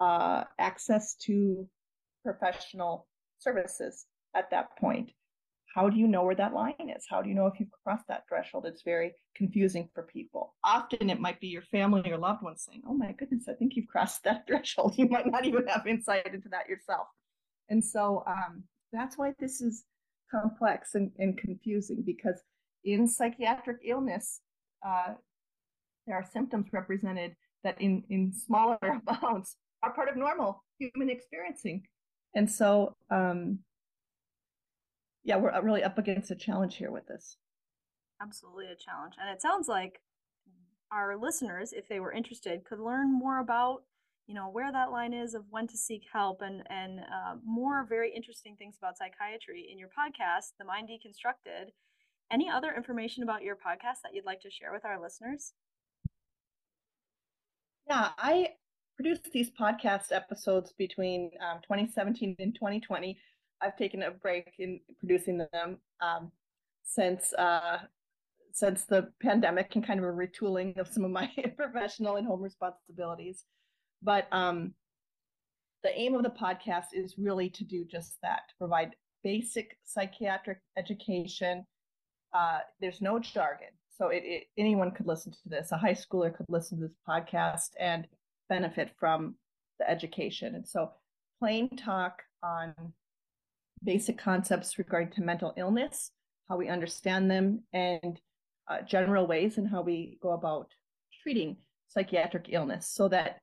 uh, 0.00 0.44
access 0.58 1.14
to 1.14 1.68
professional 2.24 3.06
services 3.38 4.06
at 4.34 4.50
that 4.50 4.76
point. 4.78 5.10
How 5.74 5.88
do 5.88 5.96
you 5.96 6.06
know 6.06 6.22
where 6.22 6.36
that 6.36 6.54
line 6.54 6.92
is? 6.96 7.04
How 7.10 7.20
do 7.20 7.28
you 7.28 7.34
know 7.34 7.46
if 7.46 7.58
you've 7.58 7.68
crossed 7.82 8.06
that 8.06 8.24
threshold? 8.28 8.64
It's 8.64 8.82
very 8.82 9.12
confusing 9.34 9.88
for 9.92 10.04
people. 10.04 10.54
Often 10.64 11.10
it 11.10 11.20
might 11.20 11.40
be 11.40 11.48
your 11.48 11.62
family 11.62 12.12
or 12.12 12.16
loved 12.16 12.42
ones 12.42 12.64
saying, 12.68 12.82
Oh 12.86 12.94
my 12.94 13.12
goodness, 13.12 13.48
I 13.48 13.54
think 13.54 13.74
you've 13.74 13.88
crossed 13.88 14.22
that 14.22 14.44
threshold. 14.46 14.94
You 14.96 15.08
might 15.08 15.26
not 15.26 15.44
even 15.44 15.66
have 15.66 15.86
insight 15.86 16.32
into 16.32 16.48
that 16.50 16.68
yourself. 16.68 17.08
And 17.70 17.84
so 17.84 18.22
um, 18.26 18.62
that's 18.92 19.18
why 19.18 19.32
this 19.40 19.60
is 19.60 19.84
complex 20.30 20.94
and, 20.94 21.10
and, 21.18 21.36
confusing 21.36 22.02
because 22.04 22.40
in 22.84 23.06
psychiatric 23.06 23.78
illness, 23.84 24.40
uh, 24.86 25.14
there 26.06 26.16
are 26.16 26.24
symptoms 26.32 26.66
represented 26.72 27.34
that 27.62 27.80
in, 27.80 28.04
in 28.10 28.32
smaller 28.32 28.78
amounts 28.82 29.56
are 29.84 29.92
part 29.92 30.08
of 30.08 30.16
normal 30.16 30.64
human 30.78 31.10
experiencing. 31.10 31.82
And 32.34 32.50
so, 32.50 32.96
um, 33.10 33.60
yeah, 35.22 35.36
we're 35.36 35.60
really 35.62 35.84
up 35.84 35.98
against 35.98 36.30
a 36.30 36.34
challenge 36.34 36.76
here 36.76 36.90
with 36.90 37.06
this. 37.06 37.36
Absolutely 38.20 38.66
a 38.66 38.76
challenge. 38.76 39.14
And 39.20 39.30
it 39.30 39.40
sounds 39.40 39.68
like 39.68 40.00
our 40.92 41.16
listeners, 41.16 41.72
if 41.72 41.88
they 41.88 42.00
were 42.00 42.12
interested, 42.12 42.64
could 42.64 42.80
learn 42.80 43.12
more 43.12 43.38
about 43.38 43.82
you 44.26 44.34
know 44.34 44.48
where 44.48 44.72
that 44.72 44.90
line 44.90 45.12
is 45.12 45.34
of 45.34 45.44
when 45.50 45.66
to 45.66 45.76
seek 45.76 46.04
help 46.10 46.40
and 46.40 46.62
and 46.70 47.00
uh, 47.00 47.34
more 47.44 47.84
very 47.86 48.10
interesting 48.10 48.56
things 48.56 48.76
about 48.78 48.96
psychiatry 48.96 49.68
in 49.70 49.78
your 49.78 49.88
podcast 49.88 50.52
the 50.58 50.64
mind 50.64 50.88
deconstructed 50.88 51.68
any 52.32 52.48
other 52.48 52.72
information 52.74 53.22
about 53.22 53.42
your 53.42 53.54
podcast 53.54 54.00
that 54.02 54.14
you'd 54.14 54.24
like 54.24 54.40
to 54.40 54.50
share 54.50 54.72
with 54.72 54.86
our 54.86 54.98
listeners 54.98 55.52
yeah 57.86 58.12
i 58.16 58.48
produced 58.96 59.30
these 59.32 59.50
podcast 59.50 60.12
episodes 60.12 60.72
between 60.78 61.30
um, 61.40 61.58
2017 61.62 62.36
and 62.38 62.54
2020. 62.54 63.18
I've 63.60 63.76
taken 63.76 64.02
a 64.02 64.10
break 64.10 64.54
in 64.58 64.80
producing 64.98 65.38
them 65.38 65.78
um, 66.00 66.30
since 66.82 67.32
uh, 67.34 67.78
since 68.52 68.84
the 68.84 69.08
pandemic 69.20 69.74
and 69.74 69.84
kind 69.84 69.98
of 69.98 70.06
a 70.06 70.12
retooling 70.12 70.78
of 70.78 70.86
some 70.86 71.04
of 71.04 71.10
my 71.10 71.28
professional 71.56 72.16
and 72.16 72.26
home 72.26 72.42
responsibilities. 72.42 73.44
But 74.02 74.28
um, 74.30 74.74
the 75.82 75.98
aim 75.98 76.14
of 76.14 76.22
the 76.22 76.30
podcast 76.30 76.86
is 76.92 77.16
really 77.18 77.50
to 77.50 77.64
do 77.64 77.84
just 77.84 78.16
that: 78.22 78.42
to 78.48 78.54
provide 78.58 78.94
basic 79.22 79.76
psychiatric 79.84 80.58
education. 80.76 81.64
Uh, 82.32 82.58
there's 82.80 83.00
no 83.00 83.18
jargon, 83.18 83.68
so 83.96 84.08
it, 84.08 84.22
it, 84.24 84.44
anyone 84.58 84.90
could 84.90 85.06
listen 85.06 85.32
to 85.32 85.48
this. 85.48 85.72
A 85.72 85.76
high 85.76 85.94
schooler 85.94 86.36
could 86.36 86.46
listen 86.48 86.78
to 86.78 86.88
this 86.88 86.96
podcast 87.08 87.70
and 87.78 88.06
benefit 88.48 88.90
from 88.98 89.34
the 89.78 89.88
education. 89.88 90.54
And 90.54 90.66
so, 90.66 90.90
plain 91.40 91.68
talk 91.76 92.22
on 92.42 92.74
basic 93.82 94.18
concepts 94.18 94.78
regarding 94.78 95.10
to 95.12 95.22
mental 95.22 95.52
illness, 95.56 96.10
how 96.48 96.56
we 96.56 96.68
understand 96.68 97.30
them, 97.30 97.62
and 97.72 98.20
uh, 98.68 98.82
general 98.82 99.26
ways 99.26 99.58
and 99.58 99.68
how 99.68 99.82
we 99.82 100.18
go 100.22 100.32
about 100.32 100.68
treating 101.22 101.56
psychiatric 101.88 102.46
illness 102.48 102.88
so 102.88 103.08
that 103.08 103.38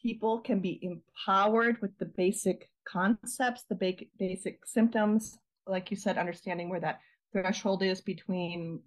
people 0.00 0.40
can 0.40 0.60
be 0.60 0.80
empowered 0.82 1.80
with 1.80 1.96
the 1.98 2.04
basic 2.04 2.68
concepts, 2.86 3.64
the 3.68 3.74
ba- 3.74 4.06
basic 4.18 4.66
symptoms, 4.66 5.38
like 5.66 5.90
you 5.90 5.96
said, 5.96 6.18
understanding 6.18 6.68
where 6.68 6.80
that 6.80 7.00
threshold 7.32 7.82
is 7.82 8.00
between, 8.00 8.80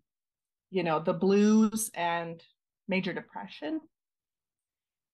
you 0.72 0.84
know, 0.84 1.00
the 1.00 1.14
blues 1.14 1.90
and 1.96 2.44
major 2.88 3.14
depression 3.14 3.80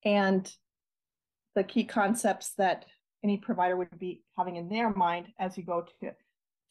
and 0.05 0.51
the 1.55 1.63
key 1.63 1.83
concepts 1.83 2.53
that 2.57 2.85
any 3.23 3.37
provider 3.37 3.75
would 3.75 3.99
be 3.99 4.23
having 4.37 4.55
in 4.55 4.69
their 4.69 4.93
mind 4.93 5.27
as 5.39 5.57
you 5.57 5.63
go 5.63 5.85
to 6.01 6.11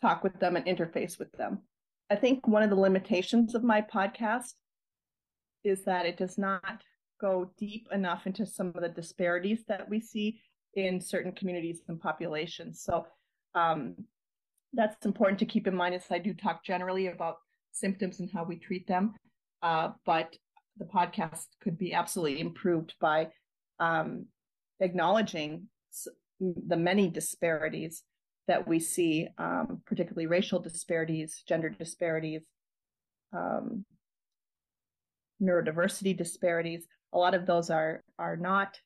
talk 0.01 0.25
with 0.25 0.39
them 0.41 0.57
and 0.57 0.67
interface 0.67 1.19
with 1.19 1.31
them. 1.33 1.59
I 2.11 2.17
think 2.17 2.49
one 2.49 2.63
of 2.63 2.71
the 2.71 2.77
limitations 2.77 3.55
of 3.55 3.63
my 3.63 3.83
podcast 3.83 4.55
is 5.63 5.85
that 5.85 6.07
it 6.07 6.17
does 6.17 6.39
not 6.39 6.83
go 7.21 7.51
deep 7.59 7.87
enough 7.93 8.27
into 8.27 8.47
some 8.47 8.69
of 8.75 8.81
the 8.81 8.89
disparities 8.89 9.65
that 9.69 9.89
we 9.89 10.01
see 10.01 10.41
in 10.75 11.01
certain 11.01 11.33
communities 11.33 11.83
and 11.89 12.01
populations. 12.01 12.83
So 12.83 13.07
um, 13.55 13.95
that's 14.73 15.05
important 15.05 15.39
to 15.41 15.47
keep 15.47 15.67
in 15.67 15.75
mind 15.75 15.95
as 15.95 16.05
I 16.11 16.19
do 16.19 16.33
talk 16.33 16.65
generally 16.65 17.09
about 17.09 17.39
symptoms 17.73 18.21
and 18.21 18.31
how 18.33 18.45
we 18.45 18.57
treat 18.57 18.87
them. 18.87 19.15
Uh, 19.63 19.91
but 20.07 20.37
the 20.81 20.87
podcast 20.87 21.47
could 21.63 21.79
be 21.79 21.93
absolutely 21.93 22.41
improved 22.41 22.95
by 23.01 23.29
um, 23.79 24.27
acknowledging 24.81 25.69
the 26.41 26.77
many 26.77 27.09
disparities 27.09 28.03
that 28.49 28.67
we 28.67 28.81
see, 28.81 29.29
um, 29.39 29.83
particularly 29.87 30.27
racial 30.27 30.59
disparities, 30.59 31.43
gender 31.47 31.69
disparities, 31.69 32.41
um, 33.33 33.85
neurodiversity 35.41 36.17
disparities. 36.17 36.87
A 37.13 37.19
lot 37.19 37.35
of 37.35 37.47
those 37.47 37.71
are 37.71 38.03
are 38.19 38.37
not 38.37 38.79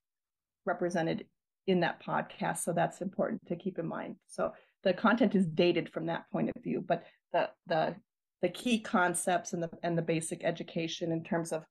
represented 0.67 1.25
in 1.67 1.81
that 1.81 2.03
podcast, 2.05 2.59
so 2.59 2.73
that's 2.73 3.01
important 3.01 3.47
to 3.47 3.57
keep 3.57 3.79
in 3.79 3.87
mind. 3.87 4.17
So 4.27 4.53
the 4.83 4.93
content 4.93 5.35
is 5.35 5.47
dated 5.47 5.89
from 5.89 6.07
that 6.07 6.25
point 6.31 6.51
of 6.55 6.63
view, 6.63 6.85
but 6.87 7.05
the 7.33 7.51
the 7.69 7.95
the 8.43 8.49
key 8.49 8.81
concepts 8.81 9.53
and 9.53 9.63
the 9.63 9.71
and 9.83 9.97
the 9.97 10.03
basic 10.03 10.45
education 10.45 11.13
in 11.13 11.23
terms 11.23 11.53
of 11.53 11.65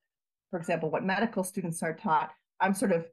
for 0.53 0.59
example, 0.59 0.91
what 0.91 1.03
medical 1.03 1.43
students 1.43 1.81
are 1.81 1.95
taught, 1.95 2.29
I'm 2.61 2.75
sort 2.75 2.91
of 2.91 3.07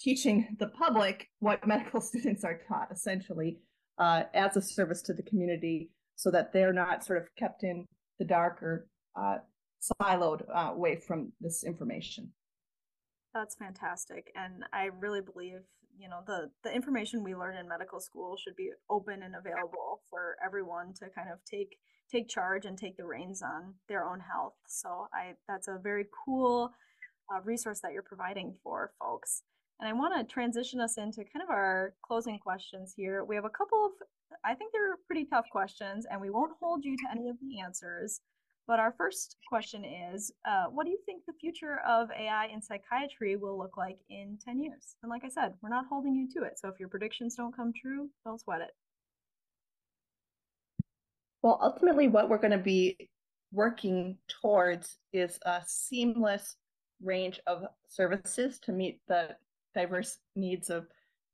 teaching 0.00 0.56
the 0.58 0.68
public 0.68 1.28
what 1.40 1.66
medical 1.66 2.00
students 2.00 2.42
are 2.42 2.58
taught 2.66 2.88
essentially 2.90 3.58
uh, 3.98 4.22
as 4.32 4.56
a 4.56 4.62
service 4.62 5.02
to 5.02 5.12
the 5.12 5.22
community 5.22 5.90
so 6.16 6.30
that 6.30 6.54
they're 6.54 6.72
not 6.72 7.04
sort 7.04 7.18
of 7.18 7.28
kept 7.36 7.64
in 7.64 7.84
the 8.18 8.24
dark 8.24 8.62
or 8.62 8.86
uh, 9.14 9.36
siloed 10.00 10.42
uh, 10.56 10.70
away 10.72 10.96
from 10.96 11.32
this 11.38 11.64
information. 11.64 12.32
That's 13.34 13.56
fantastic. 13.56 14.32
And 14.34 14.64
I 14.72 14.88
really 15.00 15.20
believe, 15.20 15.60
you 15.98 16.08
know, 16.08 16.20
the, 16.26 16.50
the 16.64 16.74
information 16.74 17.22
we 17.22 17.34
learn 17.34 17.58
in 17.58 17.68
medical 17.68 18.00
school 18.00 18.38
should 18.38 18.56
be 18.56 18.70
open 18.88 19.22
and 19.22 19.34
available 19.36 20.00
for 20.08 20.36
everyone 20.42 20.94
to 20.94 21.10
kind 21.14 21.28
of 21.30 21.44
take 21.44 21.76
take 22.10 22.28
charge 22.28 22.66
and 22.66 22.76
take 22.76 22.96
the 22.96 23.04
reins 23.04 23.42
on 23.42 23.74
their 23.88 24.04
own 24.04 24.20
health. 24.20 24.54
So 24.66 25.08
I 25.14 25.34
that's 25.48 25.68
a 25.68 25.78
very 25.82 26.06
cool 26.24 26.72
uh, 27.32 27.40
resource 27.42 27.80
that 27.80 27.92
you're 27.92 28.02
providing 28.02 28.54
for 28.62 28.92
folks. 28.98 29.42
And 29.80 29.88
I 29.88 29.92
want 29.94 30.14
to 30.16 30.32
transition 30.32 30.80
us 30.80 30.98
into 30.98 31.24
kind 31.24 31.42
of 31.42 31.48
our 31.48 31.94
closing 32.02 32.38
questions 32.38 32.92
here. 32.94 33.24
We 33.24 33.34
have 33.34 33.46
a 33.46 33.50
couple 33.50 33.86
of, 33.86 33.92
I 34.44 34.54
think 34.54 34.72
they're 34.72 34.98
pretty 35.06 35.24
tough 35.24 35.46
questions, 35.50 36.06
and 36.10 36.20
we 36.20 36.28
won't 36.28 36.52
hold 36.60 36.84
you 36.84 36.96
to 36.98 37.04
any 37.10 37.30
of 37.30 37.36
the 37.40 37.60
answers. 37.60 38.20
But 38.66 38.78
our 38.78 38.92
first 38.96 39.36
question 39.48 39.84
is 39.84 40.30
uh, 40.46 40.66
What 40.66 40.84
do 40.84 40.90
you 40.90 40.98
think 41.06 41.24
the 41.26 41.32
future 41.40 41.80
of 41.88 42.10
AI 42.10 42.46
in 42.52 42.60
psychiatry 42.60 43.36
will 43.36 43.58
look 43.58 43.76
like 43.78 43.98
in 44.10 44.38
10 44.44 44.62
years? 44.62 44.96
And 45.02 45.08
like 45.08 45.24
I 45.24 45.28
said, 45.30 45.54
we're 45.62 45.70
not 45.70 45.86
holding 45.88 46.14
you 46.14 46.28
to 46.34 46.46
it. 46.46 46.58
So 46.58 46.68
if 46.68 46.78
your 46.78 46.90
predictions 46.90 47.34
don't 47.34 47.56
come 47.56 47.72
true, 47.72 48.10
don't 48.24 48.40
sweat 48.40 48.60
it. 48.60 48.70
Well, 51.42 51.58
ultimately, 51.62 52.08
what 52.08 52.28
we're 52.28 52.38
going 52.38 52.50
to 52.50 52.58
be 52.58 53.08
working 53.52 54.18
towards 54.28 54.96
is 55.12 55.38
a 55.44 55.62
seamless 55.66 56.56
range 57.02 57.40
of 57.46 57.64
services 57.88 58.58
to 58.60 58.72
meet 58.72 59.00
the 59.08 59.36
diverse 59.74 60.18
needs 60.36 60.70
of 60.70 60.86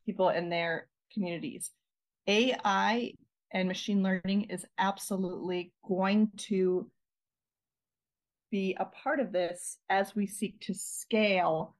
people 0.04 0.28
in 0.28 0.48
their 0.48 0.88
communities. 1.12 1.70
AI 2.28 3.12
and 3.52 3.68
machine 3.68 4.02
learning 4.02 4.42
is 4.44 4.64
absolutely 4.78 5.72
going 5.86 6.30
to 6.36 6.90
be 8.50 8.76
a 8.78 8.84
part 8.84 9.18
of 9.18 9.32
this 9.32 9.78
as 9.90 10.14
we 10.14 10.26
seek 10.26 10.60
to 10.60 10.74
scale 10.74 11.74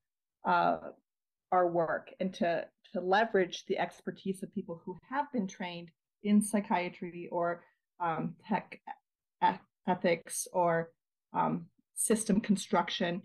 uh, 0.44 0.78
our 1.52 1.68
work 1.68 2.12
and 2.18 2.34
to, 2.34 2.64
to 2.92 3.00
leverage 3.00 3.64
the 3.66 3.78
expertise 3.78 4.42
of 4.42 4.52
people 4.52 4.80
who 4.84 4.96
have 5.08 5.30
been 5.32 5.46
trained 5.46 5.90
in 6.24 6.42
psychiatry 6.42 7.28
or 7.30 7.62
um, 8.00 8.34
tech 8.46 8.80
ethics 9.88 10.46
or 10.52 10.90
um, 11.32 11.66
system 11.94 12.40
construction. 12.40 13.22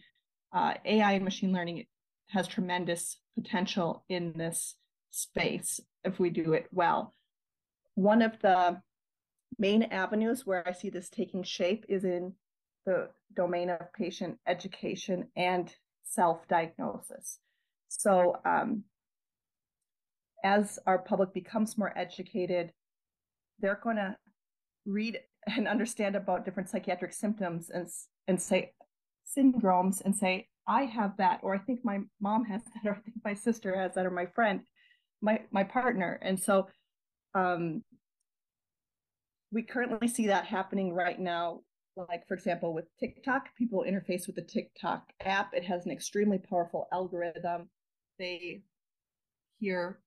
Uh, 0.54 0.74
AI 0.86 1.14
and 1.14 1.24
machine 1.24 1.54
learning 1.54 1.86
has 2.30 2.48
tremendous 2.48 3.18
potential 3.36 4.04
in 4.10 4.34
this 4.36 4.76
space 5.12 5.80
if 6.04 6.20
we 6.20 6.30
do 6.30 6.54
it 6.54 6.68
well. 6.72 7.14
One 7.96 8.22
of 8.22 8.40
the 8.42 8.82
main 9.60 9.84
avenues 9.84 10.46
where 10.46 10.68
I 10.68 10.72
see 10.72 10.90
this 10.90 11.10
taking 11.10 11.44
shape 11.44 11.86
is 11.90 12.04
in 12.04 12.34
the 12.86 13.10
domain 13.36 13.70
of 13.70 13.94
patient 13.94 14.38
education 14.48 15.28
and 15.36 15.74
self 16.04 16.48
diagnosis. 16.48 17.40
So, 17.90 18.38
um, 18.46 18.84
as 20.44 20.80
our 20.88 20.98
public 20.98 21.34
becomes 21.34 21.78
more 21.78 21.96
educated, 21.96 22.72
they're 23.60 23.80
going 23.84 23.98
to 23.98 24.16
read 24.86 25.20
and 25.48 25.68
understand 25.68 26.16
about 26.16 26.46
different 26.46 26.70
psychiatric 26.70 27.14
symptoms 27.14 27.70
and 27.70 27.88
and 28.28 28.42
say 28.42 28.74
syndromes 29.38 30.02
and 30.04 30.16
say 30.16 30.48
I 30.68 30.84
have 30.84 31.18
that 31.18 31.40
or 31.44 31.56
I 31.56 31.60
think 31.60 31.84
my 31.84 32.00
mom 32.20 32.46
has 32.46 32.62
that 32.64 32.86
or 32.90 32.96
I 32.96 33.00
think 33.00 33.18
my 33.24 33.34
sister 33.34 33.78
has 33.78 33.96
that 33.96 34.06
or 34.06 34.12
my 34.12 34.28
friend 34.28 34.62
my 35.22 35.42
my 35.52 35.64
partner. 35.64 36.20
And 36.22 36.40
so 36.40 36.68
um 37.34 37.84
we 39.52 39.64
currently 39.64 40.08
see 40.08 40.28
that 40.28 40.46
happening 40.46 40.94
right 40.94 41.20
now 41.20 41.62
like 41.98 42.26
for 42.28 42.36
example 42.36 42.74
with 42.74 42.86
TikTok 43.00 43.50
people 43.58 43.86
interface 43.88 44.28
with 44.28 44.36
the 44.36 44.42
TikTok 44.42 45.12
app. 45.22 45.54
It 45.54 45.64
has 45.66 45.86
an 45.86 45.92
extremely 45.92 46.38
powerful 46.38 46.88
algorithm. 46.92 47.70
They 48.18 48.62
hear 49.60 50.00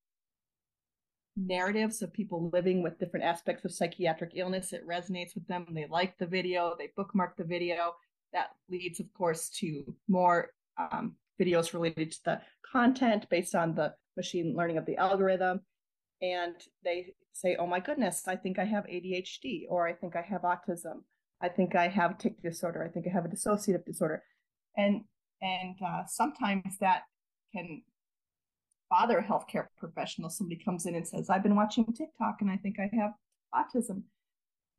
narratives 1.36 2.02
of 2.02 2.12
people 2.12 2.50
living 2.52 2.82
with 2.82 2.98
different 2.98 3.24
aspects 3.24 3.64
of 3.64 3.72
psychiatric 3.72 4.32
illness. 4.34 4.72
It 4.72 4.86
resonates 4.86 5.34
with 5.34 5.46
them. 5.46 5.66
They 5.72 5.86
like 5.86 6.16
the 6.18 6.26
video, 6.26 6.74
they 6.78 6.90
bookmark 6.96 7.36
the 7.36 7.44
video. 7.44 7.94
That 8.32 8.50
leads, 8.68 9.00
of 9.00 9.12
course, 9.14 9.48
to 9.60 9.94
more 10.08 10.50
um, 10.78 11.14
videos 11.40 11.72
related 11.72 12.12
to 12.12 12.24
the 12.24 12.40
content 12.70 13.28
based 13.30 13.54
on 13.54 13.74
the 13.74 13.94
machine 14.16 14.54
learning 14.56 14.78
of 14.78 14.86
the 14.86 14.96
algorithm. 14.96 15.60
And 16.22 16.54
they 16.84 17.14
say, 17.32 17.56
oh 17.58 17.66
my 17.66 17.80
goodness, 17.80 18.26
I 18.26 18.36
think 18.36 18.58
I 18.58 18.64
have 18.64 18.84
ADHD, 18.84 19.64
or 19.68 19.86
I 19.86 19.92
think 19.92 20.16
I 20.16 20.22
have 20.22 20.42
autism. 20.42 21.02
I 21.40 21.48
think 21.48 21.74
I 21.74 21.88
have 21.88 22.18
tic 22.18 22.40
disorder. 22.42 22.82
I 22.82 22.88
think 22.88 23.06
I 23.06 23.10
have 23.10 23.24
a 23.24 23.28
dissociative 23.28 23.84
disorder. 23.84 24.22
And 24.76 25.02
and 25.42 25.76
uh, 25.84 26.04
sometimes 26.06 26.78
that 26.80 27.02
can 27.54 27.82
father 28.88 29.18
a 29.18 29.24
healthcare 29.24 29.66
professional, 29.78 30.30
somebody 30.30 30.60
comes 30.62 30.86
in 30.86 30.94
and 30.94 31.06
says, 31.06 31.30
I've 31.30 31.42
been 31.42 31.56
watching 31.56 31.84
TikTok 31.86 32.36
and 32.40 32.50
I 32.50 32.56
think 32.56 32.76
I 32.78 32.90
have 32.96 33.12
autism. 33.54 34.02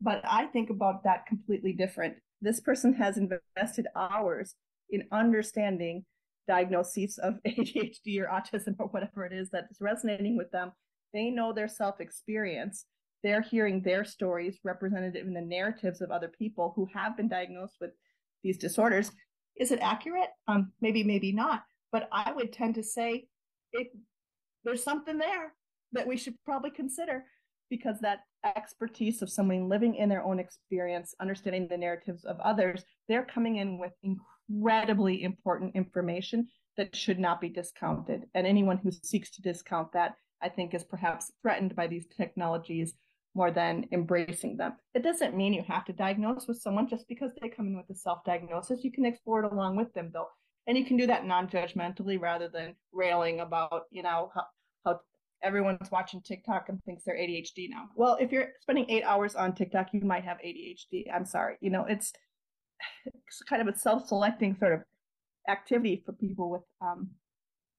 But 0.01 0.21
I 0.25 0.45
think 0.47 0.69
about 0.69 1.03
that 1.03 1.25
completely 1.25 1.73
different. 1.73 2.15
This 2.41 2.59
person 2.59 2.93
has 2.93 3.17
invested 3.17 3.87
hours 3.95 4.55
in 4.89 5.03
understanding 5.11 6.05
diagnoses 6.47 7.17
of 7.17 7.35
ADHD 7.47 8.21
or 8.21 8.27
autism 8.27 8.75
or 8.77 8.87
whatever 8.87 9.25
it 9.25 9.33
is 9.33 9.49
that 9.49 9.65
is 9.71 9.77
resonating 9.79 10.37
with 10.37 10.51
them. 10.51 10.71
They 11.13 11.29
know 11.29 11.53
their 11.53 11.67
self 11.67 11.99
experience. 11.99 12.85
They're 13.23 13.41
hearing 13.41 13.81
their 13.81 14.05
stories 14.05 14.59
represented 14.63 15.15
in 15.15 15.33
the 15.33 15.41
narratives 15.41 16.01
of 16.01 16.11
other 16.11 16.27
people 16.27 16.73
who 16.75 16.87
have 16.93 17.17
been 17.17 17.27
diagnosed 17.27 17.77
with 17.81 17.91
these 18.43 18.57
disorders. 18.57 19.11
Is 19.55 19.71
it 19.71 19.79
accurate? 19.81 20.29
Um, 20.47 20.71
maybe, 20.81 21.03
maybe 21.03 21.31
not. 21.31 21.63
But 21.91 22.07
I 22.11 22.33
would 22.33 22.53
tend 22.53 22.75
to 22.75 22.83
say 22.83 23.27
there's 24.63 24.83
something 24.83 25.17
there 25.17 25.53
that 25.93 26.07
we 26.07 26.17
should 26.17 26.35
probably 26.43 26.71
consider 26.71 27.23
because 27.69 27.99
that 27.99 28.19
expertise 28.55 29.21
of 29.21 29.29
someone 29.29 29.69
living 29.69 29.95
in 29.95 30.09
their 30.09 30.23
own 30.23 30.39
experience, 30.39 31.15
understanding 31.19 31.67
the 31.67 31.77
narratives 31.77 32.25
of 32.25 32.39
others, 32.39 32.83
they're 33.07 33.25
coming 33.25 33.57
in 33.57 33.79
with 33.79 33.93
incredibly 34.03 35.23
important 35.23 35.75
information 35.75 36.47
that 36.77 36.95
should 36.95 37.19
not 37.19 37.41
be 37.41 37.49
discounted. 37.49 38.25
And 38.33 38.45
anyone 38.45 38.77
who 38.77 38.91
seeks 38.91 39.31
to 39.31 39.41
discount 39.41 39.91
that, 39.93 40.15
I 40.41 40.49
think, 40.49 40.73
is 40.73 40.83
perhaps 40.83 41.31
threatened 41.41 41.75
by 41.75 41.87
these 41.87 42.05
technologies 42.15 42.93
more 43.33 43.51
than 43.51 43.85
embracing 43.91 44.57
them. 44.57 44.73
It 44.93 45.03
doesn't 45.03 45.35
mean 45.35 45.53
you 45.53 45.63
have 45.67 45.85
to 45.85 45.93
diagnose 45.93 46.47
with 46.47 46.61
someone 46.61 46.87
just 46.87 47.07
because 47.07 47.31
they 47.41 47.49
come 47.49 47.67
in 47.67 47.75
with 47.75 47.89
a 47.89 47.95
self 47.95 48.23
diagnosis. 48.23 48.83
You 48.83 48.91
can 48.91 49.05
explore 49.05 49.43
it 49.43 49.51
along 49.51 49.75
with 49.75 49.93
them, 49.93 50.11
though 50.13 50.27
and 50.67 50.77
you 50.77 50.85
can 50.85 50.97
do 50.97 51.07
that 51.07 51.25
non-judgmentally 51.25 52.19
rather 52.19 52.47
than 52.47 52.75
railing 52.91 53.39
about 53.39 53.83
you 53.91 54.03
know 54.03 54.31
how, 54.33 54.43
how 54.85 54.99
everyone's 55.43 55.91
watching 55.91 56.21
tiktok 56.21 56.69
and 56.69 56.83
thinks 56.83 57.03
they're 57.03 57.15
adhd 57.15 57.69
now. 57.69 57.85
Well 57.95 58.17
if 58.19 58.31
you're 58.31 58.49
spending 58.61 58.89
eight 58.89 59.03
hours 59.03 59.35
on 59.35 59.53
tiktok 59.53 59.87
you 59.93 60.01
might 60.01 60.23
have 60.23 60.37
adhd 60.37 61.05
i'm 61.13 61.25
sorry. 61.25 61.57
You 61.61 61.69
know 61.69 61.85
it's, 61.85 62.11
it's 63.05 63.41
kind 63.47 63.61
of 63.61 63.73
a 63.73 63.77
self-selecting 63.77 64.57
sort 64.59 64.73
of 64.73 64.81
activity 65.47 66.01
for 66.05 66.13
people 66.13 66.49
with 66.49 66.63
um, 66.81 67.09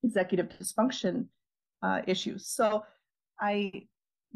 executive 0.03 0.49
dysfunction 0.49 1.27
uh, 1.83 2.03
issues. 2.07 2.49
So 2.49 2.85
i 3.41 3.73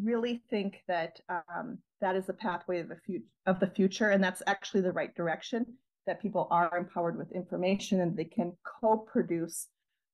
really 0.02 0.42
think 0.50 0.82
that 0.88 1.20
um, 1.28 1.78
that 2.00 2.16
is 2.16 2.26
the 2.26 2.32
pathway 2.32 2.80
of 2.80 2.88
the, 2.88 3.22
of 3.46 3.60
the 3.60 3.66
future 3.66 4.10
and 4.10 4.22
that's 4.22 4.42
actually 4.46 4.80
the 4.80 4.92
right 4.92 5.14
direction 5.14 5.66
that 6.06 6.22
people 6.22 6.48
are 6.50 6.76
empowered 6.76 7.16
with 7.16 7.32
information 7.32 8.00
and 8.00 8.16
they 8.16 8.24
can 8.24 8.52
co-produce 8.80 9.68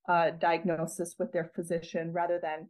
uh, 0.09 0.31
diagnosis 0.31 1.17
with 1.19 1.33
their 1.33 1.51
physician 1.55 2.13
rather 2.13 2.41
than 2.41 2.69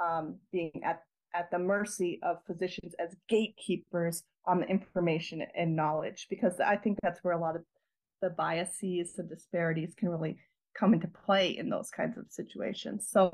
um, 0.00 0.36
being 0.52 0.82
at, 0.84 1.02
at 1.34 1.50
the 1.50 1.58
mercy 1.58 2.18
of 2.22 2.38
physicians 2.46 2.94
as 2.98 3.16
gatekeepers 3.28 4.22
on 4.46 4.60
the 4.60 4.66
information 4.66 5.42
and 5.54 5.74
knowledge. 5.74 6.26
Because 6.30 6.60
i 6.60 6.76
think 6.76 6.98
that's 7.02 7.22
where 7.22 7.34
a 7.34 7.40
lot 7.40 7.56
of 7.56 7.62
the 8.22 8.30
biases 8.30 9.18
and 9.18 9.28
disparities 9.28 9.94
can 9.96 10.08
really 10.08 10.36
come 10.76 10.94
into 10.94 11.08
play 11.08 11.56
in 11.56 11.68
those 11.68 11.90
kinds 11.90 12.16
of 12.16 12.24
situations. 12.30 13.08
So 13.10 13.30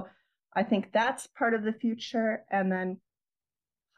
i 0.54 0.62
think 0.62 0.90
that's 0.92 1.26
part 1.26 1.54
of 1.54 1.62
the 1.62 1.72
future. 1.72 2.44
And 2.50 2.70
then 2.70 3.00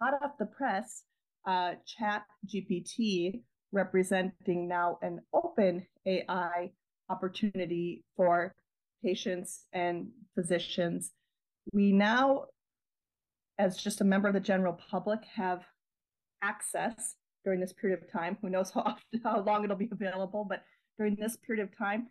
hot 0.01 0.15
off 0.23 0.39
the 0.39 0.47
press 0.47 1.05
uh, 1.47 1.75
chat 1.87 2.25
gpt 2.47 3.41
representing 3.77 4.67
now 4.67 4.99
an 5.03 5.21
open 5.35 5.87
AI 6.07 6.73
opportunity 7.11 8.03
for 8.17 8.55
patients 9.05 9.67
and 9.73 10.09
physicians. 10.35 11.13
We 11.73 11.93
now, 11.93 12.47
as 13.59 13.77
just 13.77 14.01
a 14.01 14.05
member 14.05 14.29
of 14.29 14.35
the 14.35 14.41
general 14.41 14.73
public, 14.73 15.21
have 15.35 15.63
access 16.43 17.17
during 17.45 17.61
this 17.61 17.75
period 17.75 18.03
of 18.03 18.11
time. 18.11 18.39
Who 18.41 18.49
knows 18.49 18.71
how 18.71 18.81
often, 18.81 19.21
how 19.23 19.43
long 19.43 19.63
it'll 19.63 19.77
be 19.77 19.91
available, 19.93 20.47
but 20.49 20.65
during 20.97 21.15
this 21.15 21.37
period 21.37 21.63
of 21.63 21.77
time, 21.77 22.09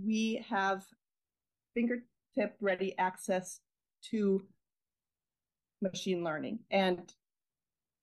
we 0.00 0.44
have 0.48 0.84
fingertip 1.74 2.56
ready 2.60 2.96
access 2.96 3.58
to 4.10 4.44
machine 5.82 6.22
learning. 6.22 6.60
And 6.70 7.12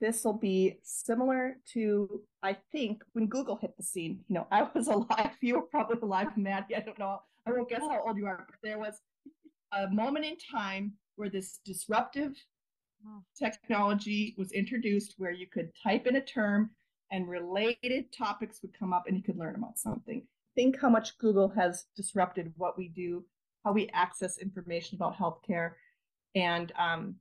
this 0.02 0.24
will 0.24 0.34
be 0.34 0.80
similar 0.84 1.58
to 1.74 2.22
I 2.44 2.58
think 2.72 3.04
when 3.14 3.28
Google 3.28 3.56
hit 3.56 3.76
the 3.78 3.84
scene. 3.84 4.20
You 4.28 4.36
know, 4.36 4.48
I 4.52 4.68
was 4.74 4.88
alive. 4.88 5.32
You 5.42 5.56
were 5.56 5.62
probably 5.64 5.98
alive, 6.02 6.36
Maddie. 6.38 6.76
I 6.76 6.82
don't 6.82 7.00
know. 7.00 7.22
I 7.48 7.52
won't 7.52 7.70
guess 7.70 7.82
how 7.82 8.04
old 8.06 8.18
you 8.18 8.26
are, 8.26 8.46
but 8.48 8.56
there 8.64 8.80
was 8.80 9.02
a 9.74 9.88
moment 9.90 10.26
in 10.26 10.36
time 10.52 10.94
where 11.16 11.30
this 11.30 11.60
disruptive 11.64 12.34
technology 13.38 14.36
was 14.38 14.52
introduced 14.52 15.16
where 15.18 15.32
you 15.32 15.48
could 15.48 15.70
type 15.84 16.08
in 16.08 16.16
a 16.16 16.22
term 16.22 16.72
and 17.12 17.30
related 17.30 18.12
topics 18.12 18.62
would 18.62 18.78
come 18.78 18.94
up 18.94 19.04
and 19.08 19.16
you 19.16 19.24
could 19.24 19.38
learn 19.38 19.56
about 19.56 19.78
something. 19.78 20.26
Think 20.56 20.80
how 20.80 20.90
much 20.90 21.18
Google 21.18 21.50
has 21.50 21.86
disrupted 21.96 22.52
what 22.58 22.78
we 22.78 22.88
do, 22.88 23.24
how 23.64 23.74
we 23.74 23.90
access 23.94 24.38
information 24.38 24.96
about 24.96 25.18
healthcare, 25.18 25.72
and 26.34 26.72
um, 26.80 27.16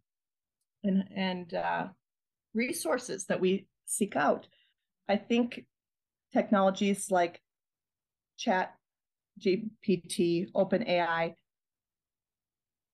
and 0.85 1.05
and 1.15 1.55
uh, 1.55 1.87
resources 2.55 3.27
that 3.27 3.41
we 3.41 3.67
seek 3.87 4.17
out. 4.17 4.47
I 5.09 5.17
think 5.17 5.65
technologies 6.33 7.11
like 7.11 7.41
chat 8.37 8.75
gpt 9.41 10.51
openai 10.53 11.35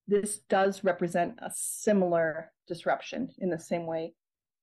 this 0.06 0.40
does 0.48 0.84
represent 0.84 1.38
a 1.40 1.50
similar 1.54 2.50
disruption 2.66 3.28
in 3.38 3.48
the 3.48 3.58
same 3.58 3.86
way 3.86 4.12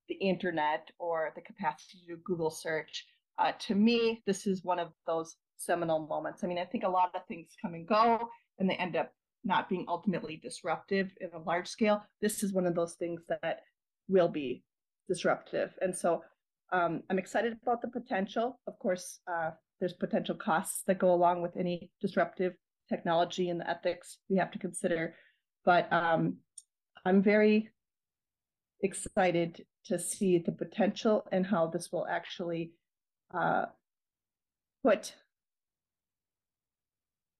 the 0.10 0.16
internet 0.16 0.90
or 1.00 1.32
the 1.36 1.42
capacity 1.42 1.98
to 2.00 2.16
do 2.16 2.22
google 2.24 2.50
search. 2.50 3.06
Uh, 3.40 3.52
to 3.60 3.76
me 3.76 4.22
this 4.26 4.46
is 4.46 4.64
one 4.64 4.80
of 4.80 4.90
those 5.06 5.36
seminal 5.58 6.06
moments. 6.08 6.44
I 6.44 6.48
mean 6.48 6.60
i 6.60 6.66
think 6.66 6.84
a 6.84 6.90
lot 6.90 7.12
of 7.16 7.26
things 7.28 7.50
come 7.62 7.74
and 7.74 7.88
go 7.88 8.30
and 8.60 8.70
they 8.70 8.76
end 8.76 8.96
up 8.96 9.12
not 9.44 9.70
being 9.70 9.86
ultimately 9.88 10.38
disruptive 10.38 11.12
in 11.22 11.30
a 11.34 11.40
large 11.40 11.68
scale. 11.68 12.04
This 12.22 12.44
is 12.44 12.54
one 12.54 12.66
of 12.66 12.76
those 12.76 12.96
things 12.96 13.22
that 13.30 13.62
will 14.10 14.28
be 14.28 14.64
disruptive 15.08 15.74
and 15.82 15.96
so 15.96 16.22
um, 16.72 17.04
I'm 17.10 17.20
excited 17.20 17.58
about 17.62 17.82
the 17.82 17.88
potential. 17.88 18.60
Of 18.68 18.78
course, 18.80 19.20
uh, 19.32 19.52
there's 19.80 19.94
potential 19.94 20.36
costs 20.36 20.84
that 20.88 21.00
go 21.00 21.14
along 21.14 21.42
with 21.42 21.56
any 21.56 21.92
disruptive 22.02 22.54
technology 22.90 23.50
and 23.50 23.62
the 23.62 23.70
ethics 23.70 24.18
we 24.30 24.38
have 24.38 24.52
to 24.52 24.60
consider. 24.60 25.16
But 25.66 25.92
um, 25.92 26.38
I'm 27.06 27.22
very 27.22 27.70
excited 28.82 29.66
to 29.86 29.98
see 29.98 30.38
the 30.40 30.52
potential 30.52 31.26
and 31.32 31.46
how 31.46 31.68
this 31.68 31.90
will 31.92 32.06
actually 32.08 32.72
uh, 33.34 33.66
put 34.84 35.16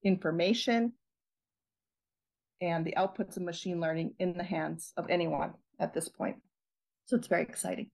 information 0.04 0.94
and 2.62 2.86
the 2.86 2.96
outputs 2.98 3.38
of 3.38 3.44
machine 3.44 3.80
learning 3.80 4.14
in 4.20 4.38
the 4.38 4.44
hands 4.44 4.94
of 4.98 5.10
anyone 5.10 5.54
at 5.80 5.94
this 5.94 6.10
point. 6.10 6.38
So 7.08 7.16
it's 7.16 7.28
very 7.28 7.44
exciting 7.44 7.90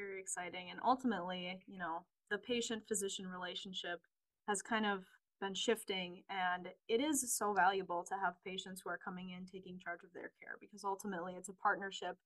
very 0.00 0.20
exciting. 0.20 0.70
And 0.70 0.80
ultimately, 0.84 1.60
you 1.66 1.78
know, 1.78 2.04
the 2.30 2.38
patient 2.38 2.82
physician 2.86 3.26
relationship 3.26 4.00
has 4.48 4.62
kind 4.62 4.86
of 4.86 5.04
been 5.40 5.54
shifting 5.54 6.22
and 6.28 6.68
it 6.88 7.00
is 7.00 7.34
so 7.34 7.54
valuable 7.54 8.04
to 8.04 8.14
have 8.22 8.34
patients 8.44 8.82
who 8.82 8.90
are 8.90 8.98
coming 8.98 9.30
in 9.30 9.46
taking 9.46 9.78
charge 9.78 10.00
of 10.04 10.12
their 10.12 10.30
care 10.38 10.56
because 10.60 10.84
ultimately 10.84 11.32
it's 11.34 11.48
a 11.48 11.54
partnership 11.54 12.16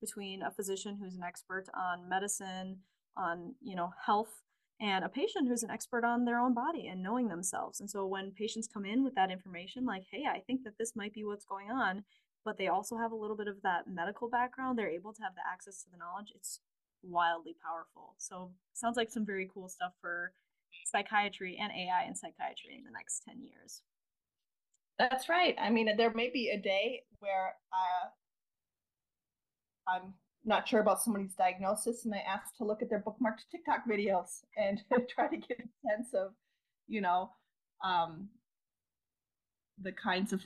between 0.00 0.42
a 0.42 0.50
physician 0.52 0.96
who's 0.96 1.16
an 1.16 1.22
expert 1.24 1.64
on 1.74 2.08
medicine 2.08 2.76
on 3.16 3.56
you 3.60 3.74
know 3.74 3.90
health 4.06 4.42
and 4.80 5.04
a 5.04 5.08
patient 5.08 5.48
who's 5.48 5.64
an 5.64 5.70
expert 5.70 6.04
on 6.04 6.24
their 6.24 6.38
own 6.38 6.54
body 6.54 6.86
and 6.86 7.02
knowing 7.02 7.26
themselves 7.26 7.80
and 7.80 7.90
so 7.90 8.06
when 8.06 8.30
patients 8.30 8.68
come 8.72 8.84
in 8.84 9.02
with 9.02 9.16
that 9.16 9.32
information 9.32 9.84
like 9.84 10.04
hey 10.08 10.22
i 10.32 10.38
think 10.38 10.62
that 10.62 10.78
this 10.78 10.94
might 10.94 11.12
be 11.12 11.24
what's 11.24 11.44
going 11.44 11.72
on 11.72 12.04
but 12.44 12.58
they 12.58 12.68
also 12.68 12.96
have 12.96 13.12
a 13.12 13.16
little 13.16 13.36
bit 13.36 13.48
of 13.48 13.62
that 13.62 13.86
medical 13.86 14.28
background 14.28 14.78
they're 14.78 14.88
able 14.88 15.12
to 15.12 15.22
have 15.22 15.34
the 15.34 15.42
access 15.50 15.82
to 15.82 15.90
the 15.90 15.98
knowledge 15.98 16.32
it's 16.34 16.60
wildly 17.02 17.56
powerful. 17.62 18.14
So 18.18 18.50
sounds 18.74 18.96
like 18.96 19.10
some 19.10 19.26
very 19.26 19.50
cool 19.52 19.68
stuff 19.68 19.92
for 20.00 20.32
psychiatry 20.84 21.58
and 21.60 21.72
AI 21.72 22.04
and 22.06 22.16
psychiatry 22.16 22.76
in 22.76 22.84
the 22.84 22.90
next 22.90 23.22
10 23.26 23.42
years. 23.42 23.82
That's 24.98 25.28
right. 25.28 25.56
I 25.58 25.70
mean, 25.70 25.96
there 25.96 26.12
may 26.12 26.30
be 26.30 26.50
a 26.50 26.58
day 26.58 27.02
where 27.20 27.54
uh, 27.72 28.08
I'm 29.88 30.14
not 30.44 30.68
sure 30.68 30.80
about 30.80 31.00
somebody's 31.02 31.34
diagnosis 31.34 32.04
and 32.04 32.14
I 32.14 32.18
ask 32.18 32.56
to 32.56 32.64
look 32.64 32.82
at 32.82 32.90
their 32.90 33.00
bookmarked 33.00 33.48
TikTok 33.50 33.84
videos 33.88 34.42
and 34.56 34.82
try 35.08 35.28
to 35.28 35.36
get 35.36 35.58
a 35.60 35.88
sense 35.88 36.12
of, 36.14 36.32
you 36.86 37.00
know, 37.00 37.30
um, 37.84 38.28
the 39.80 39.92
kinds 39.92 40.34
of 40.34 40.42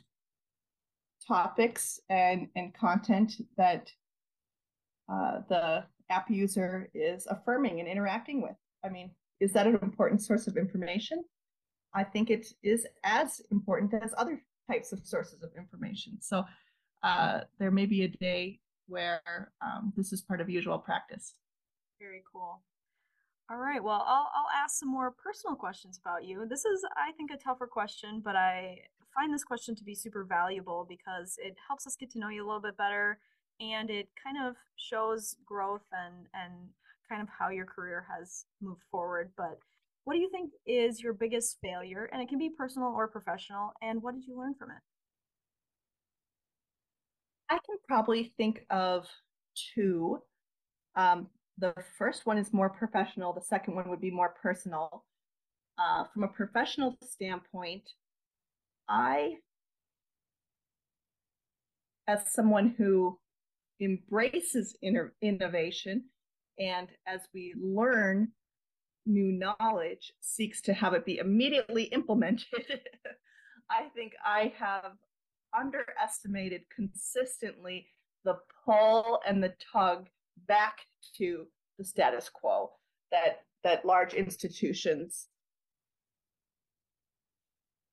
topics 1.27 2.01
and, 2.09 2.49
and 2.57 2.75
content 2.75 3.35
that 3.57 3.91
uh, 5.11 5.41
the 5.49 5.85
app 6.11 6.31
user 6.31 6.89
is 6.95 7.27
affirming 7.31 7.81
and 7.81 7.89
interacting 7.89 8.43
with. 8.43 8.57
I 8.85 8.89
mean, 8.89 9.11
is 9.41 9.53
that 9.53 9.67
an 9.67 9.79
important 9.83 10.23
source 10.23 10.47
of 10.47 10.57
information? 10.57 11.25
I 11.95 12.05
think 12.05 12.31
it 12.31 12.49
is 12.63 12.87
as 13.05 13.41
important 13.51 13.95
as 13.95 14.15
other 14.17 14.43
types 14.71 14.93
of 14.93 15.07
sources 15.07 15.43
of 15.43 15.51
information. 15.57 16.19
So 16.21 16.45
uh, 17.03 17.41
there 17.59 17.71
may 17.71 17.87
be 17.87 18.03
a 18.03 18.09
day 18.09 18.61
where 18.87 19.53
um, 19.65 19.93
this 19.97 20.13
is 20.13 20.23
part 20.23 20.41
of 20.41 20.51
usual 20.51 20.79
practice. 20.79 21.35
Very 22.01 22.23
cool. 22.31 22.63
All 23.51 23.59
right. 23.59 23.83
Well, 23.83 24.03
I'll 24.07 24.31
I'll 24.35 24.51
ask 24.57 24.79
some 24.79 24.91
more 24.91 25.11
personal 25.11 25.55
questions 25.55 26.01
about 26.03 26.25
you. 26.25 26.47
This 26.49 26.65
is, 26.65 26.83
I 26.97 27.13
think, 27.13 27.31
a 27.31 27.37
tougher 27.37 27.67
question, 27.67 28.23
but 28.25 28.37
I 28.37 28.79
find 29.15 29.33
this 29.33 29.45
question 29.45 29.75
to 29.77 29.85
be 29.85 29.95
super 29.95 30.25
valuable 30.25 30.87
because 30.89 31.37
it 31.39 31.57
helps 31.67 31.87
us 31.87 31.97
get 31.97 32.11
to 32.11 32.19
know 32.19 32.29
you 32.29 32.45
a 32.45 32.47
little 32.47 32.61
bit 32.61 32.77
better 32.77 33.19
and 33.61 33.91
it 33.91 34.09
kind 34.23 34.37
of 34.45 34.57
shows 34.77 35.37
growth 35.47 35.85
and 35.93 36.27
and 36.35 36.53
kind 37.09 37.23
of 37.23 37.29
how 37.29 37.51
your 37.51 37.67
career 37.67 38.07
has 38.11 38.47
moved 38.63 38.81
forward. 38.91 39.31
But 39.37 39.59
what 40.05 40.15
do 40.15 40.21
you 40.21 40.31
think 40.31 40.51
is 40.67 41.03
your 41.03 41.13
biggest 41.13 41.59
failure? 41.63 42.09
And 42.13 42.21
it 42.21 42.29
can 42.29 42.39
be 42.39 42.51
personal 42.51 42.89
or 42.89 43.09
professional 43.09 43.73
and 43.83 44.03
what 44.03 44.15
did 44.15 44.27
you 44.27 44.39
learn 44.39 44.55
from 44.55 44.71
it? 44.71 44.83
I 47.51 47.55
can 47.55 47.77
probably 47.87 48.33
think 48.37 48.65
of 48.71 49.07
two. 49.75 50.19
Um, 50.97 51.29
the 51.59 51.75
first 51.99 52.27
one 52.27 52.39
is 52.39 52.53
more 52.53 52.71
professional 52.71 53.33
the 53.33 53.41
second 53.41 53.77
one 53.77 53.89
would 53.89 54.01
be 54.01 54.11
more 54.11 54.35
personal. 54.43 55.05
Uh, 55.77 56.05
from 56.13 56.23
a 56.23 56.29
professional 56.29 56.97
standpoint 57.03 57.83
i 58.89 59.35
as 62.07 62.33
someone 62.33 62.75
who 62.77 63.19
embraces 63.81 64.77
innovation 65.23 66.05
and 66.59 66.89
as 67.07 67.21
we 67.35 67.55
learn 67.61 68.29
new 69.07 69.33
knowledge 69.33 70.13
seeks 70.21 70.61
to 70.63 70.73
have 70.73 70.95
it 70.95 71.05
be 71.05 71.19
immediately 71.19 71.85
implemented 71.85 72.47
i 73.71 73.85
think 73.95 74.13
i 74.25 74.53
have 74.57 74.93
underestimated 75.59 76.63
consistently 76.75 77.87
the 78.25 78.37
pull 78.65 79.21
and 79.27 79.43
the 79.43 79.53
tug 79.73 80.09
back 80.49 80.79
to 81.17 81.47
the 81.79 81.85
status 81.85 82.29
quo 82.29 82.71
that 83.11 83.43
that 83.63 83.85
large 83.85 84.15
institutions 84.15 85.29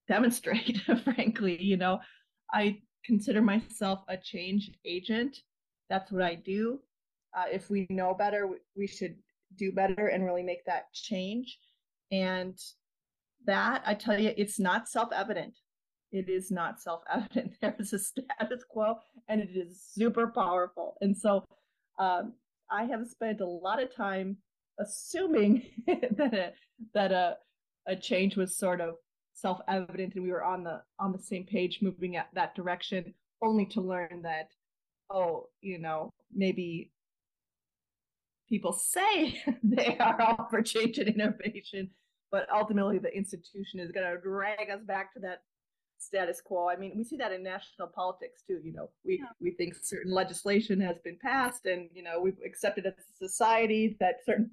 demonstrate 0.08 0.80
frankly 1.04 1.60
you 1.62 1.76
know 1.76 2.00
i 2.52 2.78
consider 3.04 3.42
myself 3.42 4.00
a 4.08 4.16
change 4.16 4.70
agent 4.84 5.38
that's 5.92 6.10
what 6.10 6.22
I 6.22 6.36
do. 6.36 6.80
Uh, 7.36 7.44
if 7.52 7.68
we 7.68 7.86
know 7.90 8.14
better, 8.14 8.48
we 8.74 8.86
should 8.86 9.14
do 9.58 9.72
better 9.72 10.06
and 10.06 10.24
really 10.24 10.42
make 10.42 10.64
that 10.64 10.90
change. 10.94 11.58
And 12.10 12.58
that, 13.46 13.82
I 13.84 13.92
tell 13.92 14.18
you, 14.18 14.32
it's 14.38 14.58
not 14.58 14.88
self 14.88 15.10
evident. 15.12 15.58
It 16.10 16.30
is 16.30 16.50
not 16.50 16.80
self 16.80 17.02
evident. 17.12 17.56
There 17.60 17.76
is 17.78 17.92
a 17.92 17.98
status 17.98 18.64
quo 18.66 18.96
and 19.28 19.42
it 19.42 19.50
is 19.54 19.82
super 19.82 20.28
powerful. 20.28 20.96
And 21.02 21.14
so 21.14 21.44
um, 21.98 22.32
I 22.70 22.84
have 22.84 23.06
spent 23.06 23.42
a 23.42 23.46
lot 23.46 23.82
of 23.82 23.94
time 23.94 24.38
assuming 24.80 25.62
that 25.86 26.32
a, 26.32 26.52
that 26.94 27.12
a, 27.12 27.36
a 27.86 27.96
change 27.96 28.36
was 28.36 28.56
sort 28.56 28.80
of 28.80 28.94
self 29.42 29.60
evident 29.68 30.14
and 30.14 30.24
we 30.24 30.30
were 30.30 30.44
on 30.44 30.64
the 30.64 30.80
on 30.98 31.12
the 31.12 31.18
same 31.18 31.44
page 31.44 31.80
moving 31.82 32.16
at 32.16 32.28
that 32.32 32.54
direction 32.54 33.12
only 33.42 33.66
to 33.66 33.80
learn 33.80 34.22
that 34.22 34.48
oh, 35.12 35.48
you 35.60 35.78
know, 35.78 36.12
maybe 36.34 36.90
people 38.48 38.72
say 38.72 39.42
they 39.62 39.96
are 39.98 40.20
all 40.20 40.48
for 40.50 40.62
change 40.62 40.98
and 40.98 41.08
innovation, 41.08 41.90
but 42.30 42.46
ultimately 42.52 42.98
the 42.98 43.14
institution 43.14 43.78
is 43.78 43.92
going 43.92 44.06
to 44.06 44.20
drag 44.20 44.70
us 44.70 44.82
back 44.84 45.12
to 45.14 45.20
that 45.20 45.42
status 45.98 46.40
quo. 46.40 46.68
I 46.68 46.76
mean, 46.76 46.94
we 46.96 47.04
see 47.04 47.16
that 47.16 47.32
in 47.32 47.42
national 47.42 47.88
politics 47.88 48.42
too. 48.46 48.60
You 48.64 48.72
know, 48.72 48.90
we 49.04 49.18
yeah. 49.18 49.26
we 49.40 49.52
think 49.52 49.74
certain 49.80 50.12
legislation 50.12 50.80
has 50.80 50.96
been 51.04 51.18
passed, 51.22 51.66
and 51.66 51.88
you 51.94 52.02
know, 52.02 52.20
we've 52.20 52.38
accepted 52.44 52.86
as 52.86 52.94
a 52.94 53.26
society 53.28 53.96
that 54.00 54.24
certain 54.24 54.50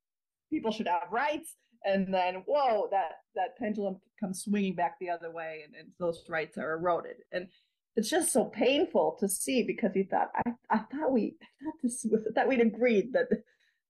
people 0.50 0.72
should 0.72 0.88
have 0.88 1.10
rights, 1.10 1.54
and 1.84 2.12
then 2.12 2.42
whoa, 2.46 2.88
that 2.90 3.20
that 3.34 3.56
pendulum 3.58 4.00
comes 4.20 4.42
swinging 4.42 4.74
back 4.74 4.98
the 5.00 5.10
other 5.10 5.30
way, 5.30 5.62
and, 5.64 5.74
and 5.74 5.88
those 5.98 6.24
rights 6.28 6.58
are 6.58 6.74
eroded. 6.74 7.16
And 7.32 7.48
it's 7.96 8.08
just 8.08 8.32
so 8.32 8.46
painful 8.46 9.16
to 9.20 9.28
see 9.28 9.62
because 9.62 9.92
he 9.94 10.04
thought 10.04 10.30
I, 10.34 10.52
I 10.70 10.78
thought 10.78 11.12
we 11.12 11.36
I 11.42 11.64
thought 11.64 11.74
this 11.82 12.06
was 12.10 12.22
that 12.34 12.48
we'd 12.48 12.60
agreed 12.60 13.12
that 13.12 13.28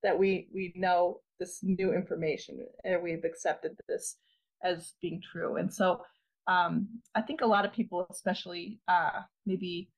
that 0.03 0.19
we 0.19 0.49
we 0.53 0.73
know 0.77 1.21
this 1.39 1.61
new 1.63 1.93
information 1.93 2.67
and 2.85 3.03
we've 3.03 3.25
accepted 3.25 3.73
this 3.89 4.17
as 4.63 4.93
being 5.01 5.21
true 5.21 5.57
and 5.57 5.73
so 5.73 6.03
um, 6.49 6.89
I 7.15 7.23
think 7.23 7.41
a 7.41 7.47
lot 7.47 7.65
of 7.65 7.73
people 7.73 8.07
especially 8.11 8.81
uh, 8.89 9.21
maybe 9.47 9.89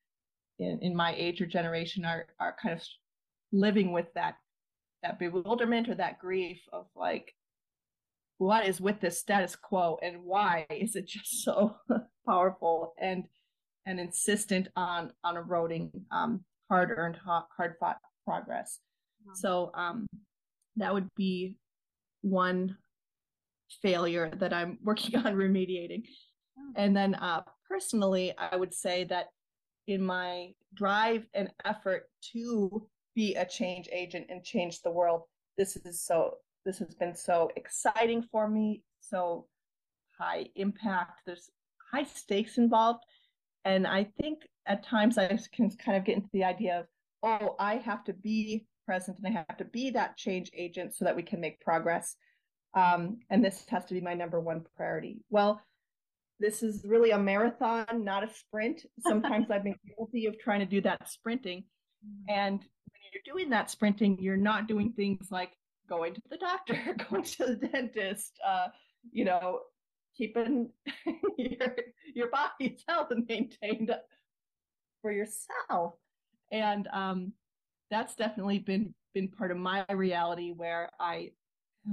in, 0.58 0.78
in 0.82 0.94
my 0.94 1.14
age 1.16 1.40
or 1.40 1.46
generation 1.46 2.04
are 2.04 2.26
are 2.38 2.56
kind 2.62 2.74
of 2.74 2.82
living 3.52 3.92
with 3.92 4.06
that 4.14 4.36
that 5.02 5.18
bewilderment 5.18 5.88
or 5.88 5.94
that 5.94 6.18
grief 6.18 6.60
of 6.72 6.86
like 6.94 7.34
what 8.38 8.66
is 8.66 8.80
with 8.80 9.00
this 9.00 9.20
status 9.20 9.56
quo 9.56 9.98
and 10.02 10.22
why 10.22 10.66
is 10.70 10.96
it 10.96 11.06
just 11.06 11.42
so 11.44 11.76
powerful 12.26 12.94
and 13.00 13.24
and 13.86 14.00
insistent 14.00 14.68
on 14.76 15.12
on 15.22 15.36
eroding 15.36 15.90
um, 16.10 16.44
hard 16.70 16.90
earned 16.90 17.18
hard 17.24 17.74
fought 17.78 17.98
progress. 18.24 18.80
Wow. 19.24 19.32
So 19.36 19.70
um, 19.74 20.06
that 20.76 20.92
would 20.92 21.08
be 21.16 21.58
one 22.22 22.76
failure 23.82 24.30
that 24.36 24.52
I'm 24.52 24.78
working 24.82 25.16
on 25.16 25.34
remediating. 25.34 26.04
And 26.76 26.96
then 26.96 27.14
uh, 27.16 27.42
personally, 27.68 28.32
I 28.38 28.56
would 28.56 28.72
say 28.72 29.04
that 29.04 29.26
in 29.86 30.02
my 30.02 30.52
drive 30.74 31.26
and 31.34 31.50
effort 31.64 32.08
to 32.32 32.86
be 33.14 33.34
a 33.34 33.44
change 33.44 33.88
agent 33.92 34.26
and 34.28 34.42
change 34.42 34.80
the 34.80 34.90
world, 34.90 35.22
this 35.58 35.76
is 35.76 36.02
so 36.02 36.38
this 36.64 36.78
has 36.78 36.94
been 36.94 37.14
so 37.14 37.50
exciting 37.56 38.24
for 38.30 38.48
me, 38.48 38.82
so 39.00 39.46
high 40.18 40.46
impact. 40.56 41.20
There's 41.26 41.50
high 41.92 42.04
stakes 42.04 42.58
involved. 42.58 43.04
And 43.64 43.86
I 43.86 44.04
think 44.20 44.40
at 44.66 44.84
times 44.84 45.18
I 45.18 45.38
can 45.52 45.70
kind 45.70 45.96
of 45.96 46.04
get 46.04 46.16
into 46.16 46.28
the 46.32 46.44
idea 46.44 46.80
of, 46.80 46.86
oh, 47.22 47.56
I 47.58 47.76
have 47.76 48.04
to 48.04 48.12
be 48.12 48.66
present 48.86 49.18
and 49.18 49.26
I 49.26 49.30
have 49.30 49.56
to 49.58 49.64
be 49.64 49.90
that 49.90 50.16
change 50.16 50.50
agent 50.54 50.94
so 50.94 51.04
that 51.04 51.16
we 51.16 51.22
can 51.22 51.40
make 51.40 51.60
progress. 51.60 52.16
Um, 52.74 53.18
and 53.30 53.44
this 53.44 53.64
has 53.68 53.84
to 53.86 53.94
be 53.94 54.00
my 54.00 54.14
number 54.14 54.40
one 54.40 54.64
priority. 54.76 55.22
Well, 55.30 55.60
this 56.40 56.62
is 56.62 56.84
really 56.86 57.12
a 57.12 57.18
marathon, 57.18 58.04
not 58.04 58.24
a 58.24 58.32
sprint. 58.32 58.84
Sometimes 59.06 59.50
I've 59.50 59.64
been 59.64 59.76
guilty 59.96 60.26
of 60.26 60.38
trying 60.38 60.60
to 60.60 60.66
do 60.66 60.80
that 60.82 61.08
sprinting. 61.08 61.64
Mm. 62.04 62.34
And 62.34 62.58
when 62.58 63.00
you're 63.12 63.34
doing 63.34 63.50
that 63.50 63.70
sprinting, 63.70 64.18
you're 64.20 64.36
not 64.36 64.66
doing 64.66 64.92
things 64.92 65.28
like 65.30 65.52
going 65.88 66.14
to 66.14 66.22
the 66.30 66.36
doctor, 66.36 66.78
going 67.10 67.22
to 67.22 67.46
the 67.46 67.68
dentist, 67.68 68.38
uh, 68.46 68.68
you 69.12 69.24
know, 69.24 69.60
keeping 70.16 70.70
your 71.38 71.76
your 72.14 72.28
body's 72.30 72.82
health 72.88 73.10
and 73.10 73.26
maintained 73.28 73.90
for 75.02 75.12
yourself. 75.12 75.94
And 76.52 76.88
um, 76.92 77.32
that's 77.90 78.14
definitely 78.14 78.58
been 78.58 78.94
been 79.14 79.28
part 79.28 79.50
of 79.50 79.56
my 79.56 79.84
reality 79.90 80.52
where 80.52 80.90
I 80.98 81.30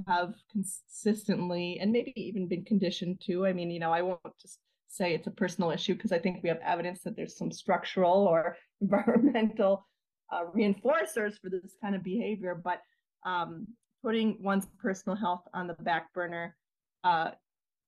have 0.08 0.34
consistently 0.52 1.80
and 1.80 1.92
maybe 1.92 2.14
even 2.16 2.48
been 2.48 2.64
conditioned 2.64 3.22
to. 3.26 3.46
I 3.46 3.54
mean, 3.54 3.70
you 3.70 3.80
know, 3.80 3.92
I 3.92 4.02
won't 4.02 4.20
just 4.42 4.60
say 4.88 5.14
it's 5.14 5.28
a 5.28 5.32
personal 5.32 5.72
issue 5.72 5.96
because 5.96 6.12
I 6.12 6.20
think 6.20 6.42
we 6.42 6.50
have 6.50 6.60
evidence 6.66 7.02
that 7.04 7.16
there's 7.16 7.38
some 7.38 7.52
structural 7.52 8.28
or 8.28 8.58
environmental 8.82 9.88
uh, 10.32 10.44
reinforcers 10.56 11.40
for 11.42 11.50
this 11.50 11.76
kind 11.82 11.96
of 11.96 12.04
behavior. 12.04 12.60
But 12.62 12.82
um, 13.26 13.68
putting 14.04 14.42
one's 14.42 14.68
personal 14.80 15.16
health 15.16 15.44
on 15.54 15.68
the 15.68 15.74
back 15.76 16.14
burner, 16.14 16.56
uh, 17.04 17.32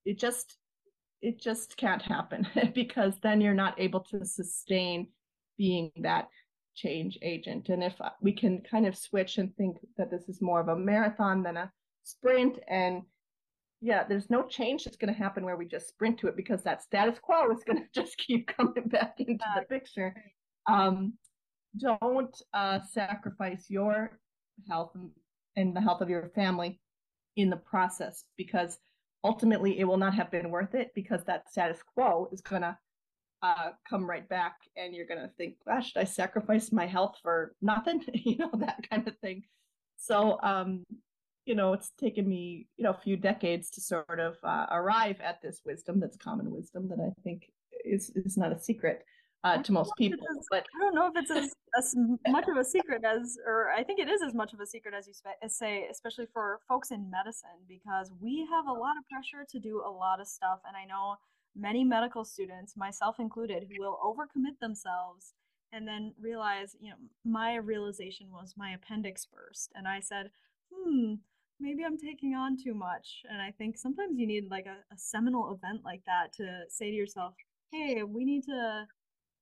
it 0.05 0.19
just 0.19 0.57
it 1.21 1.39
just 1.39 1.77
can't 1.77 2.01
happen 2.01 2.45
because 2.75 3.13
then 3.21 3.39
you're 3.39 3.53
not 3.53 3.79
able 3.79 4.01
to 4.01 4.25
sustain 4.25 5.07
being 5.57 5.91
that 6.01 6.27
change 6.75 7.17
agent. 7.21 7.69
And 7.69 7.83
if 7.83 7.95
we 8.21 8.33
can 8.33 8.61
kind 8.61 8.85
of 8.85 8.97
switch 8.97 9.37
and 9.37 9.55
think 9.55 9.77
that 9.97 10.11
this 10.11 10.27
is 10.27 10.41
more 10.41 10.59
of 10.59 10.67
a 10.67 10.75
marathon 10.75 11.43
than 11.43 11.55
a 11.55 11.71
sprint 12.03 12.59
and 12.67 13.03
yeah, 13.79 14.05
there's 14.07 14.29
no 14.29 14.43
change 14.43 14.85
that's 14.85 14.95
going 14.95 15.13
to 15.13 15.19
happen 15.19 15.43
where 15.43 15.57
we 15.57 15.65
just 15.65 15.89
sprint 15.89 16.17
to 16.19 16.27
it 16.27 16.37
because 16.37 16.63
that 16.63 16.81
status 16.81 17.19
quo 17.19 17.51
is 17.51 17.65
going 17.65 17.79
to 17.93 18.01
just 18.01 18.17
keep 18.17 18.47
coming 18.47 18.87
back 18.87 19.15
into 19.19 19.45
the 19.55 19.63
picture. 19.63 20.15
Um, 20.67 21.13
don't 21.77 22.35
uh, 22.53 22.79
sacrifice 22.79 23.65
your 23.69 24.19
health 24.69 24.91
and 24.95 25.09
the 25.55 25.81
health 25.81 26.01
of 26.01 26.09
your 26.09 26.29
family 26.35 26.79
in 27.35 27.49
the 27.49 27.57
process 27.57 28.25
because 28.37 28.77
ultimately 29.23 29.79
it 29.79 29.85
will 29.85 29.97
not 29.97 30.13
have 30.13 30.29
been 30.31 30.49
worth 30.49 30.75
it 30.75 30.91
because 30.95 31.23
that 31.23 31.49
status 31.49 31.79
quo 31.95 32.27
is 32.31 32.41
going 32.41 32.61
to 32.61 32.77
uh, 33.41 33.71
come 33.87 34.09
right 34.09 34.27
back 34.29 34.55
and 34.77 34.95
you're 34.95 35.05
going 35.05 35.19
to 35.19 35.29
think, 35.37 35.55
gosh, 35.65 35.91
should 35.91 35.99
I 35.99 36.05
sacrifice 36.05 36.71
my 36.71 36.85
health 36.85 37.17
for 37.21 37.53
nothing? 37.61 38.03
you 38.13 38.37
know, 38.37 38.51
that 38.59 38.87
kind 38.89 39.07
of 39.07 39.17
thing. 39.19 39.43
So, 39.97 40.39
um, 40.41 40.85
you 41.45 41.55
know, 41.55 41.73
it's 41.73 41.91
taken 41.99 42.27
me, 42.27 42.67
you 42.77 42.83
know, 42.83 42.91
a 42.91 43.01
few 43.03 43.17
decades 43.17 43.69
to 43.71 43.81
sort 43.81 44.19
of 44.19 44.37
uh, 44.43 44.67
arrive 44.71 45.19
at 45.21 45.41
this 45.41 45.61
wisdom 45.65 45.99
that's 45.99 46.15
common 46.15 46.49
wisdom 46.51 46.87
that 46.89 46.99
I 46.99 47.11
think 47.23 47.51
is, 47.83 48.11
is 48.15 48.37
not 48.37 48.53
a 48.53 48.59
secret 48.59 49.03
uh, 49.43 49.61
to 49.61 49.71
most 49.71 49.91
people. 49.97 50.25
As, 50.37 50.45
but 50.49 50.65
I 50.75 50.79
don't 50.79 50.95
know 50.95 51.07
if 51.07 51.13
it's 51.15 51.31
as, 51.31 51.53
as 51.77 51.95
much 52.27 52.47
of 52.47 52.57
a 52.57 52.63
secret 52.63 53.03
as, 53.03 53.37
or 53.45 53.71
I 53.71 53.83
think 53.83 53.99
it 53.99 54.09
is 54.09 54.21
as 54.21 54.33
much 54.33 54.53
of 54.53 54.59
a 54.59 54.65
secret 54.65 54.93
as 54.93 55.07
you 55.07 55.13
say, 55.47 55.87
especially 55.91 56.27
for 56.33 56.59
folks 56.67 56.91
in 56.91 57.09
medicine, 57.09 57.49
because 57.67 58.11
we 58.21 58.47
have 58.51 58.67
a 58.67 58.71
lot 58.71 58.97
of 58.97 59.07
pressure 59.09 59.45
to 59.49 59.59
do 59.59 59.83
a 59.85 59.89
lot 59.89 60.21
of 60.21 60.27
stuff. 60.27 60.59
And 60.67 60.75
I 60.77 60.85
know 60.85 61.15
many 61.55 61.83
medical 61.83 62.23
students, 62.25 62.77
myself 62.77 63.19
included, 63.19 63.67
who 63.69 63.83
will 63.83 63.99
overcommit 64.03 64.59
themselves 64.59 65.33
and 65.71 65.87
then 65.87 66.13
realize, 66.21 66.75
you 66.79 66.91
know, 66.91 66.95
my 67.25 67.55
realization 67.55 68.27
was 68.31 68.53
my 68.55 68.73
appendix 68.73 69.25
burst. 69.25 69.71
And 69.75 69.87
I 69.87 69.99
said, 69.99 70.29
hmm, 70.71 71.15
maybe 71.59 71.83
I'm 71.83 71.97
taking 71.97 72.35
on 72.35 72.57
too 72.63 72.73
much. 72.73 73.23
And 73.29 73.41
I 73.41 73.51
think 73.51 73.77
sometimes 73.77 74.17
you 74.17 74.27
need 74.27 74.49
like 74.49 74.67
a, 74.67 74.77
a 74.93 74.97
seminal 74.97 75.51
event 75.51 75.81
like 75.83 76.01
that 76.05 76.31
to 76.33 76.61
say 76.69 76.91
to 76.91 76.95
yourself, 76.95 77.33
hey, 77.71 78.03
we 78.03 78.23
need 78.23 78.43
to 78.43 78.85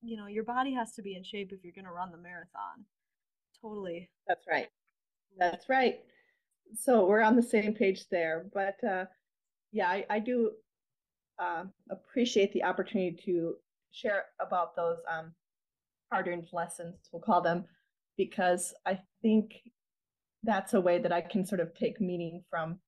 you 0.01 0.17
know, 0.17 0.27
your 0.27 0.43
body 0.43 0.73
has 0.73 0.93
to 0.93 1.01
be 1.01 1.15
in 1.15 1.23
shape 1.23 1.51
if 1.51 1.63
you're 1.63 1.73
going 1.73 1.85
to 1.85 1.91
run 1.91 2.11
the 2.11 2.17
marathon. 2.17 2.85
Totally. 3.61 4.09
That's 4.27 4.45
right. 4.49 4.67
That's 5.37 5.69
right. 5.69 5.99
So 6.75 7.05
we're 7.05 7.21
on 7.21 7.35
the 7.35 7.43
same 7.43 7.73
page 7.73 8.07
there. 8.09 8.45
But 8.53 8.83
uh, 8.83 9.05
yeah, 9.71 9.89
I, 9.89 10.05
I 10.09 10.19
do 10.19 10.51
uh, 11.39 11.65
appreciate 11.89 12.53
the 12.53 12.63
opportunity 12.63 13.17
to 13.25 13.55
share 13.91 14.25
about 14.39 14.75
those 14.75 14.97
um, 15.09 15.33
hard-earned 16.11 16.47
lessons, 16.53 16.95
we'll 17.11 17.21
call 17.21 17.41
them, 17.41 17.65
because 18.17 18.73
I 18.85 18.99
think 19.21 19.53
that's 20.43 20.73
a 20.73 20.81
way 20.81 20.97
that 20.99 21.11
I 21.11 21.21
can 21.21 21.45
sort 21.45 21.61
of 21.61 21.73
take 21.75 22.01
meaning 22.01 22.43
from 22.49 22.79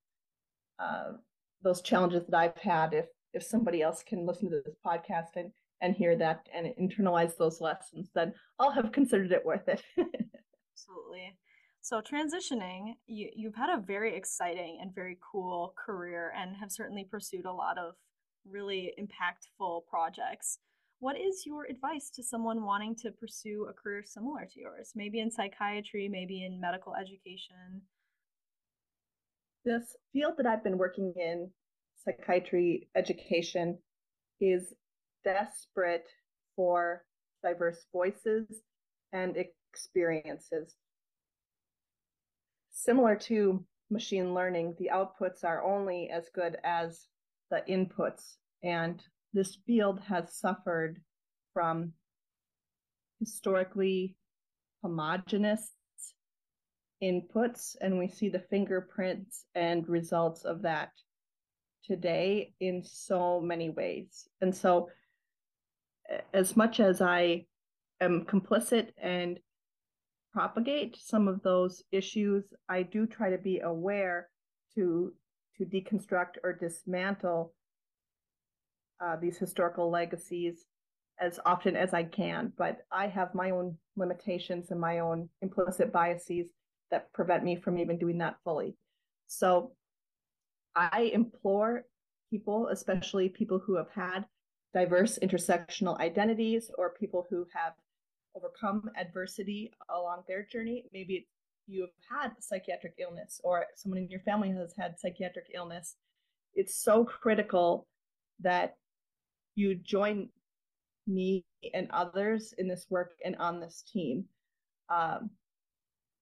uh, 0.79 1.13
those 1.61 1.81
challenges 1.81 2.25
that 2.27 2.37
I've 2.37 2.57
had. 2.57 2.93
If 2.93 3.05
if 3.33 3.43
somebody 3.43 3.81
else 3.81 4.03
can 4.03 4.25
listen 4.25 4.49
to 4.51 4.61
this 4.63 4.75
podcast 4.85 5.35
and 5.35 5.51
and 5.83 5.93
hear 5.93 6.15
that 6.15 6.47
and 6.55 6.73
internalize 6.81 7.37
those 7.37 7.61
lessons, 7.61 8.09
then 8.15 8.33
I'll 8.57 8.71
have 8.71 8.91
considered 8.91 9.33
it 9.33 9.45
worth 9.45 9.67
it. 9.67 9.83
Absolutely. 9.97 11.37
So 11.81 12.01
transitioning, 12.01 12.93
you, 13.05 13.29
you've 13.35 13.55
had 13.55 13.69
a 13.69 13.81
very 13.81 14.15
exciting 14.15 14.79
and 14.81 14.95
very 14.95 15.17
cool 15.31 15.75
career 15.85 16.33
and 16.39 16.55
have 16.55 16.71
certainly 16.71 17.03
pursued 17.03 17.45
a 17.45 17.51
lot 17.51 17.77
of 17.77 17.95
really 18.49 18.93
impactful 18.97 19.81
projects. 19.87 20.57
What 20.99 21.19
is 21.19 21.43
your 21.45 21.65
advice 21.65 22.09
to 22.11 22.23
someone 22.23 22.63
wanting 22.63 22.95
to 23.01 23.11
pursue 23.11 23.67
a 23.69 23.73
career 23.73 24.03
similar 24.05 24.45
to 24.45 24.59
yours? 24.59 24.93
Maybe 24.95 25.19
in 25.19 25.29
psychiatry, 25.29 26.07
maybe 26.07 26.45
in 26.45 26.61
medical 26.61 26.95
education? 26.95 27.81
This 29.65 29.97
field 30.13 30.35
that 30.37 30.45
I've 30.45 30.63
been 30.63 30.77
working 30.77 31.13
in, 31.17 31.49
psychiatry 32.05 32.87
education, 32.95 33.77
is 34.39 34.73
desperate 35.23 36.07
for 36.55 37.03
diverse 37.43 37.85
voices 37.91 38.47
and 39.11 39.35
experiences. 39.37 40.75
Similar 42.71 43.15
to 43.15 43.63
machine 43.89 44.33
learning, 44.33 44.75
the 44.79 44.89
outputs 44.93 45.43
are 45.43 45.63
only 45.63 46.09
as 46.09 46.29
good 46.33 46.57
as 46.63 47.07
the 47.51 47.63
inputs, 47.69 48.35
and 48.63 49.01
this 49.33 49.57
field 49.67 49.99
has 50.01 50.35
suffered 50.35 51.01
from 51.53 51.93
historically 53.19 54.15
homogenous 54.81 55.71
inputs, 57.01 57.75
and 57.81 57.99
we 57.99 58.07
see 58.07 58.29
the 58.29 58.43
fingerprints 58.49 59.45
and 59.55 59.87
results 59.87 60.43
of 60.43 60.61
that 60.63 60.91
today 61.83 62.53
in 62.59 62.81
so 62.83 63.41
many 63.41 63.69
ways. 63.69 64.27
And 64.41 64.55
so 64.55 64.89
as 66.33 66.55
much 66.55 66.79
as 66.79 67.01
I 67.01 67.45
am 68.01 68.25
complicit 68.25 68.89
and 68.97 69.39
propagate 70.31 70.97
some 70.99 71.27
of 71.27 71.41
those 71.43 71.83
issues, 71.91 72.43
I 72.67 72.83
do 72.83 73.05
try 73.05 73.29
to 73.29 73.37
be 73.37 73.59
aware 73.59 74.29
to 74.75 75.13
to 75.57 75.65
deconstruct 75.65 76.37
or 76.43 76.53
dismantle 76.53 77.53
uh, 78.99 79.15
these 79.17 79.37
historical 79.37 79.91
legacies 79.91 80.65
as 81.19 81.39
often 81.45 81.75
as 81.75 81.93
I 81.93 82.03
can. 82.03 82.51
But 82.57 82.79
I 82.91 83.07
have 83.07 83.35
my 83.35 83.51
own 83.51 83.77
limitations 83.95 84.71
and 84.71 84.79
my 84.79 84.99
own 84.99 85.29
implicit 85.43 85.91
biases 85.91 86.47
that 86.89 87.13
prevent 87.13 87.43
me 87.43 87.55
from 87.55 87.77
even 87.77 87.99
doing 87.99 88.17
that 88.17 88.37
fully. 88.43 88.75
So 89.27 89.73
I 90.75 91.11
implore 91.13 91.83
people, 92.29 92.67
especially 92.69 93.29
people 93.29 93.59
who 93.59 93.75
have 93.75 93.89
had 93.91 94.25
diverse 94.73 95.19
intersectional 95.21 95.99
identities 95.99 96.71
or 96.77 96.93
people 96.99 97.27
who 97.29 97.45
have 97.53 97.73
overcome 98.35 98.89
adversity 98.97 99.71
along 99.89 100.23
their 100.27 100.43
journey. 100.43 100.85
Maybe 100.91 101.27
you 101.67 101.81
have 101.81 102.19
had 102.21 102.31
psychiatric 102.39 102.95
illness 102.99 103.39
or 103.43 103.65
someone 103.75 103.99
in 103.99 104.09
your 104.09 104.19
family 104.21 104.49
has 104.51 104.73
had 104.77 104.99
psychiatric 104.99 105.45
illness. 105.53 105.95
It's 106.55 106.75
so 106.83 107.05
critical 107.05 107.87
that 108.41 108.75
you 109.55 109.75
join 109.75 110.29
me 111.07 111.45
and 111.73 111.89
others 111.91 112.53
in 112.57 112.67
this 112.67 112.87
work 112.89 113.11
and 113.23 113.35
on 113.37 113.59
this 113.59 113.83
team. 113.91 114.25
Um, 114.89 115.29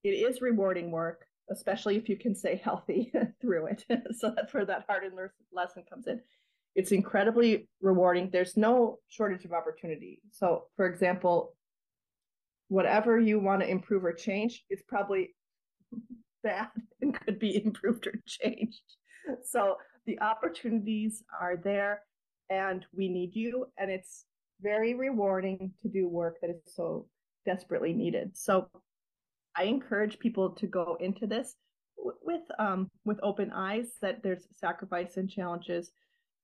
it 0.03 0.09
is 0.09 0.41
rewarding 0.41 0.91
work, 0.91 1.25
especially 1.49 1.95
if 1.95 2.09
you 2.09 2.17
can 2.17 2.35
stay 2.35 2.61
healthy 2.63 3.11
through 3.41 3.67
it. 3.67 3.85
so 4.17 4.33
that's 4.35 4.53
where 4.53 4.65
that 4.65 4.85
hard 4.87 5.03
lesson 5.51 5.83
comes 5.89 6.07
in. 6.07 6.21
It's 6.75 6.91
incredibly 6.91 7.67
rewarding. 7.81 8.29
There's 8.31 8.55
no 8.55 8.99
shortage 9.09 9.45
of 9.45 9.51
opportunity. 9.51 10.21
So, 10.31 10.65
for 10.75 10.85
example, 10.85 11.55
whatever 12.69 13.19
you 13.19 13.39
want 13.39 13.61
to 13.61 13.69
improve 13.69 14.05
or 14.05 14.13
change 14.13 14.63
is 14.69 14.81
probably 14.87 15.35
bad 16.43 16.69
and 17.01 17.13
could 17.19 17.39
be 17.39 17.63
improved 17.63 18.07
or 18.07 18.13
changed. 18.25 18.81
So, 19.43 19.75
the 20.05 20.19
opportunities 20.21 21.23
are 21.39 21.57
there 21.57 22.01
and 22.49 22.85
we 22.95 23.09
need 23.09 23.35
you. 23.35 23.67
And 23.77 23.91
it's 23.91 24.25
very 24.61 24.93
rewarding 24.93 25.73
to 25.81 25.89
do 25.89 26.07
work 26.07 26.37
that 26.41 26.49
is 26.49 26.73
so 26.73 27.07
desperately 27.45 27.93
needed. 27.93 28.37
So, 28.37 28.69
I 29.55 29.63
encourage 29.63 30.19
people 30.19 30.51
to 30.51 30.67
go 30.67 30.97
into 31.01 31.27
this 31.27 31.55
with 31.97 32.41
um, 32.57 32.89
with 33.05 33.19
open 33.21 33.51
eyes 33.51 33.87
that 34.01 34.23
there's 34.23 34.47
sacrifice 34.53 35.17
and 35.17 35.29
challenges 35.29 35.91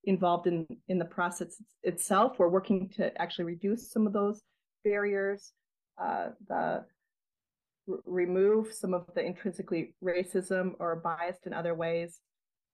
involved 0.04 0.48
in 0.48 0.68
in 0.88 1.00
the 1.00 1.06
process 1.06 1.62
itself. 1.84 2.40
We're 2.40 2.50
working 2.50 2.90
to 2.98 3.16
actually 3.22 3.46
reduce 3.46 3.92
some 3.92 4.08
of 4.08 4.14
those 4.14 4.42
barriers, 4.84 5.52
uh, 6.02 6.30
the 6.48 6.86
r- 7.90 8.00
remove 8.06 8.74
some 8.74 8.94
of 8.94 9.06
the 9.16 9.26
intrinsically 9.26 9.96
racism 10.04 10.74
or 10.80 10.96
biased 10.96 11.46
in 11.46 11.54
other 11.54 11.76
ways, 11.76 12.22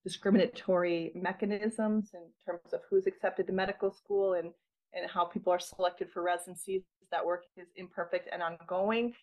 discriminatory 0.03 1.11
mechanisms 1.15 2.11
in 2.13 2.25
terms 2.45 2.73
of 2.73 2.81
who's 2.89 3.07
accepted 3.07 3.47
to 3.47 3.53
medical 3.53 3.91
school 3.91 4.33
and 4.33 4.51
and 4.95 5.09
how 5.09 5.25
people 5.25 5.51
are 5.51 5.59
selected 5.59 6.09
for 6.11 6.21
residencies. 6.21 6.83
That 7.11 7.25
work 7.25 7.43
is 7.57 7.67
imperfect 7.75 8.29
and 8.31 8.41
ongoing, 8.41 9.13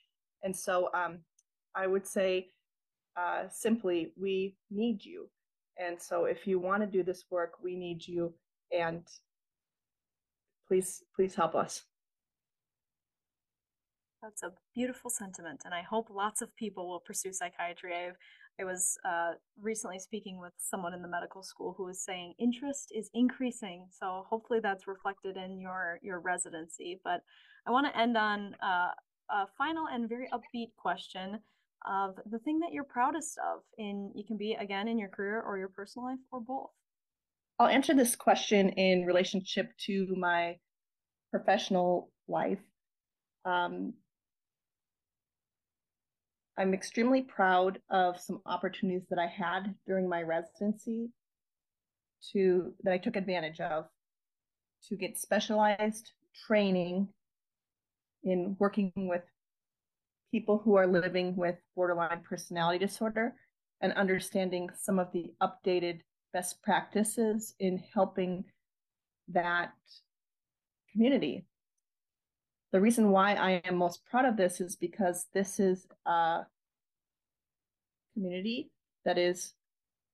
and 0.43 0.55
so 0.57 0.91
um, 0.95 1.19
I 1.75 1.87
would 1.87 2.07
say 2.07 2.51
uh, 3.17 3.45
simply, 3.51 4.13
we 4.17 4.57
need 4.71 5.05
you. 5.05 5.29
And 5.81 6.01
so 6.01 6.27
if 6.27 6.47
you 6.47 6.59
want 6.59 6.83
to 6.83 6.87
do 6.87 7.03
this 7.03 7.25
work, 7.31 7.55
we 7.63 7.75
need 7.75 8.07
you. 8.07 8.35
And 8.71 9.03
please, 10.69 11.03
please 11.17 11.35
help 11.35 11.55
us. 11.55 11.83
That's 14.23 14.43
a 14.43 14.53
beautiful 14.75 15.11
sentiment, 15.11 15.63
and 15.65 15.73
I 15.73 15.81
hope 15.81 16.09
lots 16.11 16.43
of 16.43 16.55
people 16.55 16.87
will 16.87 17.01
pursue 17.01 17.33
psychiatry. 17.33 17.95
I've, 17.95 18.17
I 18.61 18.65
was 18.65 18.99
uh, 19.09 19.33
recently 19.59 19.99
speaking 19.99 20.39
with 20.39 20.53
someone 20.59 20.93
in 20.93 21.01
the 21.01 21.09
medical 21.09 21.43
school 21.43 21.75
who 21.75 21.87
was 21.87 22.05
saying 22.05 22.35
interest 22.39 22.93
is 22.95 23.09
increasing, 23.15 23.87
so 23.91 24.27
hopefully 24.29 24.61
that's 24.63 24.87
reflected 24.87 25.39
in 25.39 25.59
your 25.59 25.99
your 26.03 26.21
residency. 26.21 27.01
But 27.03 27.23
I 27.67 27.71
want 27.71 27.87
to 27.87 27.99
end 27.99 28.19
on 28.19 28.55
uh, 28.63 28.91
a 29.31 29.47
final 29.57 29.87
and 29.91 30.07
very 30.07 30.29
upbeat 30.35 30.75
question 30.77 31.41
of 31.87 32.17
the 32.31 32.39
thing 32.41 32.59
that 32.61 32.73
you're 32.73 32.85
proudest 32.85 33.39
of 33.39 33.61
in 33.79 34.13
you 34.15 34.25
can 34.25 34.37
be 34.37 34.55
again 34.55 34.89
in 34.89 34.99
your 34.99 35.09
career 35.09 35.41
or 35.41 35.59
your 35.59 35.69
personal 35.69 36.07
life 36.09 36.19
or 36.31 36.41
both. 36.41 36.71
I'll 37.59 37.69
answer 37.69 37.95
this 37.95 38.17
question 38.17 38.71
in 38.71 39.07
relationship 39.07 39.71
to 39.87 40.15
my 40.17 40.57
professional 41.31 42.11
life. 42.29 42.59
Um, 43.45 43.95
i'm 46.61 46.75
extremely 46.75 47.23
proud 47.23 47.79
of 47.91 48.21
some 48.21 48.41
opportunities 48.47 49.07
that 49.09 49.19
i 49.19 49.27
had 49.27 49.75
during 49.87 50.09
my 50.09 50.23
residency 50.23 51.09
to 52.33 52.73
that 52.83 52.93
i 52.93 52.99
took 52.99 53.17
advantage 53.17 53.61
of 53.61 53.87
to 54.87 54.97
get 54.97 55.19
specialized 55.19 56.13
training 56.47 57.09
in 58.25 58.57
working 58.59 58.93
with 58.97 59.23
people 60.31 60.61
who 60.65 60.77
are 60.77 60.87
living 60.87 61.37
with 61.37 61.57
borderline 61.75 62.21
personality 62.29 62.79
disorder 62.79 63.35
and 63.81 63.93
understanding 63.95 64.69
some 64.79 64.99
of 64.99 65.11
the 65.13 65.33
updated 65.43 66.01
best 66.33 66.63
practices 66.63 67.55
in 67.59 67.83
helping 67.93 68.45
that 69.29 69.73
community. 70.93 71.47
The 72.73 72.81
reason 72.81 73.11
why 73.11 73.35
I 73.35 73.63
am 73.65 73.77
most 73.77 74.05
proud 74.05 74.25
of 74.25 74.37
this 74.37 74.61
is 74.61 74.77
because 74.77 75.27
this 75.35 75.59
is 75.59 75.87
a 76.07 76.41
community 78.15 78.71
that 79.05 79.19
is 79.19 79.55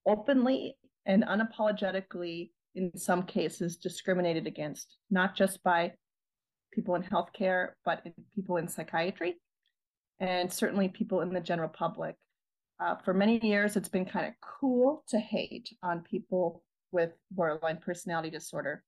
openly 0.07 0.79
and 1.05 1.25
unapologetically, 1.25 2.51
in 2.75 2.97
some 2.97 3.25
cases, 3.25 3.77
discriminated 3.77 4.47
against, 4.47 4.97
not 5.11 5.37
just 5.37 5.62
by 5.62 5.93
people 6.73 6.95
in 6.95 7.03
healthcare, 7.03 7.71
but 7.85 8.01
in 8.05 8.12
people 8.35 8.57
in 8.57 8.69
psychiatry 8.69 9.37
and 10.21 10.53
certainly 10.53 10.89
people 10.89 11.21
in 11.21 11.33
the 11.33 11.41
general 11.41 11.69
public. 11.69 12.17
Uh, 12.79 12.97
for 13.05 13.14
many 13.14 13.45
years, 13.47 13.77
it's 13.77 13.89
been 13.89 14.05
kind 14.05 14.27
of 14.27 14.35
cool 14.41 15.03
to 15.09 15.19
hate 15.19 15.71
on 15.83 16.01
people 16.03 16.62
with 16.93 17.12
borderline 17.31 17.79
personality 17.79 18.31
disorder. 18.31 18.83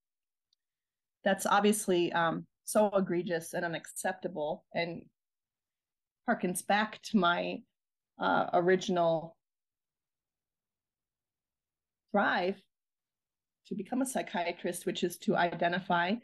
That's 1.24 1.46
obviously 1.46 2.12
um, 2.12 2.46
so 2.64 2.90
egregious 2.94 3.54
and 3.54 3.64
unacceptable 3.64 4.64
and 4.74 5.02
harkens 6.28 6.66
back 6.66 7.00
to 7.02 7.16
my 7.16 7.62
uh, 8.18 8.46
original 8.52 9.36
drive 12.12 12.60
to 13.66 13.74
become 13.74 14.02
a 14.02 14.06
psychiatrist, 14.06 14.86
which 14.86 15.02
is 15.02 15.18
to 15.18 15.36
identify 15.36 16.14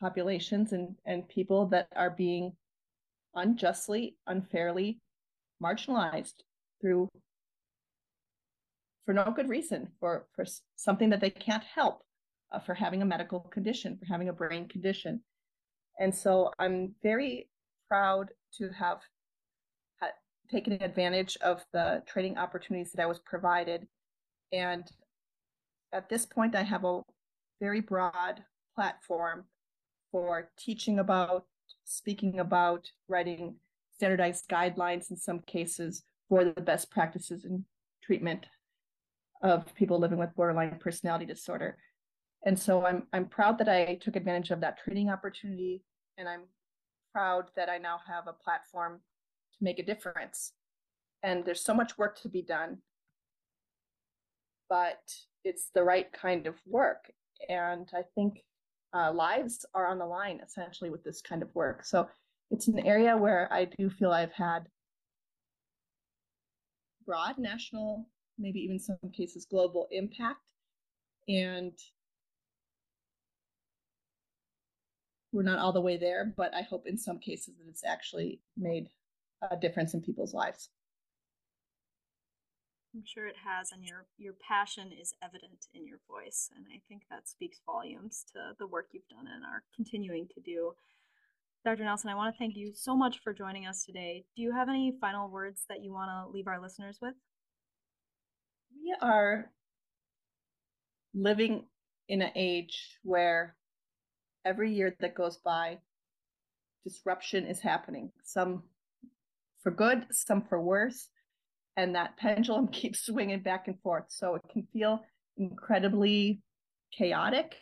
populations 0.00 0.72
and, 0.72 0.96
and 1.04 1.28
people 1.28 1.66
that 1.66 1.88
are 1.94 2.10
being 2.10 2.52
unjustly, 3.34 4.16
unfairly 4.26 5.00
marginalized 5.62 6.42
through 6.80 7.08
for 9.04 9.14
no 9.14 9.32
good 9.34 9.48
reason 9.48 9.88
for 9.98 10.26
for 10.34 10.44
something 10.76 11.10
that 11.10 11.20
they 11.20 11.30
can't 11.30 11.64
help 11.64 12.02
uh, 12.52 12.58
for 12.58 12.74
having 12.74 13.02
a 13.02 13.04
medical 13.04 13.40
condition 13.40 13.96
for 13.98 14.06
having 14.06 14.28
a 14.28 14.32
brain 14.32 14.68
condition. 14.68 15.20
And 15.98 16.14
so 16.14 16.52
i'm 16.58 16.94
very 17.02 17.48
proud 17.88 18.30
to 18.58 18.70
have 18.70 19.00
taken 20.50 20.72
advantage 20.82 21.36
of 21.42 21.64
the 21.72 22.02
training 22.06 22.36
opportunities 22.36 22.92
that 22.92 23.02
i 23.02 23.06
was 23.06 23.20
provided. 23.20 23.86
And 24.52 24.84
at 25.92 26.08
this 26.08 26.26
point 26.26 26.54
i 26.54 26.62
have 26.62 26.84
a 26.84 27.02
very 27.60 27.80
broad 27.80 28.44
platform 28.74 29.44
for 30.12 30.50
teaching 30.58 30.98
about 30.98 31.44
speaking 31.90 32.38
about 32.38 32.88
writing 33.08 33.56
standardized 33.92 34.48
guidelines 34.48 35.10
in 35.10 35.16
some 35.16 35.40
cases 35.40 36.04
for 36.28 36.44
the 36.44 36.60
best 36.60 36.90
practices 36.90 37.44
in 37.44 37.64
treatment 38.02 38.46
of 39.42 39.74
people 39.74 39.98
living 39.98 40.18
with 40.18 40.34
borderline 40.36 40.78
personality 40.80 41.26
disorder. 41.26 41.76
And 42.46 42.58
so 42.58 42.86
I'm 42.86 43.02
I'm 43.12 43.26
proud 43.26 43.58
that 43.58 43.68
I 43.68 43.98
took 44.00 44.16
advantage 44.16 44.50
of 44.50 44.60
that 44.60 44.78
training 44.78 45.10
opportunity 45.10 45.82
and 46.16 46.28
I'm 46.28 46.44
proud 47.12 47.50
that 47.56 47.68
I 47.68 47.78
now 47.78 47.98
have 48.06 48.28
a 48.28 48.32
platform 48.32 49.00
to 49.58 49.64
make 49.64 49.78
a 49.78 49.84
difference. 49.84 50.52
And 51.22 51.44
there's 51.44 51.64
so 51.64 51.74
much 51.74 51.98
work 51.98 52.20
to 52.22 52.28
be 52.28 52.42
done. 52.42 52.78
But 54.68 55.02
it's 55.44 55.70
the 55.74 55.82
right 55.82 56.10
kind 56.12 56.46
of 56.46 56.54
work. 56.66 57.10
And 57.48 57.88
I 57.92 58.02
think 58.14 58.42
uh, 58.92 59.12
lives 59.12 59.64
are 59.74 59.86
on 59.86 59.98
the 59.98 60.06
line 60.06 60.40
essentially 60.44 60.90
with 60.90 61.04
this 61.04 61.20
kind 61.20 61.42
of 61.42 61.54
work. 61.54 61.84
So 61.84 62.08
it's 62.50 62.68
an 62.68 62.80
area 62.80 63.16
where 63.16 63.52
I 63.52 63.66
do 63.66 63.88
feel 63.90 64.10
I've 64.10 64.32
had 64.32 64.66
broad 67.06 67.38
national, 67.38 68.06
maybe 68.38 68.60
even 68.60 68.78
some 68.78 68.98
cases 69.12 69.46
global 69.48 69.86
impact. 69.90 70.52
And 71.28 71.72
we're 75.32 75.42
not 75.42 75.60
all 75.60 75.72
the 75.72 75.80
way 75.80 75.96
there, 75.96 76.32
but 76.36 76.52
I 76.54 76.62
hope 76.62 76.86
in 76.86 76.98
some 76.98 77.18
cases 77.18 77.54
that 77.58 77.68
it's 77.68 77.84
actually 77.84 78.40
made 78.56 78.88
a 79.48 79.56
difference 79.56 79.94
in 79.94 80.00
people's 80.00 80.34
lives. 80.34 80.70
I'm 82.94 83.04
sure 83.06 83.26
it 83.26 83.36
has, 83.36 83.70
and 83.72 83.84
your 83.84 84.06
your 84.18 84.34
passion 84.46 84.90
is 84.90 85.14
evident 85.22 85.66
in 85.74 85.86
your 85.86 85.98
voice, 86.08 86.50
and 86.56 86.64
I 86.74 86.80
think 86.88 87.02
that 87.08 87.28
speaks 87.28 87.60
volumes 87.64 88.24
to 88.32 88.54
the 88.58 88.66
work 88.66 88.88
you've 88.92 89.08
done 89.08 89.28
and 89.32 89.44
are 89.44 89.62
continuing 89.74 90.26
to 90.34 90.40
do. 90.40 90.72
Dr. 91.64 91.84
Nelson, 91.84 92.10
I 92.10 92.14
want 92.14 92.34
to 92.34 92.38
thank 92.38 92.56
you 92.56 92.72
so 92.74 92.96
much 92.96 93.20
for 93.22 93.32
joining 93.32 93.66
us 93.66 93.84
today. 93.84 94.24
Do 94.34 94.42
you 94.42 94.52
have 94.52 94.68
any 94.68 94.96
final 95.00 95.28
words 95.28 95.66
that 95.68 95.84
you 95.84 95.92
want 95.92 96.10
to 96.10 96.32
leave 96.32 96.46
our 96.46 96.60
listeners 96.60 96.98
with? 97.00 97.14
We 98.74 98.96
are 99.02 99.50
living 101.14 101.66
in 102.08 102.22
an 102.22 102.32
age 102.34 102.98
where 103.04 103.56
every 104.44 104.72
year 104.72 104.96
that 105.00 105.14
goes 105.14 105.36
by, 105.36 105.78
disruption 106.82 107.46
is 107.46 107.60
happening. 107.60 108.10
Some 108.24 108.62
for 109.62 109.70
good, 109.70 110.06
some 110.10 110.42
for 110.42 110.60
worse 110.60 111.08
and 111.76 111.94
that 111.94 112.16
pendulum 112.18 112.68
keeps 112.72 113.06
swinging 113.06 113.42
back 113.42 113.68
and 113.68 113.80
forth. 113.82 114.06
So 114.08 114.34
it 114.36 114.42
can 114.52 114.66
feel 114.72 115.02
incredibly 115.36 116.40
chaotic. 116.96 117.56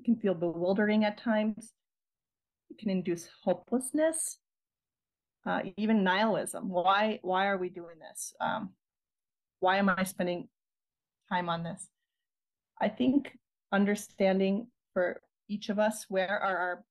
It 0.00 0.04
can 0.04 0.16
feel 0.16 0.34
bewildering 0.34 1.04
at 1.04 1.18
times. 1.18 1.72
It 2.70 2.78
can 2.78 2.90
induce 2.90 3.28
hopelessness. 3.44 4.38
uh, 5.46 5.60
even 5.76 6.04
nihilism. 6.04 6.68
Why 6.68 7.18
why 7.22 7.46
are 7.46 7.56
we 7.58 7.68
doing 7.70 7.98
this? 7.98 8.34
Um, 8.40 8.70
why 9.60 9.76
am 9.78 9.88
I 9.88 10.04
spending 10.04 10.48
time 11.30 11.48
on 11.48 11.62
this? 11.62 11.88
I 12.80 12.88
think 12.88 13.38
understanding 13.72 14.68
for 14.94 15.20
each 15.48 15.68
of 15.68 15.78
us 15.78 16.06
where 16.08 16.28
are 16.30 16.58
our 16.58 16.84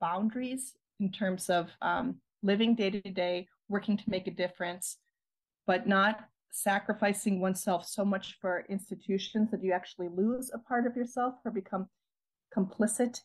boundaries 0.00 0.74
in 1.00 1.10
terms 1.12 1.50
of 1.50 1.70
um, 1.82 2.16
living 2.42 2.74
day 2.74 2.90
to 2.90 3.00
day, 3.10 3.48
working 3.68 3.96
to 3.96 4.04
make 4.10 4.26
a 4.26 4.32
difference, 4.32 4.98
but 5.68 5.86
not 5.86 6.24
sacrificing 6.50 7.40
oneself 7.40 7.86
so 7.86 8.02
much 8.02 8.38
for 8.40 8.64
institutions 8.70 9.50
that 9.50 9.62
you 9.62 9.70
actually 9.70 10.08
lose 10.08 10.50
a 10.54 10.58
part 10.58 10.86
of 10.86 10.96
yourself 10.96 11.34
or 11.44 11.50
become 11.50 11.86
complicit 12.56 13.20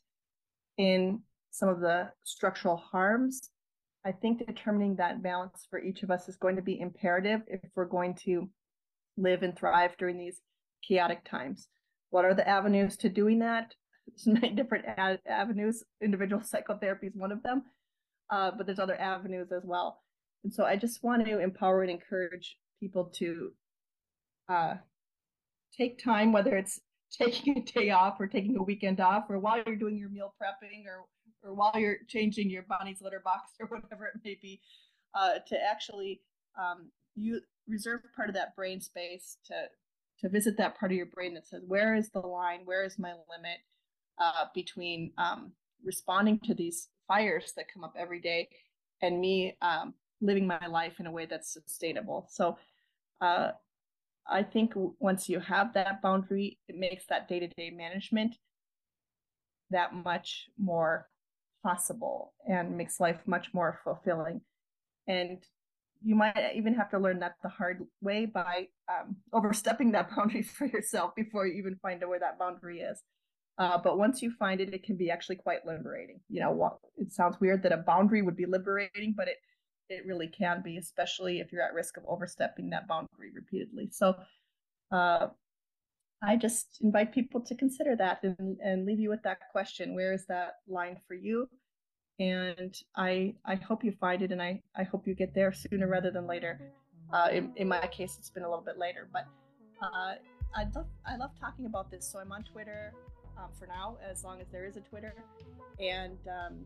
in 0.77 1.21
some 1.51 1.69
of 1.69 1.79
the 1.79 2.09
structural 2.25 2.75
harms. 2.75 3.49
I 4.05 4.11
think 4.11 4.45
determining 4.45 4.97
that 4.97 5.23
balance 5.23 5.65
for 5.69 5.79
each 5.79 6.03
of 6.03 6.11
us 6.11 6.27
is 6.27 6.35
going 6.35 6.57
to 6.57 6.61
be 6.61 6.81
imperative 6.81 7.41
if 7.47 7.61
we're 7.75 7.85
going 7.85 8.15
to 8.25 8.49
live 9.15 9.41
and 9.41 9.57
thrive 9.57 9.95
during 9.97 10.17
these 10.17 10.41
chaotic 10.85 11.23
times. 11.23 11.69
What 12.09 12.25
are 12.25 12.33
the 12.33 12.47
avenues 12.47 12.97
to 12.97 13.09
doing 13.09 13.39
that? 13.39 13.73
There's 14.05 14.27
many 14.41 14.53
different 14.53 14.83
ad- 14.97 15.21
avenues. 15.25 15.85
Individual 16.01 16.43
psychotherapy 16.43 17.07
is 17.07 17.15
one 17.15 17.31
of 17.31 17.41
them, 17.41 17.63
uh, 18.29 18.51
but 18.57 18.65
there's 18.65 18.79
other 18.79 18.99
avenues 18.99 19.53
as 19.53 19.63
well. 19.63 20.01
And 20.43 20.53
so 20.53 20.65
I 20.65 20.75
just 20.75 21.03
want 21.03 21.25
to 21.25 21.39
empower 21.39 21.81
and 21.81 21.91
encourage 21.91 22.57
people 22.79 23.05
to 23.15 23.51
uh, 24.49 24.75
take 25.75 26.03
time, 26.03 26.31
whether 26.31 26.55
it's 26.55 26.81
taking 27.11 27.57
a 27.57 27.61
day 27.61 27.91
off 27.91 28.19
or 28.19 28.27
taking 28.27 28.57
a 28.57 28.63
weekend 28.63 28.99
off, 28.99 29.25
or 29.29 29.39
while 29.39 29.61
you're 29.65 29.75
doing 29.75 29.97
your 29.97 30.09
meal 30.09 30.33
prepping, 30.41 30.85
or 30.85 31.05
or 31.47 31.53
while 31.53 31.73
you're 31.75 31.97
changing 32.07 32.49
your 32.49 32.63
bunny's 32.63 33.01
litter 33.01 33.21
box 33.23 33.51
or 33.59 33.67
whatever 33.67 34.07
it 34.07 34.19
may 34.23 34.37
be, 34.41 34.61
uh, 35.13 35.35
to 35.47 35.57
actually 35.61 36.21
um, 36.57 36.89
you 37.15 37.41
reserve 37.67 38.01
part 38.15 38.29
of 38.29 38.35
that 38.35 38.55
brain 38.55 38.81
space 38.81 39.37
to 39.45 39.53
to 40.19 40.29
visit 40.29 40.57
that 40.57 40.77
part 40.77 40.91
of 40.91 40.95
your 40.95 41.05
brain 41.07 41.33
that 41.33 41.47
says 41.47 41.61
where 41.67 41.95
is 41.95 42.09
the 42.09 42.19
line? 42.19 42.61
Where 42.65 42.83
is 42.83 42.99
my 42.99 43.11
limit? 43.29 43.59
Uh, 44.19 44.45
between 44.53 45.11
um, 45.17 45.51
responding 45.83 46.39
to 46.43 46.53
these 46.53 46.89
fires 47.07 47.53
that 47.55 47.65
come 47.73 47.83
up 47.83 47.95
every 47.97 48.21
day 48.21 48.47
and 49.01 49.19
me 49.19 49.57
um, 49.61 49.93
living 50.23 50.47
my 50.47 50.65
life 50.67 50.99
in 50.99 51.07
a 51.07 51.11
way 51.11 51.25
that's 51.25 51.53
sustainable 51.53 52.27
so 52.29 52.57
uh, 53.21 53.51
i 54.27 54.41
think 54.41 54.73
once 54.99 55.29
you 55.29 55.39
have 55.39 55.73
that 55.73 56.01
boundary 56.01 56.57
it 56.67 56.75
makes 56.75 57.05
that 57.07 57.27
day-to-day 57.27 57.69
management 57.69 58.37
that 59.69 59.93
much 59.93 60.47
more 60.57 61.07
possible 61.63 62.33
and 62.47 62.77
makes 62.77 62.99
life 62.99 63.19
much 63.25 63.53
more 63.53 63.79
fulfilling 63.83 64.41
and 65.07 65.45
you 66.03 66.15
might 66.15 66.51
even 66.55 66.73
have 66.73 66.89
to 66.91 66.99
learn 66.99 67.19
that 67.19 67.35
the 67.41 67.49
hard 67.49 67.81
way 68.01 68.25
by 68.25 68.67
um, 68.89 69.15
overstepping 69.31 69.91
that 69.93 70.09
boundary 70.15 70.41
for 70.43 70.65
yourself 70.65 71.15
before 71.15 71.47
you 71.47 71.53
even 71.53 71.77
find 71.81 72.03
out 72.03 72.09
where 72.09 72.19
that 72.19 72.37
boundary 72.37 72.81
is. 72.81 73.01
Uh, 73.57 73.77
but 73.77 73.97
once 73.97 74.21
you 74.21 74.31
find 74.31 74.59
it, 74.59 74.73
it 74.73 74.83
can 74.83 74.97
be 74.97 75.11
actually 75.11 75.35
quite 75.35 75.65
liberating. 75.65 76.19
You 76.27 76.41
know, 76.41 76.79
it 76.97 77.13
sounds 77.13 77.39
weird 77.39 77.63
that 77.63 77.71
a 77.71 77.77
boundary 77.77 78.21
would 78.21 78.35
be 78.35 78.47
liberating, 78.47 79.13
but 79.15 79.27
it 79.27 79.37
it 79.89 80.05
really 80.05 80.27
can 80.27 80.61
be, 80.61 80.77
especially 80.77 81.39
if 81.39 81.51
you're 81.51 81.61
at 81.61 81.73
risk 81.73 81.97
of 81.97 82.03
overstepping 82.07 82.69
that 82.71 82.87
boundary 82.87 83.31
repeatedly. 83.33 83.89
So, 83.91 84.15
uh, 84.91 85.27
I 86.25 86.37
just 86.37 86.79
invite 86.81 87.13
people 87.13 87.41
to 87.41 87.55
consider 87.55 87.97
that 87.97 88.23
and, 88.23 88.57
and 88.63 88.85
leave 88.85 88.99
you 88.99 89.09
with 89.09 89.23
that 89.23 89.39
question: 89.51 89.95
Where 89.95 90.13
is 90.13 90.25
that 90.27 90.55
line 90.67 90.97
for 91.07 91.15
you? 91.15 91.49
and 92.19 92.75
I 92.95 93.33
I 93.45 93.55
hope 93.55 93.83
you 93.83 93.91
find 93.91 94.21
it, 94.21 94.31
and 94.31 94.41
I 94.41 94.61
I 94.75 94.83
hope 94.83 95.07
you 95.07 95.15
get 95.15 95.33
there 95.33 95.51
sooner 95.51 95.87
rather 95.87 96.11
than 96.11 96.27
later. 96.27 96.59
Uh, 97.11 97.27
in, 97.31 97.53
in 97.57 97.67
my 97.67 97.85
case, 97.87 98.15
it's 98.17 98.29
been 98.29 98.43
a 98.43 98.49
little 98.49 98.63
bit 98.63 98.77
later, 98.77 99.07
but 99.11 99.27
uh, 99.81 100.15
I 100.55 100.65
love 100.75 100.87
I 101.05 101.15
love 101.17 101.31
talking 101.39 101.65
about 101.65 101.89
this. 101.91 102.09
So 102.09 102.19
I'm 102.19 102.31
on 102.31 102.43
Twitter 102.43 102.93
um, 103.37 103.49
for 103.57 103.67
now, 103.67 103.97
as 104.09 104.23
long 104.23 104.41
as 104.41 104.47
there 104.51 104.65
is 104.65 104.77
a 104.77 104.81
Twitter, 104.81 105.15
and 105.79 106.17
um, 106.27 106.59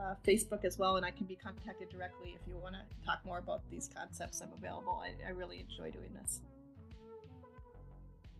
uh, 0.00 0.14
Facebook 0.26 0.64
as 0.64 0.78
well. 0.78 0.96
And 0.96 1.04
I 1.04 1.10
can 1.10 1.26
be 1.26 1.36
contacted 1.36 1.90
directly 1.90 2.36
if 2.40 2.46
you 2.48 2.56
want 2.56 2.74
to 2.74 3.06
talk 3.06 3.20
more 3.24 3.38
about 3.38 3.60
these 3.70 3.88
concepts. 3.94 4.40
I'm 4.40 4.52
available. 4.56 5.02
I, 5.02 5.12
I 5.26 5.30
really 5.30 5.60
enjoy 5.60 5.90
doing 5.90 6.12
this. 6.20 6.40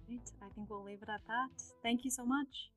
Great. 0.07 0.31
I 0.43 0.49
think 0.55 0.71
we'll 0.71 0.85
leave 0.85 1.03
it 1.03 1.09
at 1.09 1.21
that. 1.29 1.51
Thank 1.83 2.05
you 2.05 2.11
so 2.11 2.25
much. 2.25 2.71